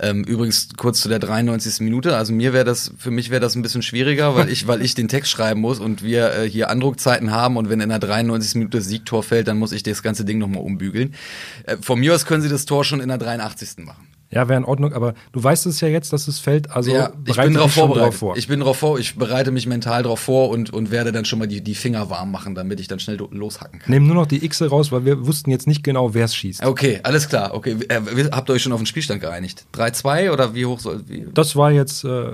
Ähm, 0.01 0.23
übrigens 0.23 0.69
kurz 0.77 1.01
zu 1.01 1.09
der 1.09 1.19
93. 1.19 1.81
Minute. 1.81 2.17
Also 2.17 2.33
mir 2.33 2.53
wäre 2.53 2.65
das, 2.65 2.93
für 2.99 3.11
mich 3.11 3.31
wäre 3.31 3.41
das 3.41 3.57
ein 3.57 3.63
bisschen 3.63 3.83
schwieriger, 3.83 4.37
weil 4.37 4.49
ich, 4.49 4.67
weil 4.69 4.81
ich 4.81 4.95
den 4.95 5.09
Text 5.09 5.31
schreiben 5.31 5.61
muss 5.61 5.81
und 5.81 6.03
wir 6.03 6.33
äh, 6.35 6.49
hier 6.49 6.71
Andruckzeiten 6.71 7.33
haben 7.33 7.57
und 7.57 7.69
wenn 7.69 7.81
in 7.81 7.89
der 7.89 7.99
93. 7.99 8.55
Minute 8.57 8.81
Siegtor 8.81 9.23
fällt, 9.23 9.49
dann 9.49 9.59
muss 9.59 9.73
ich 9.73 9.83
das 9.83 10.03
ganze 10.03 10.25
Ding 10.25 10.39
nochmal 10.39 10.63
umbügeln. 10.63 11.15
Äh, 11.65 11.79
von 11.81 11.99
mir 11.99 12.15
aus 12.15 12.27
können 12.27 12.43
Sie 12.43 12.49
das 12.49 12.65
Tor 12.65 12.85
schon 12.85 13.01
in 13.01 13.09
der 13.09 13.19
83. 13.19 13.85
machen. 13.85 14.07
Ja, 14.31 14.47
wäre 14.47 14.59
in 14.59 14.65
Ordnung, 14.65 14.93
aber 14.93 15.15
du 15.33 15.43
weißt 15.43 15.65
es 15.67 15.81
ja 15.81 15.89
jetzt, 15.89 16.13
dass 16.13 16.29
es 16.29 16.39
fällt, 16.39 16.71
also 16.71 16.93
ja, 16.93 17.13
ich 17.25 17.37
bin 17.37 17.55
darauf 17.55 17.73
vorbereitet. 17.73 18.15
Vor. 18.15 18.37
Ich 18.37 18.47
bin 18.47 18.61
darauf 18.61 18.77
vor, 18.77 18.99
ich 18.99 19.17
bereite 19.17 19.51
mich 19.51 19.67
mental 19.67 20.03
darauf 20.03 20.21
vor 20.21 20.51
und, 20.51 20.71
und 20.71 20.91
werde 20.91 21.13
dann 21.13 21.25
schon 21.25 21.39
mal 21.39 21.49
die, 21.49 21.63
die 21.63 21.75
Finger 21.75 22.11
warm 22.11 22.31
machen, 22.31 22.55
damit 22.55 22.79
ich 22.79 22.89
dann 22.89 23.01
schnell 23.01 23.17
loshacken 23.17 23.81
kann. 23.81 23.91
Nehmen 23.91 24.07
nur 24.07 24.17
noch 24.17 24.27
die 24.27 24.45
X 24.45 24.61
raus, 24.61 24.93
weil 24.93 25.07
wir 25.07 25.27
wussten 25.27 25.51
jetzt 25.51 25.67
nicht 25.67 25.83
genau, 25.83 26.13
wer 26.13 26.27
es 26.27 26.35
schießt. 26.35 26.63
Okay, 26.65 27.01
alles 27.05 27.29
klar. 27.29 27.55
Okay, 27.55 27.79
äh, 27.89 28.01
habt 28.31 28.51
ihr 28.51 28.53
euch 28.53 28.63
schon 28.63 28.73
auf 28.73 28.81
den 28.81 28.87
Spielstand 28.87 29.23
geeinigt? 29.23 29.65
3-2 29.75 30.31
oder 30.31 30.55
wie 30.55 30.67
hoch 30.67 30.81
soll 30.81 31.05
wie? 31.09 31.27
Das 31.33 31.57
war 31.57 31.73
jetzt 31.73 32.05
äh, 32.05 32.33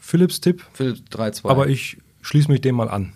Philipps 0.00 0.40
Tipp. 0.40 0.64
Philipp 0.72 0.98
3-2. 1.10 1.48
Aber 1.50 1.68
ich 1.68 1.98
schließe 2.22 2.50
mich 2.50 2.62
dem 2.62 2.76
mal 2.76 2.88
an. 2.88 3.12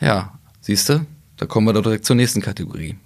Ja, 0.00 0.38
siehst 0.62 0.88
du? 0.88 1.04
Da 1.36 1.44
kommen 1.44 1.66
wir 1.66 1.74
doch 1.74 1.82
direkt 1.82 2.06
zur 2.06 2.16
nächsten 2.16 2.40
Kategorie. 2.40 2.96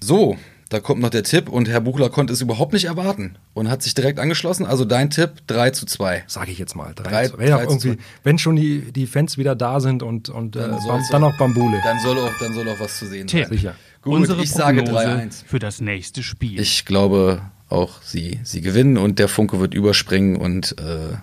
So, 0.00 0.36
da 0.68 0.80
kommt 0.80 1.00
noch 1.00 1.08
der 1.08 1.22
Tipp 1.22 1.48
und 1.48 1.68
Herr 1.68 1.80
Buchler 1.80 2.10
konnte 2.10 2.32
es 2.32 2.42
überhaupt 2.42 2.74
nicht 2.74 2.84
erwarten 2.84 3.36
und 3.54 3.70
hat 3.70 3.82
sich 3.82 3.94
direkt 3.94 4.18
angeschlossen. 4.18 4.66
Also 4.66 4.84
dein 4.84 5.08
Tipp 5.08 5.30
3 5.46 5.70
zu 5.70 5.86
2. 5.86 6.24
Sage 6.26 6.50
ich 6.50 6.58
jetzt 6.58 6.76
mal. 6.76 6.92
3, 6.94 7.08
3, 7.10 7.28
2. 7.28 7.38
Wenn, 7.38 7.50
3 7.50 7.66
zu 7.66 7.78
2. 7.78 7.96
wenn 8.22 8.38
schon 8.38 8.56
die, 8.56 8.92
die 8.92 9.06
Fans 9.06 9.38
wieder 9.38 9.56
da 9.56 9.80
sind 9.80 10.02
und, 10.02 10.28
und 10.28 10.56
dann, 10.56 10.74
äh, 10.74 11.02
dann 11.10 11.24
auch 11.24 11.36
Bambule. 11.38 11.80
Dann 11.82 11.98
soll 12.00 12.18
auch, 12.18 12.32
dann 12.38 12.52
soll 12.52 12.68
auch 12.68 12.78
was 12.78 12.98
zu 12.98 13.06
sehen 13.06 13.26
Tipp. 13.26 13.44
sein. 13.44 13.52
Sicher. 13.52 13.74
Gut, 14.02 14.14
Unsere 14.14 14.42
ich 14.42 14.50
sage 14.50 14.82
3-1. 14.82 15.44
Für 15.46 15.58
das 15.58 15.80
nächste 15.80 16.22
Spiel. 16.22 16.60
Ich 16.60 16.84
glaube 16.84 17.40
auch, 17.70 18.02
sie, 18.02 18.40
sie 18.44 18.60
gewinnen 18.60 18.98
und 18.98 19.18
der 19.18 19.28
Funke 19.28 19.60
wird 19.60 19.72
überspringen 19.72 20.36
und 20.36 20.78
äh, 20.78 21.16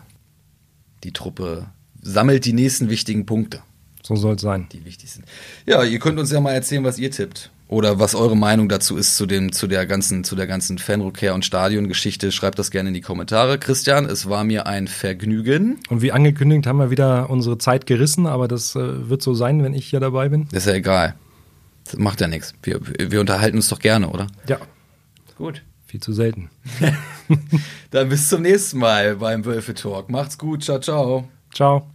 die 1.03 1.13
Truppe 1.13 1.67
sammelt 2.01 2.45
die 2.45 2.53
nächsten 2.53 2.89
wichtigen 2.89 3.25
Punkte. 3.25 3.61
So 4.01 4.15
soll 4.15 4.35
es 4.35 4.41
sein. 4.41 4.67
Die 4.71 4.85
wichtigsten. 4.85 5.23
Ja, 5.65 5.83
ihr 5.83 5.99
könnt 5.99 6.19
uns 6.19 6.31
ja 6.31 6.39
mal 6.39 6.53
erzählen, 6.53 6.83
was 6.83 6.99
ihr 6.99 7.11
tippt. 7.11 7.51
Oder 7.67 7.99
was 7.99 8.13
eure 8.13 8.37
Meinung 8.37 8.69
dazu 8.69 8.95
ist 8.95 9.17
zu 9.17 9.25
dem, 9.25 9.51
zu 9.51 9.65
der 9.65 9.87
ganzen, 9.87 10.23
zu 10.23 10.35
der 10.35 10.45
ganzen 10.45 10.77
Fanrückkehr 10.77 11.33
und 11.33 11.43
Stadiongeschichte, 11.43 12.31
schreibt 12.31 12.59
das 12.59 12.69
gerne 12.69 12.89
in 12.89 12.93
die 12.93 13.01
Kommentare. 13.01 13.57
Christian, 13.57 14.05
es 14.05 14.29
war 14.29 14.43
mir 14.43 14.67
ein 14.67 14.87
Vergnügen. 14.87 15.79
Und 15.89 16.03
wie 16.03 16.11
angekündigt 16.11 16.67
haben 16.67 16.77
wir 16.77 16.91
wieder 16.91 17.29
unsere 17.29 17.57
Zeit 17.57 17.87
gerissen, 17.87 18.27
aber 18.27 18.47
das 18.47 18.75
äh, 18.75 19.09
wird 19.09 19.23
so 19.23 19.33
sein, 19.33 19.63
wenn 19.63 19.73
ich 19.73 19.87
hier 19.87 19.99
dabei 19.99 20.29
bin. 20.29 20.47
Das 20.51 20.65
ist 20.65 20.67
ja 20.67 20.75
egal. 20.75 21.15
Das 21.85 21.97
macht 21.97 22.21
ja 22.21 22.27
nichts. 22.27 22.53
Wir, 22.61 22.79
wir 22.81 23.19
unterhalten 23.19 23.57
uns 23.57 23.69
doch 23.69 23.79
gerne, 23.79 24.09
oder? 24.09 24.27
Ja. 24.47 24.57
Gut. 25.37 25.63
Viel 25.87 25.99
zu 25.99 26.13
selten. 26.13 26.49
Dann 27.91 28.09
bis 28.09 28.29
zum 28.29 28.41
nächsten 28.41 28.79
Mal 28.79 29.15
beim 29.15 29.45
Wölfe 29.45 29.73
Talk. 29.73 30.09
Macht's 30.09 30.37
gut. 30.37 30.63
Ciao, 30.63 30.79
ciao. 30.79 31.27
Ciao. 31.53 31.94